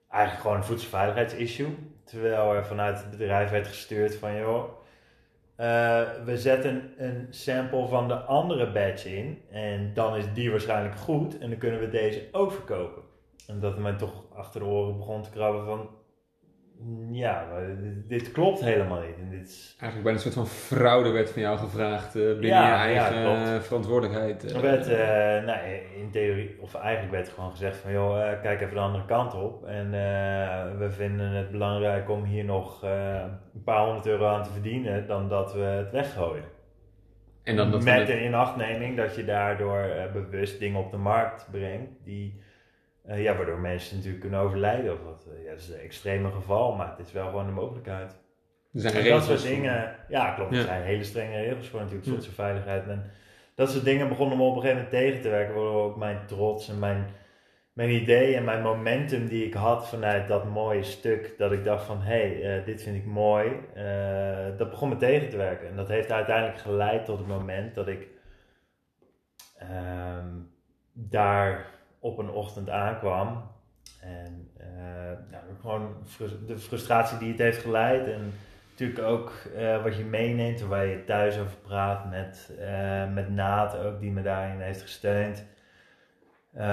[0.09, 1.77] En eigenlijk gewoon een voedselveiligheidsissue.
[2.05, 4.65] Terwijl er vanuit het bedrijf werd gestuurd van joh,
[5.57, 10.97] eh, we zetten een sample van de andere batch in en dan is die waarschijnlijk
[10.97, 13.03] goed en dan kunnen we deze ook verkopen.
[13.47, 15.89] En dat mij toch achter de oren begon te krabben van, "Mm,
[17.11, 19.17] ja, maar dit, dit klopt helemaal niet.
[19.19, 22.49] En dit is, Eigenlijk bijna een soort van fraude werd van jou gevraagd eh, binnen
[22.49, 23.49] Ja, je ja, eigen klopt.
[23.49, 24.45] eh, verantwoordelijkheid.
[24.45, 24.55] eh.
[24.57, 25.59] er werd, eh, nou,
[25.97, 29.65] in theorie, of eigenlijk werd gewoon gezegd van, joh, kijk even de andere kant op.
[29.65, 29.91] En
[30.79, 35.29] we vinden het belangrijk om hier nog een paar honderd euro aan te verdienen dan
[35.29, 36.45] dat we het weggooien.
[37.43, 41.91] en dan dat Met een inachtneming dat je daardoor bewust dingen op de markt brengt
[42.05, 42.41] die,
[43.07, 44.93] eh, ja, waardoor mensen natuurlijk kunnen overlijden.
[44.93, 47.53] Of wat, eh, ja, dat is een extreme geval, maar het is wel gewoon een
[47.55, 48.11] mogelijkheid.
[48.73, 50.63] er zijn En dat soort dingen, ja klopt, er Ja.
[50.65, 52.89] zijn hele strenge regels voor natuurlijk, voedselveiligheid.
[52.89, 53.11] En
[53.55, 56.27] dat soort dingen begonnen me op een gegeven moment tegen te werken, waardoor ook mijn
[56.27, 57.07] trots en mijn,
[57.73, 61.85] mijn idee en mijn momentum die ik had vanuit dat mooie stuk, dat ik dacht
[61.85, 63.51] van hé, hey, eh, dit vind ik mooi,
[64.57, 65.69] dat begon me tegen te werken.
[65.69, 68.09] En dat heeft uiteindelijk geleid tot het moment dat ik
[69.59, 70.29] ehm,
[70.93, 71.67] daar
[72.01, 73.55] op een ochtend aankwam.
[74.01, 74.51] En
[75.31, 75.97] nou, gewoon
[76.47, 78.07] de frustratie die het heeft geleid.
[78.07, 78.33] En
[78.71, 83.31] natuurlijk ook eh, wat je meeneemt en waar je thuis over praat met, eh, met
[83.31, 85.45] Naat ook, die me daarin heeft gesteund.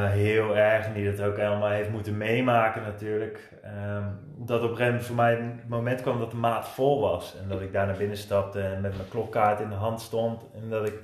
[0.10, 0.86] heel erg.
[0.86, 3.52] En die dat ook allemaal heeft moeten meemaken natuurlijk.
[3.64, 7.02] Ehm, dat op een gegeven moment voor mij het moment kwam dat de maat vol
[7.02, 7.38] was.
[7.42, 10.46] En dat ik daar naar binnen stapte en met mijn klokkaart in de hand stond.
[10.54, 11.00] En dat ik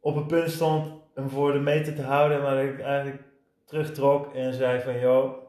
[0.00, 2.42] op het punt stond hem voor de meter te houden.
[2.42, 3.22] Maar dat ik eigenlijk
[3.64, 5.42] terugtrok en zei van, joh,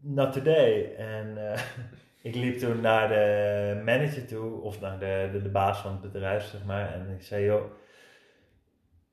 [0.00, 0.94] not today.
[0.96, 1.60] En eh,
[2.28, 6.12] ik liep toen naar de manager toe, of naar de, de, de baas van het
[6.12, 6.92] bedrijf, zeg maar.
[6.92, 7.64] En ik zei, joh,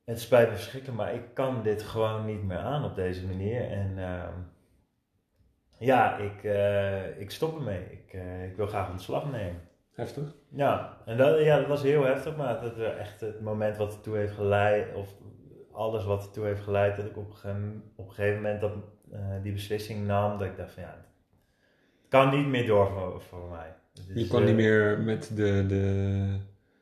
[0.06, 3.72] het spijt me verschrikkelijk, maar ik kan dit gewoon niet meer aan op deze manier.
[3.72, 4.34] En ehm,
[5.78, 7.84] ja, ik, eh, ik stop ermee.
[7.92, 9.62] Ik, uh, ik wil graag ontslag nemen.
[9.92, 10.36] Heftig.
[10.50, 13.94] Ja, en dat, ja, dat was heel heftig, maar dat was echt het moment wat
[13.94, 15.14] ertoe heeft geleid, of
[15.78, 18.72] alles wat ertoe heeft geleid, dat ik op, een gegeven- op een gegeven moment dat,
[19.12, 20.95] eh, die beslissing nam, dat ik dacht van ja,
[22.02, 23.74] het kan niet meer door voor, voor mij.
[24.14, 26.38] Je kon eh, niet meer met de, de,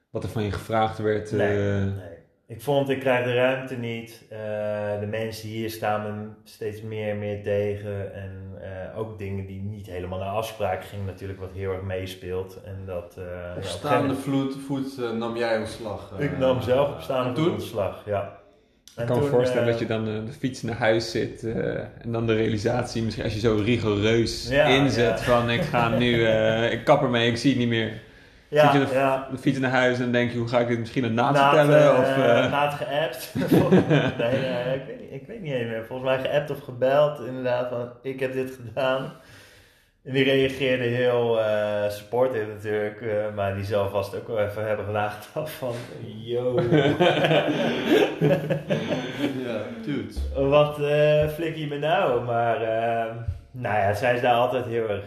[0.09, 1.31] wat er van je gevraagd werd.
[1.31, 2.13] Nee, eh, nee.
[2.47, 4.26] Ik vond, ik krijg de ruimte niet.
[4.30, 4.38] Eh,
[4.99, 8.13] de mensen hier staan me steeds meer en meer tegen.
[8.13, 12.61] En eh, ook dingen die niet helemaal naar afspraak gingen natuurlijk, wat heel erg meespeelt.
[12.63, 13.15] En dat...
[13.17, 16.13] eh, ja, op staande vloed, voet eh, nam jij ontslag.
[16.17, 18.39] eh, Ik nam zelf op staande voet ontslag, ja.
[18.97, 21.55] Ik kan me voorstellen eh, dat je dan eh, de fiets naar huis zit eh,
[21.77, 25.26] en dan de realisatie, misschien als je zo rigoureus Ja, inzet ja.
[25.26, 26.27] van ik ga nu,
[26.69, 27.91] ik kap ermee, ik zie het niet meer.
[28.47, 29.27] Ja, Zit je de- ja.
[29.31, 31.38] De fiets naar huis en dan denk je, hoe ga ik dit misschien aan Naad
[31.39, 31.97] vertellen?
[31.97, 33.31] of, na het geappt.
[34.17, 35.84] nee, ik, weet niet, ik weet niet meer.
[35.88, 39.13] Volgens mij geappt of gebeld, inderdaad, van ik heb dit gedaan.
[40.06, 44.68] En die reageerde heel eh supportive natuurlijk, eh, maar die zal vast ook wel even
[44.68, 45.26] hebben gedacht
[45.60, 45.73] van,
[46.23, 46.60] yo,
[49.45, 50.14] Ja, dude.
[50.49, 52.23] wat eh flik je me nou?
[52.23, 53.15] Maar eh,
[53.52, 55.06] nou ja, zij is daar altijd heel erg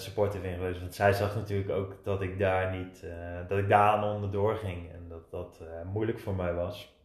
[0.00, 0.80] supportive in geweest.
[0.80, 3.04] Want zij zag natuurlijk ook dat ik daar niet,
[3.48, 5.60] dat ik daar aan onderdoor ging en dat dat
[5.92, 6.97] moeilijk voor mij was.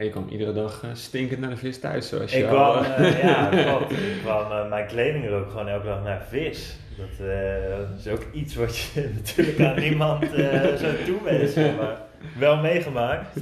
[0.00, 2.72] En je kwam iedere dag eh, stinkend naar de vis thuis, zoals je Ik al,
[2.72, 3.90] kwam, eh, eh, ja, klopt.
[3.90, 6.78] Ik kwam eh, mijn kleding er ook gewoon elke dag naar vis.
[6.96, 11.96] Dat, eh, dat is ook iets wat je natuurlijk aan niemand eh zo toewenst, maar
[12.38, 13.36] wel meegemaakt.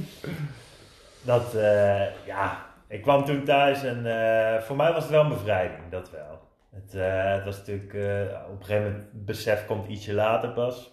[1.21, 5.29] Dat, eh, ja, ik kwam toen thuis en eh, voor mij was het wel een
[5.29, 6.39] bevrijding, dat wel.
[6.75, 8.21] Het, eh, het was natuurlijk, eh,
[8.51, 10.91] op een gegeven moment, besef komt ietsje later pas.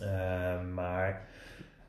[0.00, 0.08] Eh,
[0.74, 1.27] maar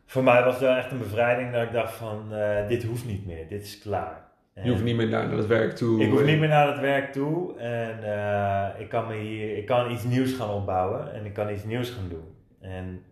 [0.10, 3.06] voor mij was het wel echt een bevrijding dat ik dacht van, eh, dit hoeft
[3.06, 4.27] niet meer, dit is klaar.
[4.53, 6.02] je hoeft niet meer naar, het werk toe.
[6.02, 9.65] Ik hoef niet meer naar het werk toe en eh, ik, kan me hier, ik
[9.65, 12.36] kan iets nieuws gaan opbouwen en ik kan iets nieuws gaan doen.
[12.60, 13.03] En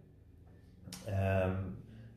[1.06, 1.52] ehm,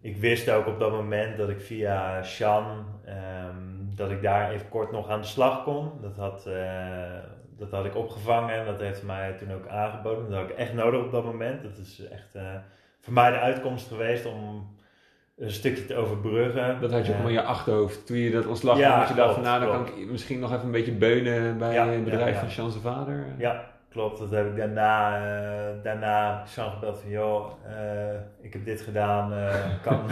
[0.00, 4.68] ik wist ook op dat moment dat ik via Sjan, ehm, dat ik daar even
[4.68, 5.90] kort nog aan de slag kon.
[6.00, 7.18] Dat had, eh,
[7.58, 10.30] dat had ik opgevangen en dat heeft mij toen ook aangeboden.
[10.30, 11.62] Dat had ik echt nodig op dat moment.
[11.62, 12.54] Dat is echt eh,
[13.00, 14.68] voor mij de uitkomst geweest om
[15.36, 16.80] een stukje te overbruggen.
[16.80, 18.06] Dat had je ook Eh, in je achterhoofd.
[18.06, 20.52] Toen je dat ontslag Ja, dat je dacht van nou, dan kan ik misschien nog
[20.52, 23.24] even een beetje beunen bij het bedrijf van Chance vader.
[23.38, 24.18] Ja, klopt.
[24.18, 29.32] Dat heb ik daarna, eh daarna Sean gebeld van, joh, eh, ik heb dit gedaan,
[29.32, 30.00] eh, kan...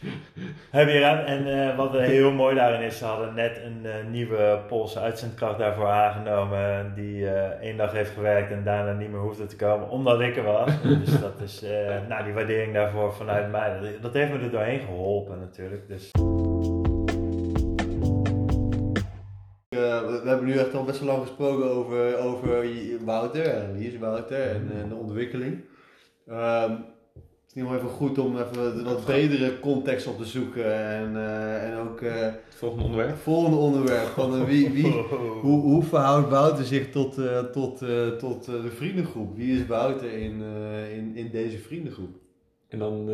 [0.78, 1.24] heb je ruimte?
[1.24, 5.86] En wat er heel mooi daarin is, ze hadden net een nieuwe Poolse uitzendkracht daarvoor
[5.86, 7.28] aangenomen, die
[7.60, 10.70] één dag heeft gewerkt en daarna niet meer hoefde te komen, omdat ik er was.
[11.04, 11.64] dus dat is,
[12.08, 15.88] nou, die waardering daarvoor vanuit mij, dat, dat heeft me er doorheen geholpen natuurlijk.
[15.88, 16.10] Dus
[20.10, 22.66] we, we hebben nu echt al best wel lang gesproken over, over
[23.04, 25.60] Wouter en wie is Wouter en, en de ontwikkeling.
[26.26, 26.70] Ehm,
[27.50, 30.74] het is niet wel even goed om even een wat bredere context op te zoeken
[30.74, 33.10] en, eh, en ook eh, Het volgende onderwerp.
[33.10, 34.92] het volgende onderwerp van eh, wie, wie,
[35.42, 37.14] hoe, hoe verhoudt Wouter zich tot,
[37.52, 37.78] tot,
[38.18, 39.36] tot de vriendengroep?
[39.36, 40.42] Wie is Wouter in,
[40.94, 42.16] in, in deze vriendengroep?
[42.68, 43.08] En dan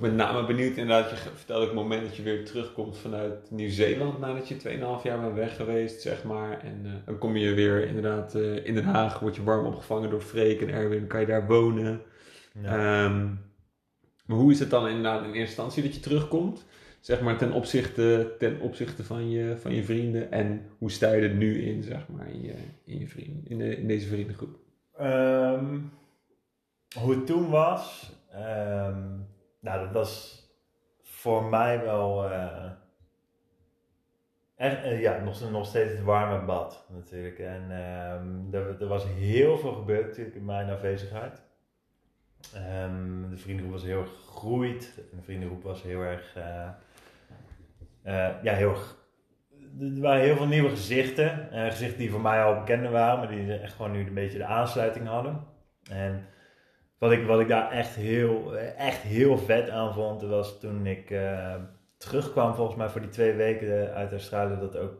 [0.00, 4.48] met name benieuwd inderdaad, je vertelde het moment dat je weer terugkomt vanuit Nieuw-Zeeland nadat
[4.48, 4.60] je 2,5
[5.02, 6.60] jaar bent weg geweest, zeg maar.
[6.60, 10.10] En eh, dan kom je weer inderdaad eh, in Den Haag, word je warm opgevangen
[10.10, 12.02] door Freek en Erwin, kan je daar wonen.
[12.62, 13.04] Ja.
[13.04, 13.26] Ehm,
[14.26, 16.64] maar hoe is het dan inderdaad in eerste instantie dat je terugkomt?
[17.00, 20.32] Zeg maar ten opzichte, ten opzichte van, je, van je vrienden.
[20.32, 23.58] En hoe sta je er nu in, zeg maar, in, je, in, je vrienden, in,
[23.58, 24.58] de, in deze vriendengroep?
[24.96, 25.78] Ehm,
[26.98, 29.02] hoe het toen was, ehm,
[29.60, 30.44] nou dat was
[31.02, 32.70] voor mij wel eh,
[34.56, 37.38] echt, eh, ja, nog, nog steeds het warme bad natuurlijk.
[37.38, 41.42] En ehm, er, er was heel veel gebeurd natuurlijk in mijn afwezigheid.
[42.54, 44.94] Ehm, de vriendengroep was heel gegroeid.
[44.94, 46.36] De vriendengroep was heel erg,
[48.02, 48.74] eh, ja, heel
[49.78, 51.52] er waren heel veel nieuwe gezichten.
[51.52, 54.38] Eh, gezichten die voor mij al bekend waren, maar die echt gewoon nu een beetje
[54.38, 55.44] de aansluiting hadden.
[55.90, 56.26] En
[57.00, 61.10] wat ik, wat ik daar echt heel, echt heel vet aan vond, was toen ik
[61.10, 61.54] eh,
[61.96, 64.92] terugkwam, volgens mij voor die twee weken uit Australië, dat ook.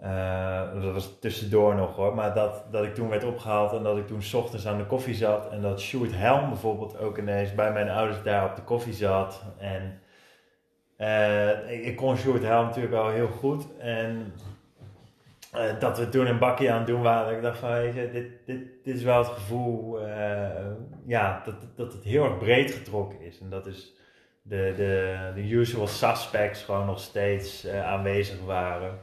[0.00, 3.96] eh, dat was tussendoor nog hoor, maar dat, dat ik toen werd opgehaald en dat
[3.98, 5.50] ik toen 's ochtends aan de koffie zat.
[5.50, 9.42] En dat Sjoerd Helm bijvoorbeeld ook ineens bij mijn ouders daar op de koffie zat.
[9.58, 10.00] En
[10.96, 13.66] eh, ik, ik kon Sjoerd Helm natuurlijk al heel goed.
[13.78, 14.32] En
[15.56, 17.36] eh, dat we toen een bakje aan het doen waren.
[17.36, 20.66] Ik dacht van, weet je, dit, dit, dit is wel het gevoel, eh,
[21.06, 23.40] ja, dat, dat het heel erg breed getrokken is.
[23.40, 23.94] En dat is
[24.42, 28.98] de, de, de usual suspects gewoon nog steeds eh, aanwezig waren.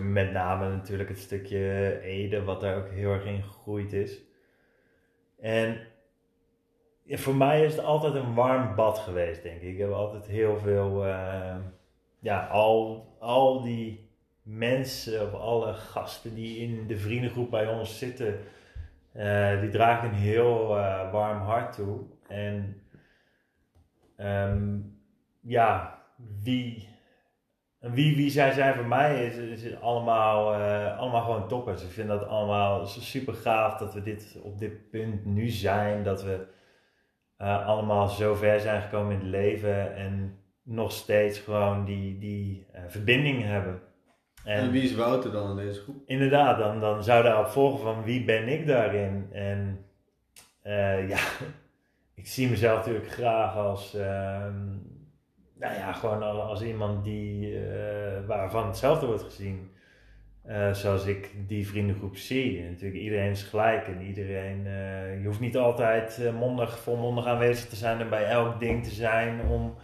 [0.00, 4.22] Met name natuurlijk het stukje Ede, wat daar ook heel erg in gegroeid is.
[5.40, 5.80] En
[7.08, 9.72] voor mij is het altijd een warm bad geweest, denk ik.
[9.72, 11.06] Ik heb altijd heel veel,
[12.20, 14.03] ja, al, al die
[14.44, 18.38] mensen of alle gasten die in de vriendengroep bij ons zitten,
[19.12, 22.00] eh, die dragen een heel eh, warm hart toe.
[22.28, 22.82] En
[24.16, 24.78] ehm,
[25.40, 25.98] ja,
[26.42, 26.88] wie,
[27.78, 31.82] wie, wie zij zijn voor mij is, is allemaal, eh, allemaal gewoon toppers.
[31.82, 36.02] Ik vind dat allemaal super gaaf dat we dit op dit punt nu zijn.
[36.02, 36.46] Dat we
[37.36, 43.42] allemaal zo ver zijn gekomen in het leven en nog steeds gewoon die, die verbinding
[43.42, 43.80] hebben.
[44.44, 45.96] En wie is Wouter dan in deze groep?
[46.06, 49.28] Inderdaad, dan, dan zou daarop volgen van wie ben ik daarin.
[49.32, 49.84] En
[50.62, 51.18] eh, ja,
[52.20, 54.66] ik zie mezelf natuurlijk graag als, ehm,
[55.58, 59.70] nou ja, gewoon al- als iemand die, eh, waarvan hetzelfde wordt gezien.
[60.42, 62.62] Eh, zoals ik die vriendengroep zie.
[62.62, 64.62] En natuurlijk, iedereen is gelijk en iedereen,
[65.20, 69.40] je hoeft niet altijd mondig, volmondig aanwezig te zijn en bij elk ding te zijn
[69.46, 69.74] om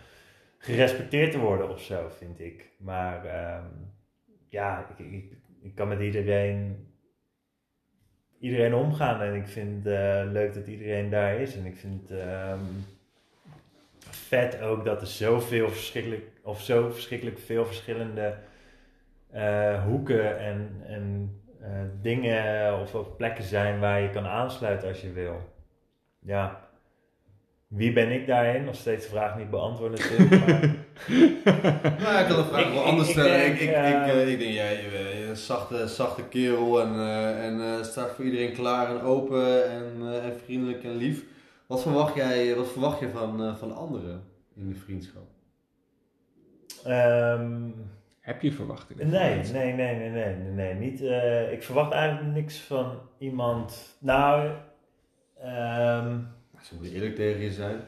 [0.58, 2.70] gerespecteerd te worden of zo, vind ik.
[2.78, 3.64] Maar ehm,
[4.50, 5.24] ja, ik,
[5.62, 6.88] ik, kan met iedereen,
[8.38, 11.56] iedereen omgaan en ik vind eh, leuk dat iedereen daar is.
[11.56, 12.64] En ik vind ehm,
[14.08, 18.36] vet ook dat er zoveel verschrikkelijk, of zo verschrikkelijk veel verschillende
[19.30, 25.00] eh, hoeken en, en eh, dingen of, of plekken zijn waar je kan aansluiten als
[25.00, 25.40] je wil.
[26.18, 26.69] Ja.
[27.70, 28.64] Wie ben ik daarin?
[28.64, 30.30] Nog steeds de vraag niet beantwoord natuurlijk.
[30.46, 30.60] maar-
[32.02, 33.38] Nou, ik kan de vraag Ik- wel ik- anders ik stellen.
[33.38, 34.84] denk, Ik, ik, eh, ik, eh, ik denk, jij
[35.28, 39.92] een zachte, zachte kerel en, eh, en eh, staat voor iedereen klaar en open en,
[40.00, 41.24] eh, en vriendelijk en lief.
[41.66, 44.22] Wat verwacht jij wat verwacht je van, eh, van anderen
[44.56, 45.26] in de vriendschap?
[46.84, 47.68] Ehm,
[48.20, 49.08] Heb je verwachtingen?
[49.10, 50.74] Nee, nee, nee, nee, nee, nee, nee.
[50.74, 53.96] Niet, eh, ik verwacht eigenlijk niks van iemand.
[54.00, 54.50] Nou,
[55.40, 56.16] ehm,
[56.62, 57.80] Ze moeten eerlijk tegen je zijn.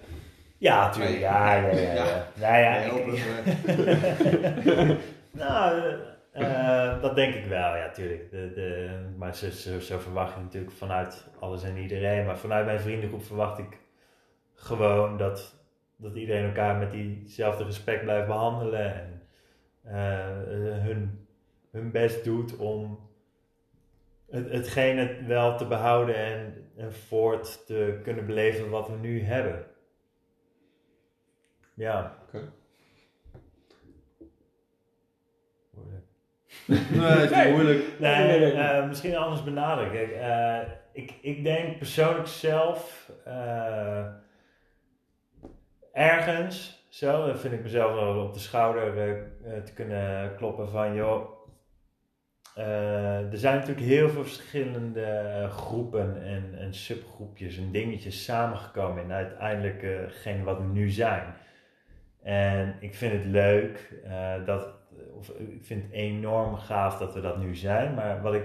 [0.58, 1.18] ja, natuurlijk.
[1.18, 1.80] Ja, ja, ja.
[1.80, 1.94] ja.
[1.94, 2.26] Ja.
[2.40, 3.24] Nou ja, ik- ik-
[4.66, 4.90] eh,
[5.30, 5.82] nou,
[6.32, 8.30] eh, dat denk ik wel, ja, tuurlijk.
[8.30, 12.26] De, de, maar zo, zo, zo verwacht je natuurlijk vanuit alles en iedereen.
[12.26, 13.78] Maar vanuit mijn vriendengroep verwacht ik
[14.54, 15.54] gewoon dat,
[15.96, 18.94] dat iedereen elkaar met diezelfde respect blijft behandelen.
[18.94, 19.22] En
[19.82, 21.26] eh, hun,
[21.70, 22.98] hun best doet om
[24.30, 29.66] het, hetgene wel te behouden en, en voort te kunnen beleven wat we nu hebben.
[31.74, 32.18] Ja.
[32.26, 32.52] Oké.
[35.70, 36.04] Moeilijk.
[36.90, 37.98] nee, het is moeilijk.
[37.98, 38.62] Nee, Nee, nee, nee, nee.
[38.62, 39.92] eh, misschien anders benaderen.
[39.92, 44.06] Kijk, eh, ik, ik denk persoonlijk zelf eh,
[45.92, 48.94] ergens, zo, dan vind ik mezelf wel op de schouder
[49.64, 51.41] te kunnen kloppen van, joh,
[52.54, 59.12] er zijn natuurlijk heel veel verschillende eh, groepen en, en subgroepjes en dingetjes samengekomen in
[59.12, 61.34] uiteindelijk eh, hetgeen wat we nu zijn.
[62.22, 64.68] En ik vind het leuk eh, dat,
[65.18, 67.94] of ik vind het enorm gaaf dat we dat nu zijn.
[67.94, 68.44] Maar wat ik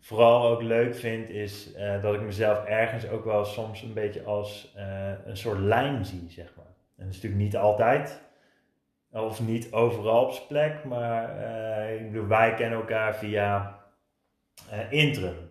[0.00, 4.22] vooral ook leuk vind, is eh, dat ik mezelf ergens ook wel soms een beetje
[4.22, 6.66] als eh, een soort lijn zie, zeg maar.
[6.66, 8.22] En dat is natuurlijk niet altijd,
[9.12, 13.78] of niet overal op zijn plek, maar eh, ik bedoel, wij kennen elkaar via
[14.70, 15.48] eh Intrum.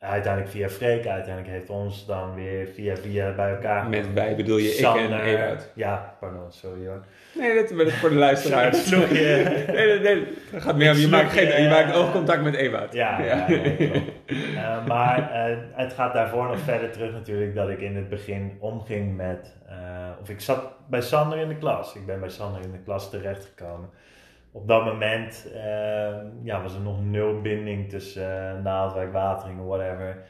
[0.00, 4.56] Uiteindelijk via Freek, uiteindelijk heeft ons dan weer via via bij elkaar Met wij bedoel
[4.56, 5.70] je ik en Ewout.
[5.74, 7.04] Ja, pardon, sorry hoor.
[7.34, 8.88] Nee, dat is voor de luisteraars.
[8.88, 9.64] Je.
[9.66, 10.26] Nee, nee, nee.
[10.52, 12.92] Dat gaat meer om, je maakt, geen, je, maakt eh, oogcontact met Ewout.
[12.92, 13.48] Ja, ja.
[13.48, 18.08] nee, Eh, maar eh, het gaat daarvoor nog verder terug natuurlijk dat ik in het
[18.08, 19.76] begin omging met, eh,
[20.20, 21.94] of ik zat bij Sander in de klas.
[21.94, 23.88] Ik ben bij Sander in de klas terechtgekomen.
[24.52, 25.52] Op dat moment
[26.42, 30.22] ja, was er nog nul binding tussen Naaldwijk, Wateringen, whatever.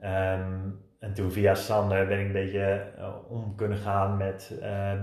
[0.00, 2.84] Ehm, en toen via Sander ben ik een beetje
[3.28, 4.54] om kunnen gaan met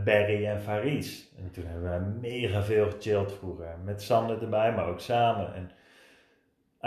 [0.05, 1.33] Barry en Faris.
[1.37, 3.75] En toen hebben we mega veel gechilled vroeger.
[3.83, 5.53] Met Sander erbij, maar ook samen.
[5.53, 5.71] En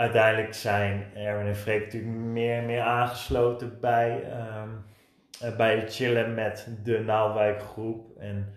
[0.01, 4.69] uiteindelijk zijn Erwin en Freek natuurlijk meer en meer aangesloten bij, ehm,
[5.41, 8.17] eh, bij het chillen met de Naaldwijk groep.
[8.19, 8.53] En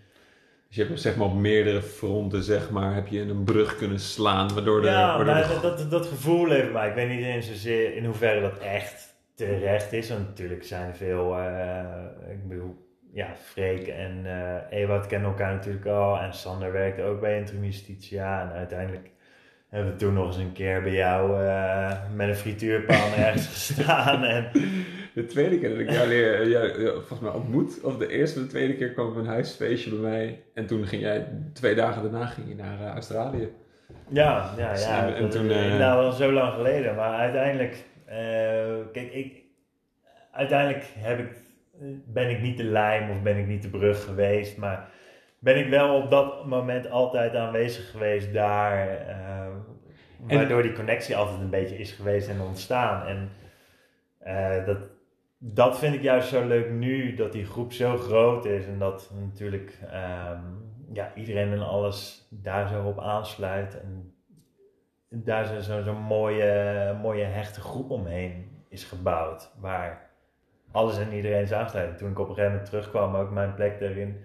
[0.69, 4.01] Dus je hebt zeg maar op meerdere fronten, zeg maar, heb je een brug kunnen
[4.01, 4.87] slaan, waardoor de...
[4.87, 6.89] Ja, waardoor maar de- dat, dat, dat gevoel heeft mij.
[6.89, 10.09] Ik weet niet in zozeer in hoeverre dat echt terecht is.
[10.09, 14.27] Want natuurlijk zijn er veel, eh, ik bedoel, ja, Freek en
[14.71, 16.19] Ewout kennen elkaar natuurlijk al.
[16.21, 18.43] En Sander werkte ook bij Interim Justitia.
[18.43, 19.11] En uiteindelijk
[19.75, 24.25] hebben we toen nog eens een keer bij jou eh, met een frituurpan ergens gestaan.
[24.25, 24.51] En
[25.15, 28.39] De tweede keer dat ik jou leer, jou, jou volgens mij ontmoet, of de eerste
[28.39, 30.43] of de tweede keer kwam op een huisfeestje bij mij.
[30.55, 33.49] En toen ging jij, twee dagen daarna ging je naar eh, Australië.
[34.09, 35.15] Ja, ja, ja.
[35.15, 36.95] En- toen, eh, inderdaad wel zo lang geleden.
[36.95, 38.17] Maar uiteindelijk, eh,
[38.93, 39.43] kijk, ik,
[40.33, 41.29] uiteindelijk heb ik,
[42.07, 44.57] ben ik niet de lijm of ben ik niet de brug geweest.
[44.57, 44.89] Maar
[45.39, 48.89] ben ik wel op dat moment altijd aanwezig geweest daar.
[48.89, 49.47] eh,
[50.37, 53.07] Waardoor die connectie altijd een beetje is geweest en ontstaan.
[53.07, 53.31] En
[54.19, 54.79] eh, dat,
[55.39, 59.11] dat vind ik juist zo leuk nu, dat die groep zo groot is en dat
[59.21, 60.41] natuurlijk ehm,
[60.93, 63.81] ja, iedereen en alles daar zo op aansluit.
[63.81, 64.15] En
[65.09, 70.11] daar zo- zo- zo'n mooie, mooie hechte groep omheen is gebouwd, waar
[70.73, 71.99] alles en iedereen is aansluit.
[71.99, 74.25] Toen ik op een gegeven moment terugkwam, ook mijn plek daarin.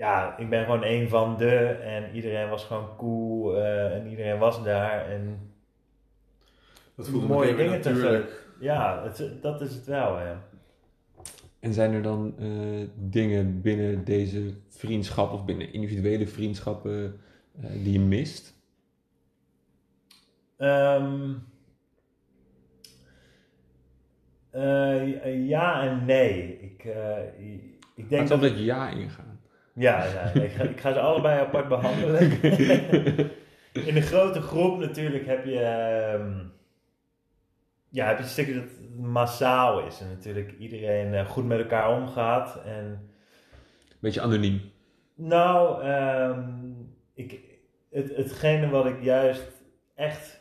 [0.00, 4.38] Ja, ik ben gewoon een van de en iedereen was gewoon cool eh, en iedereen
[4.38, 5.10] was daar.
[5.10, 5.52] En
[6.94, 8.46] Dat voelde mooie dingen te natuurlijk.
[8.60, 10.20] ja, het, dat is het wel.
[10.20, 10.42] Ja.
[11.58, 17.20] En zijn er dan eh, dingen binnen deze vriendschap of binnen individuele vriendschappen
[17.60, 18.54] eh, die je mist?
[20.56, 21.32] Ehm,
[24.50, 26.60] eh, ja en nee.
[26.60, 27.52] Ik, eh,
[27.94, 29.29] ik denk dat dat ja ingaan.
[29.80, 32.20] Ja, ja ik, ga, ik ga ze allebei apart behandelen.
[33.88, 36.38] In een grote groep natuurlijk heb je, ehm,
[37.88, 40.00] ja, heb je een stukje dat het massaal is.
[40.00, 42.62] En natuurlijk iedereen eh, goed met elkaar omgaat.
[42.64, 43.10] En
[43.98, 44.60] Beetje anoniem.
[45.14, 46.48] nou, ehm,
[47.14, 47.40] ik,
[47.90, 49.50] het, hetgene wat ik juist
[49.94, 50.39] echt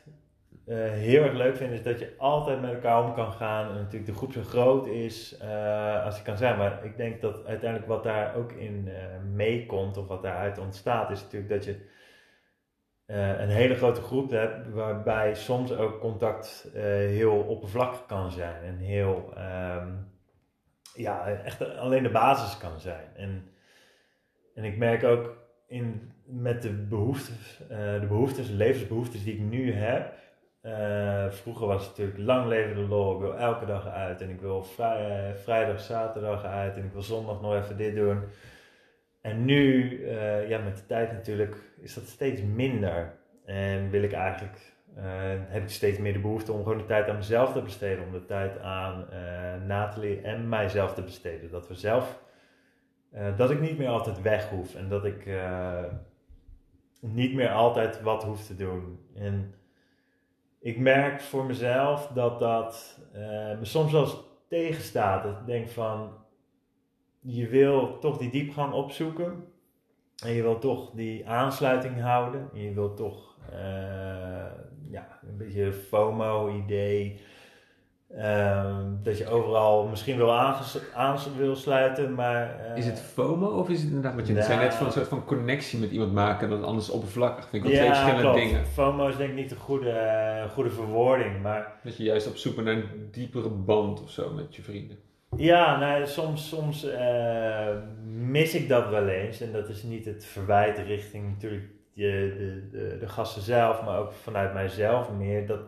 [0.69, 3.69] eh, heel erg leuk vind, is dat je altijd met elkaar om kan gaan.
[3.69, 6.57] En natuurlijk de groep zo groot is eh, als die kan zijn.
[6.57, 9.01] Maar ik denk dat uiteindelijk wat daar ook in eh,
[9.33, 11.97] meekomt, of wat daaruit ontstaat, is natuurlijk dat je
[13.39, 18.63] een hele grote groep hebt, waarbij soms ook contact heel oppervlakkig kan zijn.
[18.63, 19.87] En heel, ehm,
[20.93, 23.07] ja, echt alleen de basis kan zijn.
[23.15, 23.49] En,
[24.55, 25.37] en ik merk ook
[25.69, 30.13] in, met de behoeftes, eh, de behoeftes, levensbehoeftes die ik nu heb.
[30.61, 33.13] Eh, vroeger was het natuurlijk lang leven de lol.
[33.13, 37.01] Ik wil elke dag uit en ik wil vrij, vrijdag, zaterdag uit en ik wil
[37.01, 38.23] zondag nog even dit doen.
[39.21, 43.17] En nu, eh, ja, met de tijd natuurlijk, is dat steeds minder.
[43.45, 45.03] En wil ik eigenlijk, eh,
[45.47, 48.05] heb ik steeds meer de behoefte om gewoon de tijd aan mezelf te besteden.
[48.05, 51.51] Om de tijd aan eh Nathalie en mijzelf te besteden.
[51.51, 52.21] Dat we zelf,
[53.11, 54.75] eh, dat ik niet meer altijd weg hoef.
[54.75, 55.83] En dat ik eh,
[57.01, 58.99] niet meer altijd wat hoef te doen.
[59.15, 59.53] En
[60.59, 63.21] ik merk voor mezelf dat dat eh,
[63.59, 64.07] me soms wel
[64.47, 65.23] tegenstaat.
[65.23, 66.11] Dat ik denk van,
[67.19, 69.43] je wil toch die diepgang opzoeken.
[70.23, 72.49] En je wil toch die aansluiting houden.
[72.53, 74.51] En je wil toch eh,
[74.89, 77.21] ja, een beetje FOMO-idee.
[78.17, 80.33] Ehm, dat je overal misschien wel
[80.95, 82.59] aan wil sluiten, maar...
[82.59, 84.55] eh, Is het FOMO of is het inderdaad wat je net zei?
[84.57, 84.67] Nou.
[84.69, 87.47] Net van een soort van connectie met iemand maken en dan anders oppervlakkig.
[87.49, 88.37] Vind ik wel twee verschillende klopt.
[88.37, 88.65] dingen.
[88.65, 91.73] FOMO is denk ik niet de goede, eh, goede verwoording, maar...
[91.83, 94.97] Dat je juist op zoek bent naar een diepere band of zo met je vrienden.
[95.35, 97.67] Ja, nou, soms, soms eh,
[98.13, 99.41] mis ik dat wel eens.
[99.41, 101.63] En dat is niet het verwijt richting natuurlijk
[101.93, 105.47] de, de, de, de gasten zelf, maar ook vanuit mijzelf meer.
[105.47, 105.59] Dat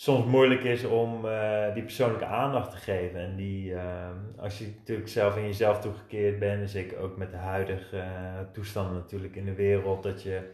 [0.00, 3.20] soms moeilijk is om eh, die persoonlijke aandacht te geven.
[3.20, 7.30] En die, eh, als je natuurlijk zelf in jezelf toegekeerd bent, en zeker ook met
[7.30, 10.50] de huidige eh, toestanden natuurlijk in de wereld, dat je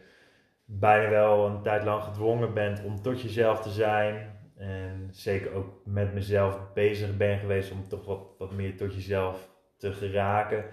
[0.65, 4.33] bijna wel een tijd lang gedwongen bent om tot jezelf te zijn.
[4.57, 9.49] En zeker ook met mezelf bezig ben geweest om toch wat, wat meer tot jezelf
[9.77, 10.65] te geraken.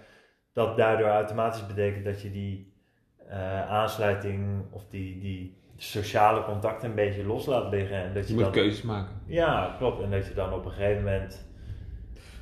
[0.52, 2.72] Dat daardoor automatisch betekent dat je die
[3.68, 7.96] aansluiting of die, die sociale contacten een beetje los laat liggen.
[7.96, 9.20] En dat Je je moet dan, keuzes maken.
[9.26, 10.02] ja, klopt.
[10.02, 11.46] En dat je dan op een gegeven moment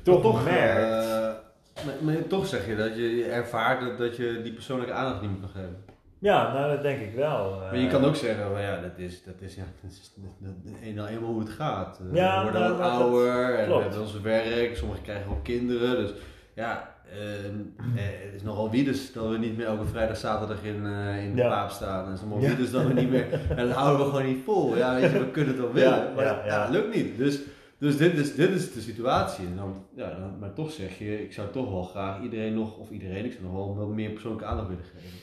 [0.03, 1.05] toch, toch, merkt.
[1.05, 5.21] eh, maar, maar toch zeg je dat je ervaart dat, dat je die persoonlijke aandacht
[5.21, 5.83] niet meer kan geven.
[6.19, 7.59] ja, nou dat denk ik wel.
[7.59, 10.13] Maar je Eh, kan ook zeggen, van, ja, dat is, dat is, ja, dat is
[10.15, 11.99] dat, dat, dat- nou eenmaal hoe het gaat.
[12.09, 15.03] Eh, Ja, we worden nou, wat dat- dat ouder en we hebben onze werk, sommigen
[15.03, 15.95] krijgen ook kinderen.
[15.95, 16.11] Dus
[16.55, 16.85] ja, eh,
[17.15, 21.41] het is nogal wiedes dat we niet meer elke vrijdag, zaterdag in, eh, in de
[21.41, 21.47] Ja.
[21.49, 22.09] paap staan.
[22.11, 22.49] En sommige Ja.
[22.49, 24.77] wiedes dat we niet meer, en dat houden we gewoon niet vol.
[24.77, 27.17] Ja, weet je, we kunnen het wel willen, maar het lukt niet.
[27.17, 27.39] Dus
[27.77, 29.45] Dus dit is, dit is de situatie.
[29.45, 32.77] En dan, ja, dan, maar toch zeg je, ik zou toch wel graag iedereen nog,
[32.77, 35.19] of iedereen, ik zou nog wel meer persoonlijke aandacht willen geven.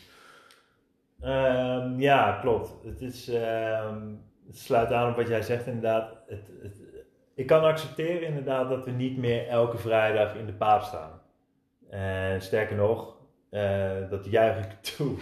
[1.20, 2.70] Ehm, ja, klopt.
[2.84, 3.98] Het, is, ehm,
[4.46, 6.10] het sluit aan op wat jij zegt inderdaad.
[6.28, 6.76] Het, het,
[7.34, 11.17] ik kan accepteren inderdaad dat we niet meer elke vrijdag in de paap staan.
[11.90, 13.16] En sterker nog,
[13.50, 15.16] eh, dat juich ik toe.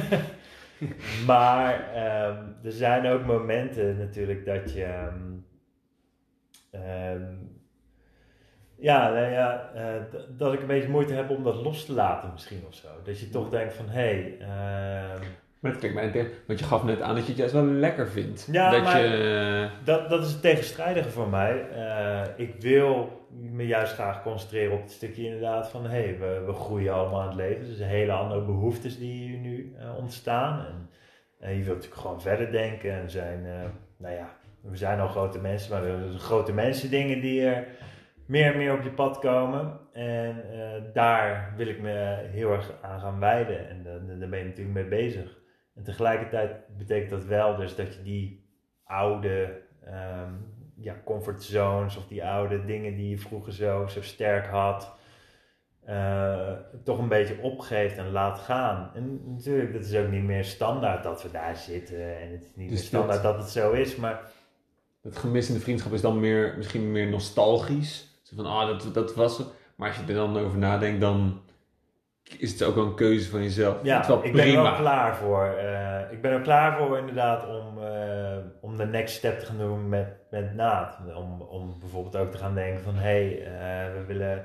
[1.26, 4.84] maar ehm, er zijn ook momenten natuurlijk dat je.
[4.84, 5.30] ehm,
[6.70, 7.34] ehm,
[8.76, 10.02] ja, nou ja eh,
[10.36, 12.88] dat ik een beetje moeite heb om dat los te laten misschien of zo.
[13.04, 14.36] Dat je toch denkt van, hé, hey,
[15.60, 18.08] Maar het klinkt mij want je gaf net aan dat je het juist wel lekker
[18.08, 18.48] vindt.
[18.52, 21.68] Ja, dat maar- je, dat, dat is het tegenstrijdige voor mij.
[21.70, 26.42] Eh, ik wil me juist graag concentreren op het stukje inderdaad van, hé, hey, we,
[26.46, 27.66] we groeien allemaal in het leven.
[27.66, 30.66] Dus hele andere behoeftes die nu eh, ontstaan.
[30.66, 30.90] En
[31.42, 35.08] eh, je wilt natuurlijk gewoon verder denken en zijn, eh, nou ja, we zijn al
[35.08, 37.66] grote mensen, maar hebben dus grote mensen dingen die er
[38.26, 39.78] meer en meer op je pad komen.
[39.92, 43.68] En eh, daar wil ik me heel erg aan gaan wijden.
[43.68, 43.82] En
[44.18, 45.40] daar ben je natuurlijk mee bezig.
[45.74, 48.50] En tegelijkertijd betekent dat wel dus dat je die
[48.84, 50.34] oude ehm,
[50.82, 54.92] ja, comfortzones of die oude dingen die je vroeger zo, zo sterk had,
[55.84, 56.52] eh,
[56.84, 58.90] toch een beetje opgeeft en laat gaan.
[58.94, 62.20] En natuurlijk, dat is ook niet meer standaard dat we daar zitten.
[62.20, 64.20] En het is niet Dus meer standaard dat het zo is, maar
[65.02, 68.20] dat gemis in de vriendschap is dan meer, misschien meer nostalgisch.
[68.22, 69.46] Zo van, ah, dat, dat was het.
[69.76, 71.40] Maar als je er dan over nadenkt, dan
[72.38, 73.76] is het ook wel een keuze van jezelf.
[73.82, 75.44] Ja, het ik ben er wel klaar voor.
[75.44, 78.11] Eh, ik ben er klaar voor inderdaad om, eh,
[78.62, 80.98] om de next step te gaan doen met, met Naad.
[81.14, 84.44] Om, om bijvoorbeeld ook te gaan denken van, hé, hey, eh, we willen...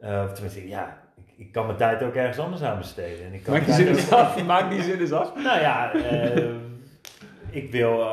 [0.00, 3.26] eh, of tenminste, ja, ik, ik kan mijn tijd ook ergens anders aan besteden.
[3.26, 4.44] En ik kan Maak die zin eens af.
[4.44, 5.34] Maak die zin eens af.
[5.34, 6.54] Nou ja, eh,
[7.50, 8.06] ik, wil,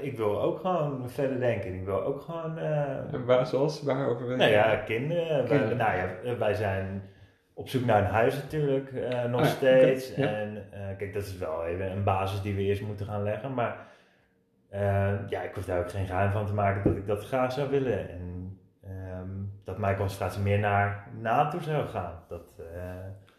[0.00, 1.74] ik wil ook gewoon verder denken.
[1.74, 2.58] Ik wil ook gewoon...
[2.58, 4.38] En waar, zoals, waar overwegen?
[4.38, 5.28] nou ja, kinderen.
[5.28, 5.76] Wij, Kinderen.
[5.76, 7.02] nou ja, wij zijn
[7.54, 8.92] op zoek naar een huis natuurlijk,
[9.28, 10.14] nog Ah steeds.
[10.14, 10.26] ja.
[10.26, 10.64] En
[10.98, 13.54] kijk, dat is wel even een basis die we eerst moeten gaan leggen.
[13.54, 13.94] Maar
[14.68, 17.52] eh, ja, ik hoef daar ook geen geheim van te maken dat ik dat graag
[17.52, 18.10] zou willen.
[18.10, 19.28] En ehm,
[19.64, 22.22] dat mijn concentratie meer naar NATO zou gaan.
[22.28, 22.42] Dat,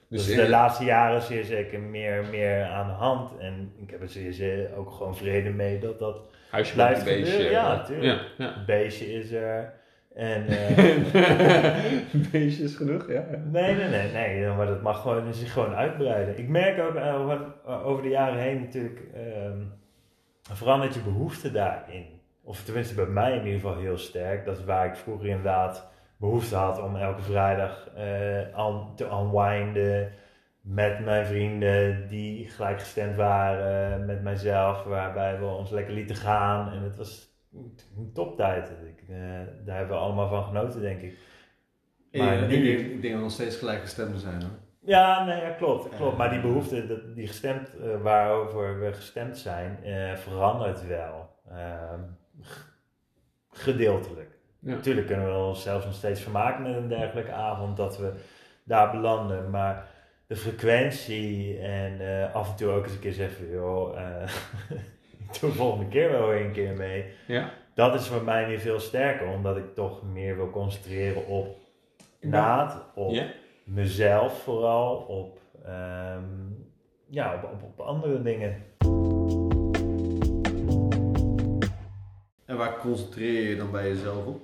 [0.07, 3.37] Dus de laatste jaren zeer zeker meer, meer aan de hand.
[3.37, 7.13] En ik heb er zeer, zeker ook gewoon vrede mee dat dat Huisje blijft met
[7.13, 7.37] een beestje.
[7.37, 7.61] gebeuren.
[7.61, 7.85] Ja.
[8.01, 8.63] Ja, ja.
[8.65, 9.73] beestje is er.
[10.15, 10.95] En, eh,
[12.31, 13.25] beestje is genoeg, ja.
[13.51, 16.37] Nee, nee, nee, nee, maar dat mag gewoon, zich gewoon uitbreiden.
[16.37, 17.39] Ik merk ook over,
[17.83, 18.99] over de jaren heen natuurlijk,
[20.47, 22.05] ehm, verandert je behoefte daarin.
[22.43, 24.45] Of tenminste bij mij in ieder geval heel sterk.
[24.45, 30.11] Dat is waar ik vroeger inderdaad behoefte had om elke vrijdag eh, te unwinden
[30.61, 36.71] met mijn vrienden die gelijkgestemd waren met mijzelf, waarbij we ons lekker lieten gaan.
[36.71, 37.27] En het was
[37.97, 38.69] een toptijd.
[38.69, 39.17] Ik, eh,
[39.65, 41.17] daar hebben we allemaal van genoten, denk ik.
[42.11, 44.51] Maar ik, nu- denk- ik denk dat we nog steeds gelijkgestemden zijn hoor.
[44.87, 46.17] Ja, nee, ja, klopt, klopt.
[46.17, 51.29] Maar die behoefte, die gestemd, eh, waarover we gestemd zijn, eh, verandert wel.
[51.49, 51.99] Ehm,
[53.51, 54.29] gedeeltelijk.
[54.59, 54.71] Ja.
[54.71, 58.13] Natuurlijk kunnen we ons zelfs nog steeds vermaken met een dergelijke avond, dat we
[58.63, 59.49] daar belanden.
[59.49, 59.87] Maar
[60.27, 63.97] de frequentie en eh, af en toe ook eens een keer zeggen, joh,
[65.39, 67.13] doe de volgende keer wel een keer mee.
[67.25, 67.49] Ja.
[67.73, 71.57] Dat is voor mij nu veel sterker, omdat ik toch meer wil concentreren op
[72.21, 73.25] naad, op Ja.
[73.67, 76.23] Mezelf vooral, op, ehm,
[77.05, 78.63] ja, op, op, op andere dingen.
[82.45, 84.41] En waar concentreer je dan bij jezelf op?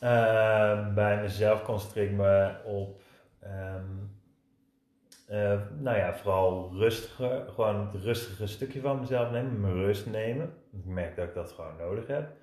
[0.00, 3.02] Ehm, bij mezelf concentreer ik me op,
[3.40, 3.84] ehm,
[5.26, 10.52] eh, nou ja, vooral rustiger, gewoon het rustige stukje van mezelf nemen, mijn rust nemen.
[10.72, 12.39] Ik merk dat ik dat gewoon nodig heb.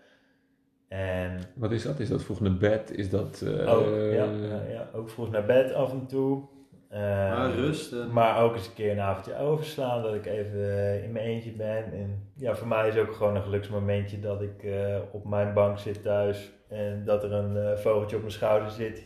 [0.88, 2.00] En Wat is dat?
[2.00, 2.92] Is dat vroeg naar bed?
[2.98, 3.42] Is dat...
[3.46, 6.42] eh, ook, ja, ja, ja, ook vroeg naar bed af en toe.
[6.90, 7.92] Ehm, Maar rust.
[7.94, 11.26] en- Maar ook eens een keer een avondje overslaan, dat ik even eh, in mijn
[11.26, 11.84] eentje ben.
[11.94, 15.80] En ja, voor mij is ook gewoon een geluksmomentje dat ik eh, op mijn bank
[15.80, 19.04] zit thuis en dat er een vogeltje op mijn schouder zit.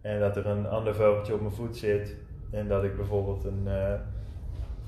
[0.00, 2.16] En dat er een ander vogeltje op mijn voet zit.
[2.50, 3.92] En dat ik bijvoorbeeld een, eh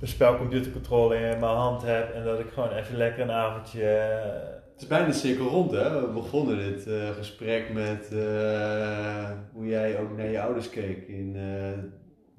[0.00, 2.14] een spelcomputercontrole in mijn hand heb.
[2.14, 4.10] En dat ik gewoon even lekker een avondje...
[4.74, 6.00] Het is bijna de cirkel rond, hè?
[6.00, 11.36] We begonnen dit eh, gesprek met eh, hoe jij ook naar je ouders keek in
[11.36, 11.78] eh,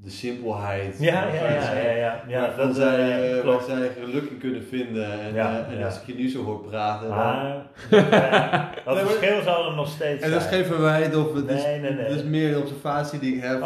[0.05, 0.99] de simpelheid.
[0.99, 5.11] ja, ja, ja, ja, ja, waarvan dat zij, eh, eh, zij geluk in kunnen vinden.
[5.19, 5.35] En,
[5.79, 7.09] eh, als ik je nu zo hoor praten.
[7.09, 7.55] eh,
[8.85, 11.79] dat verschil zal er nog steeds en dat is geen verwijt of het is, Nee,
[11.79, 12.05] nee, nee.
[12.05, 13.59] het is meer een observatie die ik heb.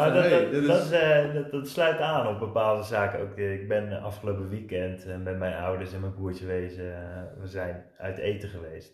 [0.66, 3.20] Dat, eh, sluit aan op bepaalde zaken.
[3.20, 6.84] Ook, eh, ik ben afgelopen weekend eh, met mijn ouders en mijn broertje wezen.
[6.84, 6.98] eh,
[7.40, 8.92] we zijn uit eten geweest.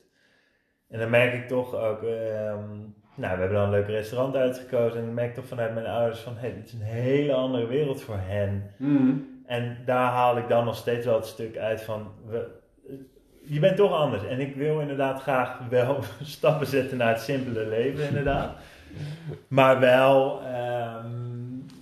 [0.88, 2.68] En dan merk ik toch ook, ehm,
[3.14, 4.98] nou, we hebben dan een leuk restaurant uitgekozen.
[4.98, 7.66] En dan merk ik toch vanuit mijn ouders van, hé, dit is een hele andere
[7.66, 8.70] wereld voor hen.
[8.76, 9.34] Mm.
[9.46, 12.48] En daar haal ik dan nog steeds wel het stuk uit van, we,
[13.42, 14.26] je bent toch anders.
[14.26, 18.56] En ik wil inderdaad graag wel stappen zetten naar het simpele leven, inderdaad.
[19.48, 21.06] Maar wel, ehm,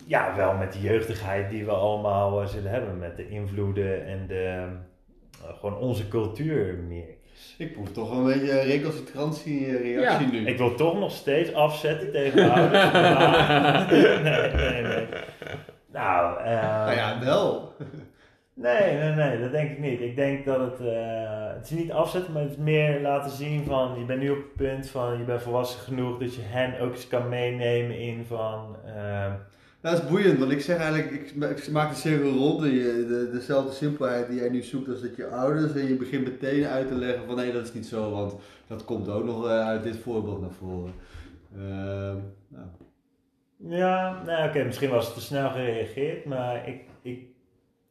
[0.06, 2.98] ja, wel met de jeugdigheid die we allemaal eh, zullen hebben.
[2.98, 4.66] Met de invloeden en de,
[5.42, 7.14] eh, gewoon onze cultuur meer.
[7.58, 10.46] Ik proef toch wel een beetje recalcitrantie-reactie Ja, nu.
[10.46, 12.92] Ik wil toch nog steeds afzetten tegen mijn ouders.
[12.92, 13.86] maar-
[14.22, 15.06] nee, nee, nee.
[15.92, 16.54] Nou, ehm,
[16.84, 17.72] nou ja, wel.
[18.54, 20.00] Nee, nee, nee, dat denk ik niet.
[20.00, 23.64] Ik denk dat het, eh, het is niet afzetten, maar het is meer laten zien
[23.64, 26.80] van, je bent nu op het punt van, je bent volwassen genoeg dat je hen
[26.80, 29.32] ook eens kan meenemen in van, eh,
[29.90, 32.62] dat is boeiend, want ik zeg eigenlijk, ik, ma- ik maak de cirkel rond.
[32.62, 35.74] en je- De, dezelfde simpelheid die jij nu zoekt als dat je ouders.
[35.74, 38.34] En je begint meteen uit te leggen van nee, dat is niet zo, want
[38.66, 40.92] dat komt ook nog eh, uit dit voorbeeld naar voren.
[41.56, 42.16] Ehm,
[42.48, 42.66] nou.
[43.56, 47.26] ja, nou oké, misschien was het te snel gereageerd, maar ik, ik,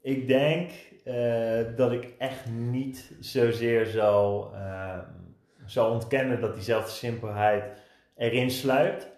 [0.02, 0.72] ik denk
[1.04, 5.00] eh, dat ik echt niet zozeer zal, eh,
[5.66, 7.64] zal ontkennen dat diezelfde simpelheid
[8.18, 9.12] erin sluipt.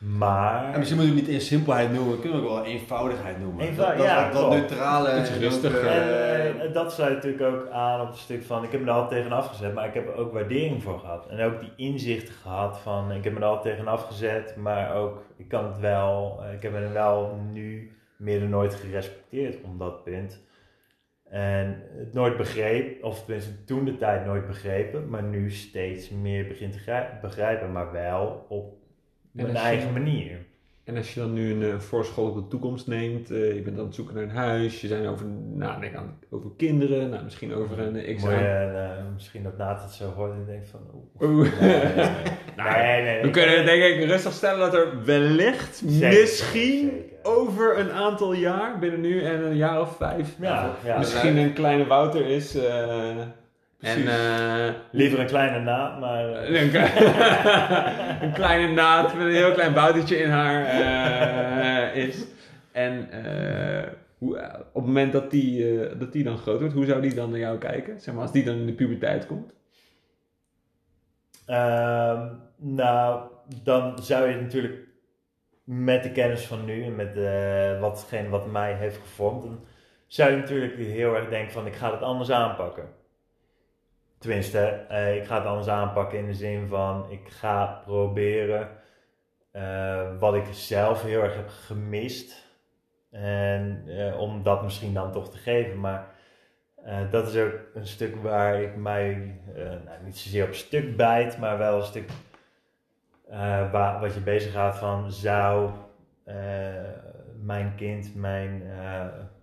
[0.00, 0.72] Maar...
[0.72, 3.76] En misschien moet je het niet in simpelheid noemen, we kunnen ook wel eenvoudigheid noemen.
[3.76, 5.20] Dat, dat, ja, dat, neutrale.
[5.20, 5.86] Iets rustiger.
[5.86, 8.86] eh, En eh, dat sluit natuurlijk ook aan op het stuk van, ik heb me
[8.86, 11.26] er altijd tegen afgezet, maar ik heb er ook waardering voor gehad.
[11.28, 15.24] En ook die inzichten gehad van, ik heb me er altijd tegen afgezet, maar ook,
[15.36, 19.56] ik kan het wel, eh, ik heb me er wel nu meer dan nooit gerespecteerd
[19.64, 20.40] om dat punt.
[21.30, 26.46] En het nooit begreep, of tenminste toen de tijd nooit begrepen, maar nu steeds meer
[26.46, 28.78] begint te grij- begrijpen, maar wel op
[29.36, 30.38] En mijn als je- eigen manier.
[30.84, 33.78] En als je dan nu een uh, voorschot op de toekomst neemt, eh, je bent
[33.78, 35.84] aan het zoeken naar een huis, je zijn over, nou,
[36.30, 40.44] over kinderen, nou, misschien over een uh, eh, misschien dat Naat het zo hoort en
[40.46, 41.30] denkt van, oeh.
[41.30, 41.60] Oeh.
[41.60, 42.14] Nee, nee, nee.
[42.56, 47.04] Nou, nee, nee, We kunnen denk ik rustig stellen dat er wellicht, Zeker, misschien zeker.
[47.22, 50.98] over een aantal jaar, binnen nu en een jaar of vijf, Ja, ja.
[50.98, 52.58] misschien een kleine Wouter is.
[53.80, 56.32] En eh, Liever een kleine naad, maar...
[56.32, 56.74] eh, een,
[58.26, 62.26] een kleine naad met een heel klein boutertje in haar eh, is.
[62.72, 63.08] En
[64.18, 64.36] hoe,
[64.72, 67.38] op het moment dat die, dat die dan groot wordt, hoe zou die dan naar
[67.38, 68.00] jou kijken?
[68.00, 69.52] Zeg maar, als die dan in de puberteit komt.
[71.46, 73.30] Ehm, nou,
[73.62, 74.78] dan zou je natuurlijk
[75.64, 77.14] met de kennis van nu en met
[77.80, 79.60] watgene wat mij heeft gevormd, dan
[80.06, 82.99] zou je natuurlijk heel erg denken van ik ga het anders aanpakken.
[84.20, 88.68] Tenminste, eh, ik ga het anders aanpakken in de zin van ik ga proberen
[89.50, 92.48] eh, wat ik zelf heel erg heb gemist.
[93.10, 95.80] En eh, om dat misschien dan toch te geven.
[95.80, 96.18] Maar
[97.10, 99.40] dat is ook een stuk waar ik mij
[99.84, 102.10] nou, niet zozeer op stuk bijt, maar wel een stuk
[103.70, 105.70] waar, wat je bezig gaat van zou
[107.42, 108.62] mijn kind, mijn,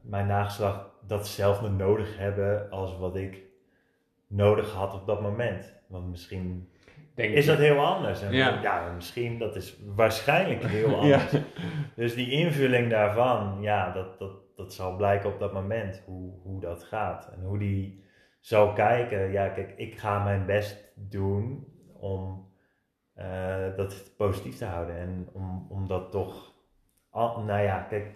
[0.02, 3.47] mijn nageslacht datzelfde nodig hebben als wat ik
[4.28, 5.74] nodig had op dat moment.
[5.88, 6.70] Want misschien
[7.18, 8.22] Denk is dat heel anders.
[8.22, 8.62] En Ja.
[8.62, 8.92] ja.
[8.96, 11.36] misschien, dat is waarschijnlijk heel anders.
[11.96, 16.60] Dus die invulling daarvan, ja, dat, dat, dat zal blijken op dat moment hoe, hoe
[16.60, 17.30] dat gaat.
[17.34, 18.04] En hoe die
[18.40, 19.32] zal kijken.
[19.32, 22.52] Ja, kijk, ik ga mijn best doen om
[23.14, 24.98] eh, dat positief te houden.
[24.98, 26.54] En om, om dat toch,
[27.14, 28.12] nou ja, kijk,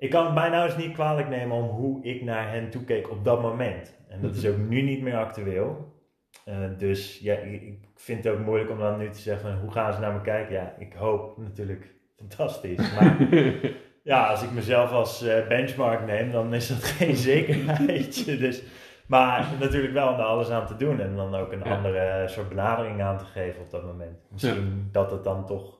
[0.00, 3.24] ik kan het mijn ouders niet kwalijk nemen om hoe ik naar hen toekeek op
[3.24, 3.98] dat moment.
[4.08, 5.98] En dat is ook nu niet meer actueel.
[6.44, 9.92] Eh, dus ja, ik, vind het ook moeilijk om dan nu te zeggen, hoe gaan
[9.92, 10.54] ze naar me kijken?
[10.54, 12.94] Ja, ik hoop natuurlijk fantastisch.
[12.94, 13.16] Maar
[14.02, 18.24] ja, als ik mezelf als eh, benchmark neem, dan is dat geen zekerheid.
[18.24, 18.62] dus,
[19.06, 21.76] maar natuurlijk wel om er alles aan te doen en dan ook een Ja.
[21.76, 24.18] andere soort benadering aan te geven op dat moment.
[24.30, 25.78] Misschien dat het dan toch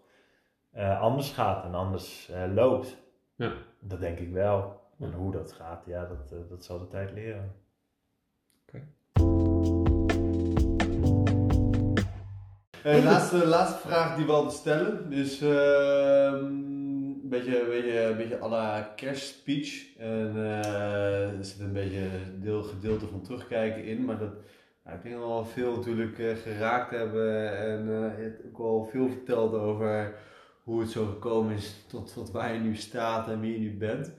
[0.73, 2.97] eh, anders gaat en anders loopt.
[3.37, 3.53] Ja.
[3.81, 4.81] Dat denk ik wel.
[4.98, 7.55] En hoe dat gaat, ja, dat, eh, dat zal de tijd leren.
[12.82, 15.11] Eh, laatste, laatste vraag die we altijd stellen.
[15.11, 16.44] Dus ehm,
[17.23, 19.97] een beetje, een beetje, een beetje à la kerstspeech.
[19.98, 22.09] En eh, er zit een beetje
[22.40, 24.05] deel, gedeelte van terugkijken in.
[24.05, 24.32] Maar dat,
[24.85, 27.59] nou, ik denk dat we al veel natuurlijk eh, geraakt hebben.
[27.59, 30.15] En eh, je hebt ook al veel verteld over
[30.65, 33.77] hoe het zo gekomen is tot, tot waar je nu staat en wie je nu
[33.78, 34.12] bent.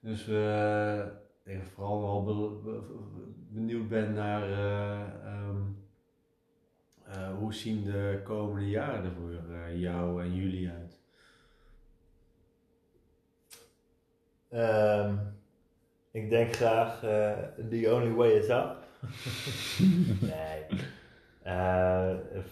[0.00, 0.98] Dus eh,
[1.44, 2.94] ik vooral wel be- be-
[3.48, 4.42] benieuwd ben naar...
[4.42, 5.60] eh, ehm,
[7.06, 11.00] eh, hoe zien de komende jaren er voor eh, jou en jullie uit?
[14.48, 15.14] Ehm,
[16.10, 16.98] ik denk graag
[17.70, 18.76] The Only Way is Up.
[20.32, 20.66] nee.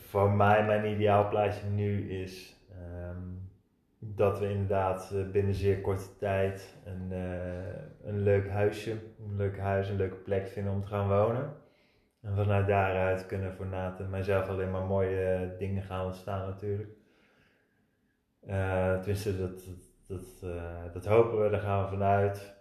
[0.08, 2.56] Voor mij, mijn ideaalplaatje nu is
[2.96, 3.22] ehm,
[3.98, 8.90] dat we inderdaad eh, binnen zeer korte tijd een, eh, een leuk huisje,
[9.26, 11.52] een leuk huis, een leuke plek vinden om te gaan wonen.
[12.20, 16.48] En vanuit daaruit kunnen voor Nat en mijzelf alleen maar mooie eh, dingen gaan ontstaan
[16.48, 16.90] natuurlijk.
[18.46, 19.62] Eh, tenminste, dat,
[20.06, 22.58] dat, eh, dat hopen we, daar gaan we vanuit.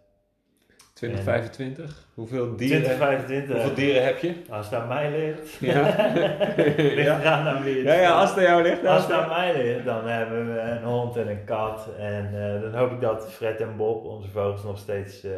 [0.99, 2.05] 2025?
[2.13, 3.55] Hoeveel dieren, 2025.
[3.55, 4.33] hoeveel dieren heb je?
[4.49, 5.57] Als het aan mij ligt.
[5.71, 5.81] Ja.
[6.95, 7.19] ligt ja.
[7.19, 8.83] eraan aan wie het Ja, ja, als het aan jou ligt.
[8.83, 11.87] dan- Als het aan mij ligt, dan hebben we een hond en een kat.
[11.99, 15.31] En eh, dan hoop ik dat Fred en Bob, onze vogels, nog steeds eh,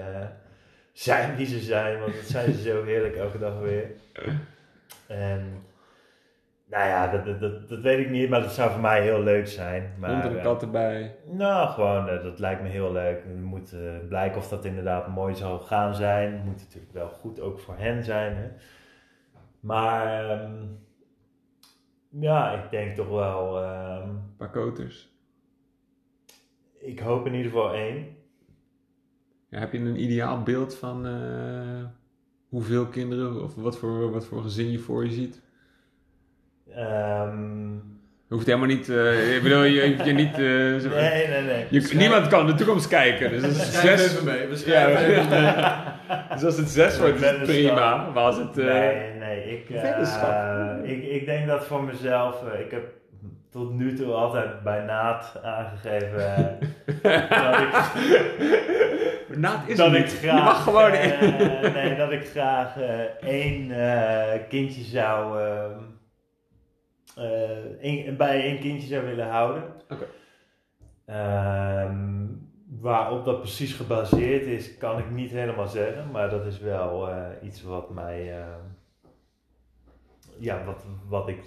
[0.93, 1.99] zijn wie ze zijn.
[1.99, 3.85] Want dat zijn ze zo heerlijk elke dag weer.
[5.07, 5.63] En
[6.71, 7.39] nou ja, dat,
[7.69, 9.93] dat, weet ik niet, maar dat zou voor mij heel leuk zijn.
[9.99, 11.15] Maar, Hond en eh, kat erbij.
[11.25, 13.23] nou, gewoon, eh, dat lijkt me heel leuk.
[13.23, 16.33] Het moet eh, blijken of dat inderdaad mooi zal gaan zijn.
[16.33, 18.35] Het moet natuurlijk wel goed ook voor hen zijn.
[18.35, 18.47] Hè?
[19.59, 20.65] Maar ehm,
[22.09, 23.63] ja, ik denk toch wel.
[23.63, 25.09] ehm, Een paar koters.
[26.79, 28.05] ik hoop in ieder geval één.
[29.49, 31.05] Ja, heb je een ideaal beeld van
[32.49, 35.41] hoeveel kinderen of wat voor, wat voor gezin je voor je ziet?
[36.75, 37.69] Ehm,
[38.27, 40.39] Je hoeft helemaal niet, eh, ik bedoel, je hoeft je niet, eh,
[40.89, 41.65] zo- nee, nee, nee.
[41.69, 43.29] je, niemand kan de toekomst kijken.
[43.29, 44.47] Dus als het zes, even mee.
[44.47, 45.53] We ja, schrijven even mee.
[46.33, 47.95] dus als het zes wordt, is het prima.
[48.13, 52.35] Maar als het, eh, Nee, nee, ik, eh, ik, ik denk dat voor mezelf,
[52.65, 52.83] ik heb
[53.51, 56.57] tot nu toe altijd bij naad aangegeven
[57.29, 57.69] dat ik,
[59.37, 60.17] Naad is dat ik niet.
[60.21, 62.69] graag, je mag gewoon eh, nee, dat ik graag
[63.21, 65.39] één eh, kindje zou,
[67.21, 69.63] eh, bij één kindje zou willen houden.
[69.89, 70.05] Oké.
[71.05, 72.27] Ehm,
[72.79, 77.25] waarop dat precies gebaseerd is, kan ik niet helemaal zeggen, maar dat is wel eh,
[77.41, 78.59] iets wat mij, ehm,
[80.37, 81.39] ja, wat, wat ik,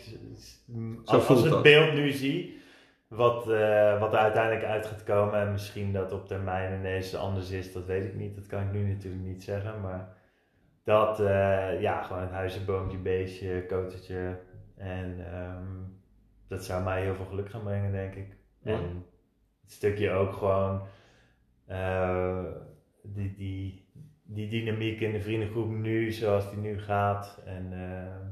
[1.05, 1.63] als, het dat.
[1.63, 2.63] beeld nu zie,
[3.09, 7.51] wat, eh, wat er uiteindelijk uit gaat komen en misschien dat op termijn ineens anders
[7.51, 10.09] is, dat weet ik niet, dat kan ik nu natuurlijk niet zeggen, maar
[10.85, 14.39] dat, eh, ja, gewoon het huisje, boompje, beestje, kotertje
[14.77, 15.67] en ehm,
[16.49, 18.37] dat zou mij heel veel geluk gaan brengen, denk ik.
[18.63, 19.05] En
[19.63, 20.87] het stukje ook gewoon
[21.67, 22.45] eh,
[23.03, 23.89] die, die,
[24.23, 27.43] die dynamiek in de vriendengroep nu, zoals die nu gaat.
[27.45, 28.27] En eh,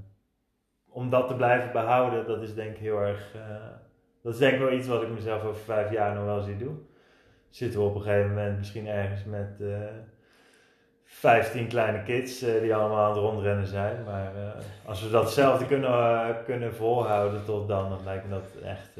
[0.88, 3.34] om dat te blijven behouden, dat is denk ik heel erg.
[3.34, 3.66] eh,
[4.22, 6.56] dat is denk ik wel iets wat ik mezelf over vijf jaar nog wel zie
[6.56, 6.86] doen.
[7.48, 9.60] Zitten we op een gegeven moment misschien ergens met
[11.12, 14.04] 15 kleine kids eh, die allemaal aan het rondrennen zijn.
[14.04, 18.44] Maar eh, als we datzelfde kunnen, eh, kunnen volhouden tot dan, dan lijkt me dat
[18.64, 18.90] echt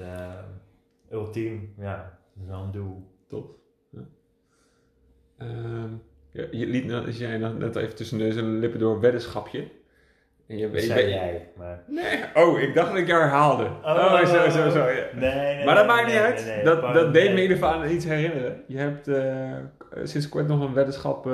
[1.13, 1.75] ultiem.
[1.79, 3.11] Ja, dat is wel een doel.
[3.29, 3.55] Top.
[3.91, 4.01] Ja.
[5.39, 5.91] Ehm,
[6.31, 9.71] ja, je liet nou- als jij nog net even tussen neus en lippen door weddenschapje.
[10.49, 11.83] En je, zei je- jij, maar...
[11.87, 13.65] Nee, oh, ik dacht dat ik je herhaalde.
[13.65, 14.89] Oh, zo, zo, zo.
[14.89, 15.05] ja.
[15.15, 16.65] Nee, nee, Maar dat nee, maakt niet uit.
[16.65, 18.63] dat, dat deed me in ieder geval aan iets herinneren.
[18.67, 19.11] Je hebt
[20.09, 21.27] sinds kort nog een weddenschap,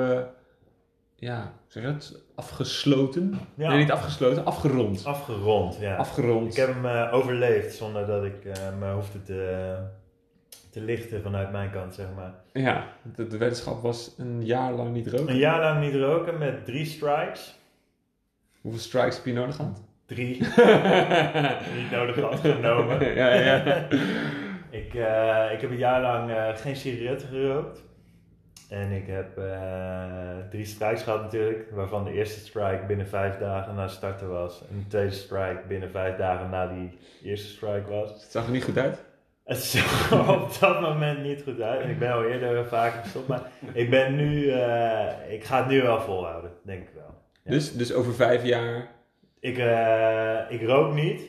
[1.19, 3.39] ja, zeg je het, afgesloten.
[3.55, 3.69] Ja.
[3.69, 5.05] Nee, niet afgesloten, afgerond.
[5.05, 5.95] Afgerond, ja.
[5.95, 6.51] Afgerond.
[6.51, 9.75] Ik heb hem eh, overleefd zonder dat ik eh, me hoefde te,
[10.69, 12.33] te lichten vanuit mijn kant, zeg maar.
[12.53, 15.29] Ja, de, de weddenschap was een jaar lang niet roken.
[15.29, 17.57] Een jaar lang niet roken met drie strikes.
[18.61, 19.81] Hoeveel strikes heb je nodig gehad?
[20.05, 20.37] Drie.
[21.79, 23.15] niet nodig had genomen.
[23.15, 23.63] ja, ja.
[24.71, 27.88] Ik, eh, ik heb een jaar lang geen sigaretten gerookt.
[28.69, 33.75] En ik heb eh, drie strikes gehad natuurlijk, waarvan de eerste strike binnen vijf dagen
[33.75, 34.61] na starten was.
[34.69, 38.09] En de tweede strike binnen vijf dagen na die eerste strike was.
[38.09, 39.03] Het zag er niet goed uit.
[39.43, 41.81] Het zag er op dat moment niet goed uit.
[41.81, 43.41] En ik ben al eerder vaker gestopt, maar
[43.73, 47.15] ik ben nu, eh, ik ga het nu wel volhouden, denk ik wel.
[47.43, 47.51] Ja.
[47.51, 48.87] Dus, dus over vijf jaar.
[49.39, 51.21] Ik, eh, ik rook niet.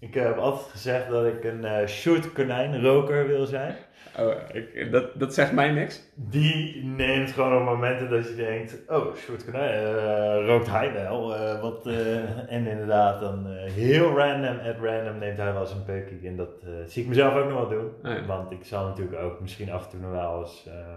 [0.00, 3.76] Ik heb altijd gezegd dat ik een eh short konijnroker wil zijn.
[4.18, 6.02] Oh, ik, dat, dat zegt mij niks.
[6.14, 11.34] Die neemt gewoon op momenten dat je denkt, oh, short konijn, eh, rookt hij wel.
[11.36, 11.86] eh, wat,
[12.56, 16.20] en inderdaad, dan heel random, at random neemt hij wel eens een.
[16.24, 16.50] En dat
[16.86, 17.92] zie ik mezelf ook nog wel doen.
[18.02, 18.26] Ja.
[18.26, 20.94] Want ik zal natuurlijk ook misschien af en toe nog wel eens eh,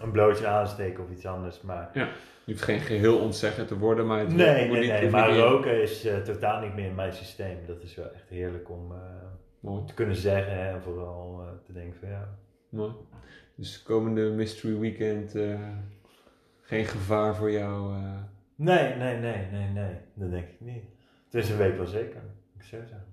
[0.00, 1.60] een blootje aansteken of iets anders.
[1.60, 1.90] Maar
[2.48, 5.10] Je hoeft geen geheel ontzegger te worden, maar het nee, moet nee, niet, nee.
[5.10, 7.56] Maar niet- roken is eh, totaal niet meer in mijn systeem.
[7.66, 8.98] Dat is wel echt heerlijk om eh,
[9.60, 12.38] Mooi, te kunnen zeggen hè, en vooral eh, te denken van ja.
[12.68, 12.92] mooi.
[13.54, 15.60] Dus komende Mystery Weekend, eh,
[16.62, 17.94] geen gevaar voor jou.
[17.94, 18.14] eh.
[18.54, 19.94] Nee, nee, nee, nee, nee.
[20.14, 20.84] Dat denk ik niet.
[21.30, 22.22] Het is een week wel zeker.
[22.58, 23.06] Ik zou zeggen.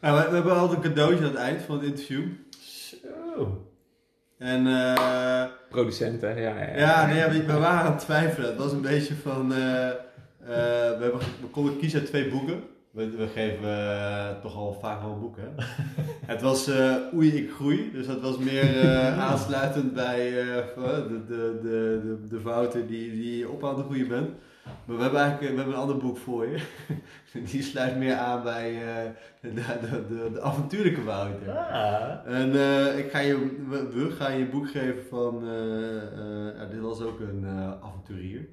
[0.00, 2.28] Ja, we, we hebben altijd een cadeautje aan het eind van het interview.
[2.60, 3.64] Zo.
[4.38, 6.60] En eh, Producenten, ja.
[6.60, 7.06] ja, ja.
[7.06, 8.48] nee, ja, we, we waren aan het twijfelen.
[8.48, 9.96] Het was een beetje van, eh, eh,
[10.38, 12.62] we, hebben, we konden kiezen uit twee boeken.
[12.90, 15.64] We, we geven toch al vaak wel een boek, hè?
[16.32, 16.70] het was
[17.14, 17.90] Oei, ik groei.
[17.92, 18.86] Dus dat was meer
[19.18, 24.08] aansluitend bij de, de, de, de, de fouten die, die je op aan het groeien
[24.08, 24.30] bent.
[24.84, 26.66] Maar we hebben eigenlijk we hebben een ander boek voor je.
[27.50, 29.10] Die sluit meer aan bij eh,
[29.40, 31.50] de, de, de, de avontuurlijke Wouter.
[31.58, 36.56] Ah, En eh, ik ga je, we, gaan je een boek geven van, eh, eh,
[36.56, 38.48] ja, dit was ook een eh, avonturier.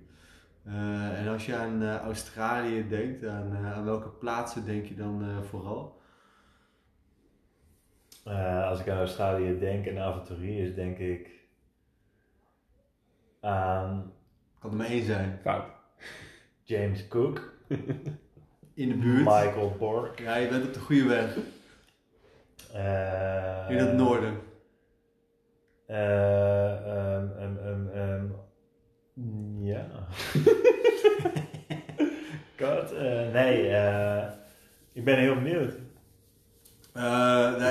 [0.64, 5.22] Eh, en als je aan Australië denkt, aan, eh, aan welke plaatsen denk je dan
[5.24, 6.02] eh, vooral?
[8.26, 11.30] eh, als ik aan Australië denk en avonturiers, denk ik
[13.42, 14.14] aan
[14.60, 15.40] Kan er maar één zijn.
[15.42, 15.66] Fout.
[16.64, 17.54] James Cook,
[18.76, 19.26] In de buurt.
[19.26, 20.20] Michael Bork.
[20.20, 21.36] Ja, je bent op de goede weg.
[22.74, 24.40] eh, In het noorden.
[25.86, 28.26] eh, ehm, ehm, ehm,
[29.66, 29.88] ja.
[32.60, 33.68] God, eh, nee,
[34.94, 35.74] ik ben heel benieuwd.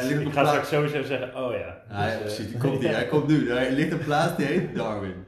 [0.02, 1.82] Ligt op ik ga straks sowieso zeggen, oh ja.
[2.06, 2.90] Dus, precies, die komt niet.
[2.90, 3.50] Hij komt nu.
[3.50, 5.24] Hij ligt een plaats die heet Darwin.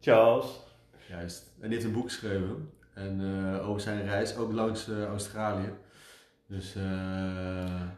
[0.00, 0.60] Charles.
[1.08, 1.52] Juist.
[1.60, 2.70] En die heeft een boek geschreven.
[2.94, 5.72] En eh, over zijn reis, ook langs eh, Australië.
[6.46, 6.82] Dus eh,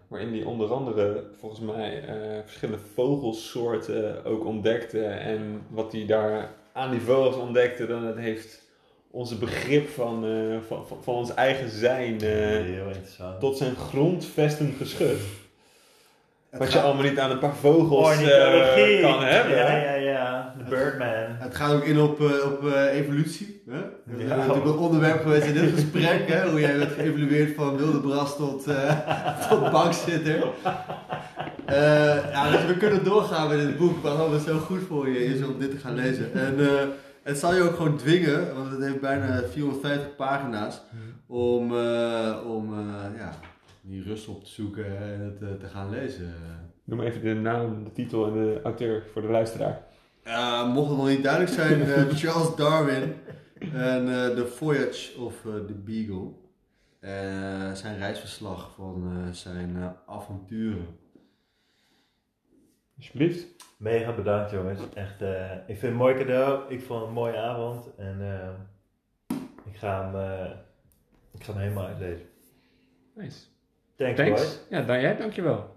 [0.09, 2.15] Waarin die onder andere volgens mij eh,
[2.45, 5.05] verschillende vogelsoorten ook ontdekte.
[5.07, 8.63] En wat hij daar aan die vogels ontdekte, dan het heeft
[9.11, 12.29] onze begrip van, eh, van, van, van ons eigen zijn eh,
[12.63, 13.41] heel interessant.
[13.41, 15.19] tot zijn grondvesten geschud.
[16.51, 19.57] Wat je allemaal niet aan een paar vogels eh, kan hebben.
[19.57, 19.94] Ja, ja,
[20.25, 20.55] ja.
[20.59, 21.37] De Birdman.
[21.39, 23.63] Het gaat ook in op, eh, op eh, evolutie.
[23.71, 23.81] Hè?
[24.07, 24.37] Dat is Ja.
[24.37, 26.29] natuurlijk een onderwerp geweest in dit gesprek.
[26.29, 26.51] Hè?
[26.51, 28.99] Hoe jij bent geëvolueerd van wilde bras tot, eh
[29.49, 30.47] tot bankzitter.
[31.67, 34.03] Eh, ja, dus we kunnen doorgaan met dit boek.
[34.03, 36.33] Waarom het zo goed voor je is om dit te gaan lezen.
[36.35, 36.85] En eh,
[37.23, 40.83] het zal je ook gewoon dwingen, want het heeft bijna 450 pagina's.
[41.27, 43.31] Om, eh, om eh, ja,
[43.81, 46.35] die rust op te zoeken en het te gaan lezen.
[46.85, 49.81] Noem even de naam, de titel en de auteur voor de luisteraar.
[50.27, 53.15] Uh, mocht het nog niet duidelijk zijn, eh, Charles Darwin
[53.59, 56.31] en eh, The Voyage of eh, the Beagle.
[57.01, 60.87] Eh, zijn reisverslag van eh, zijn eh, avonturen.
[62.97, 63.47] Alsjeblieft.
[63.77, 64.81] Mega bedankt jongens.
[64.95, 66.73] Echt, eh, ik vind het een mooi cadeau.
[66.75, 67.95] Ik vond het een mooie avond.
[67.97, 68.49] En eh,
[69.73, 70.51] ik, ga hem, eh,
[71.33, 72.27] ik ga hem helemaal uitlezen.
[73.15, 73.39] Nice.
[73.97, 74.41] Thanks, Thanks.
[74.41, 74.61] boys.
[74.71, 75.74] Ja, dan, jij, dankjewel.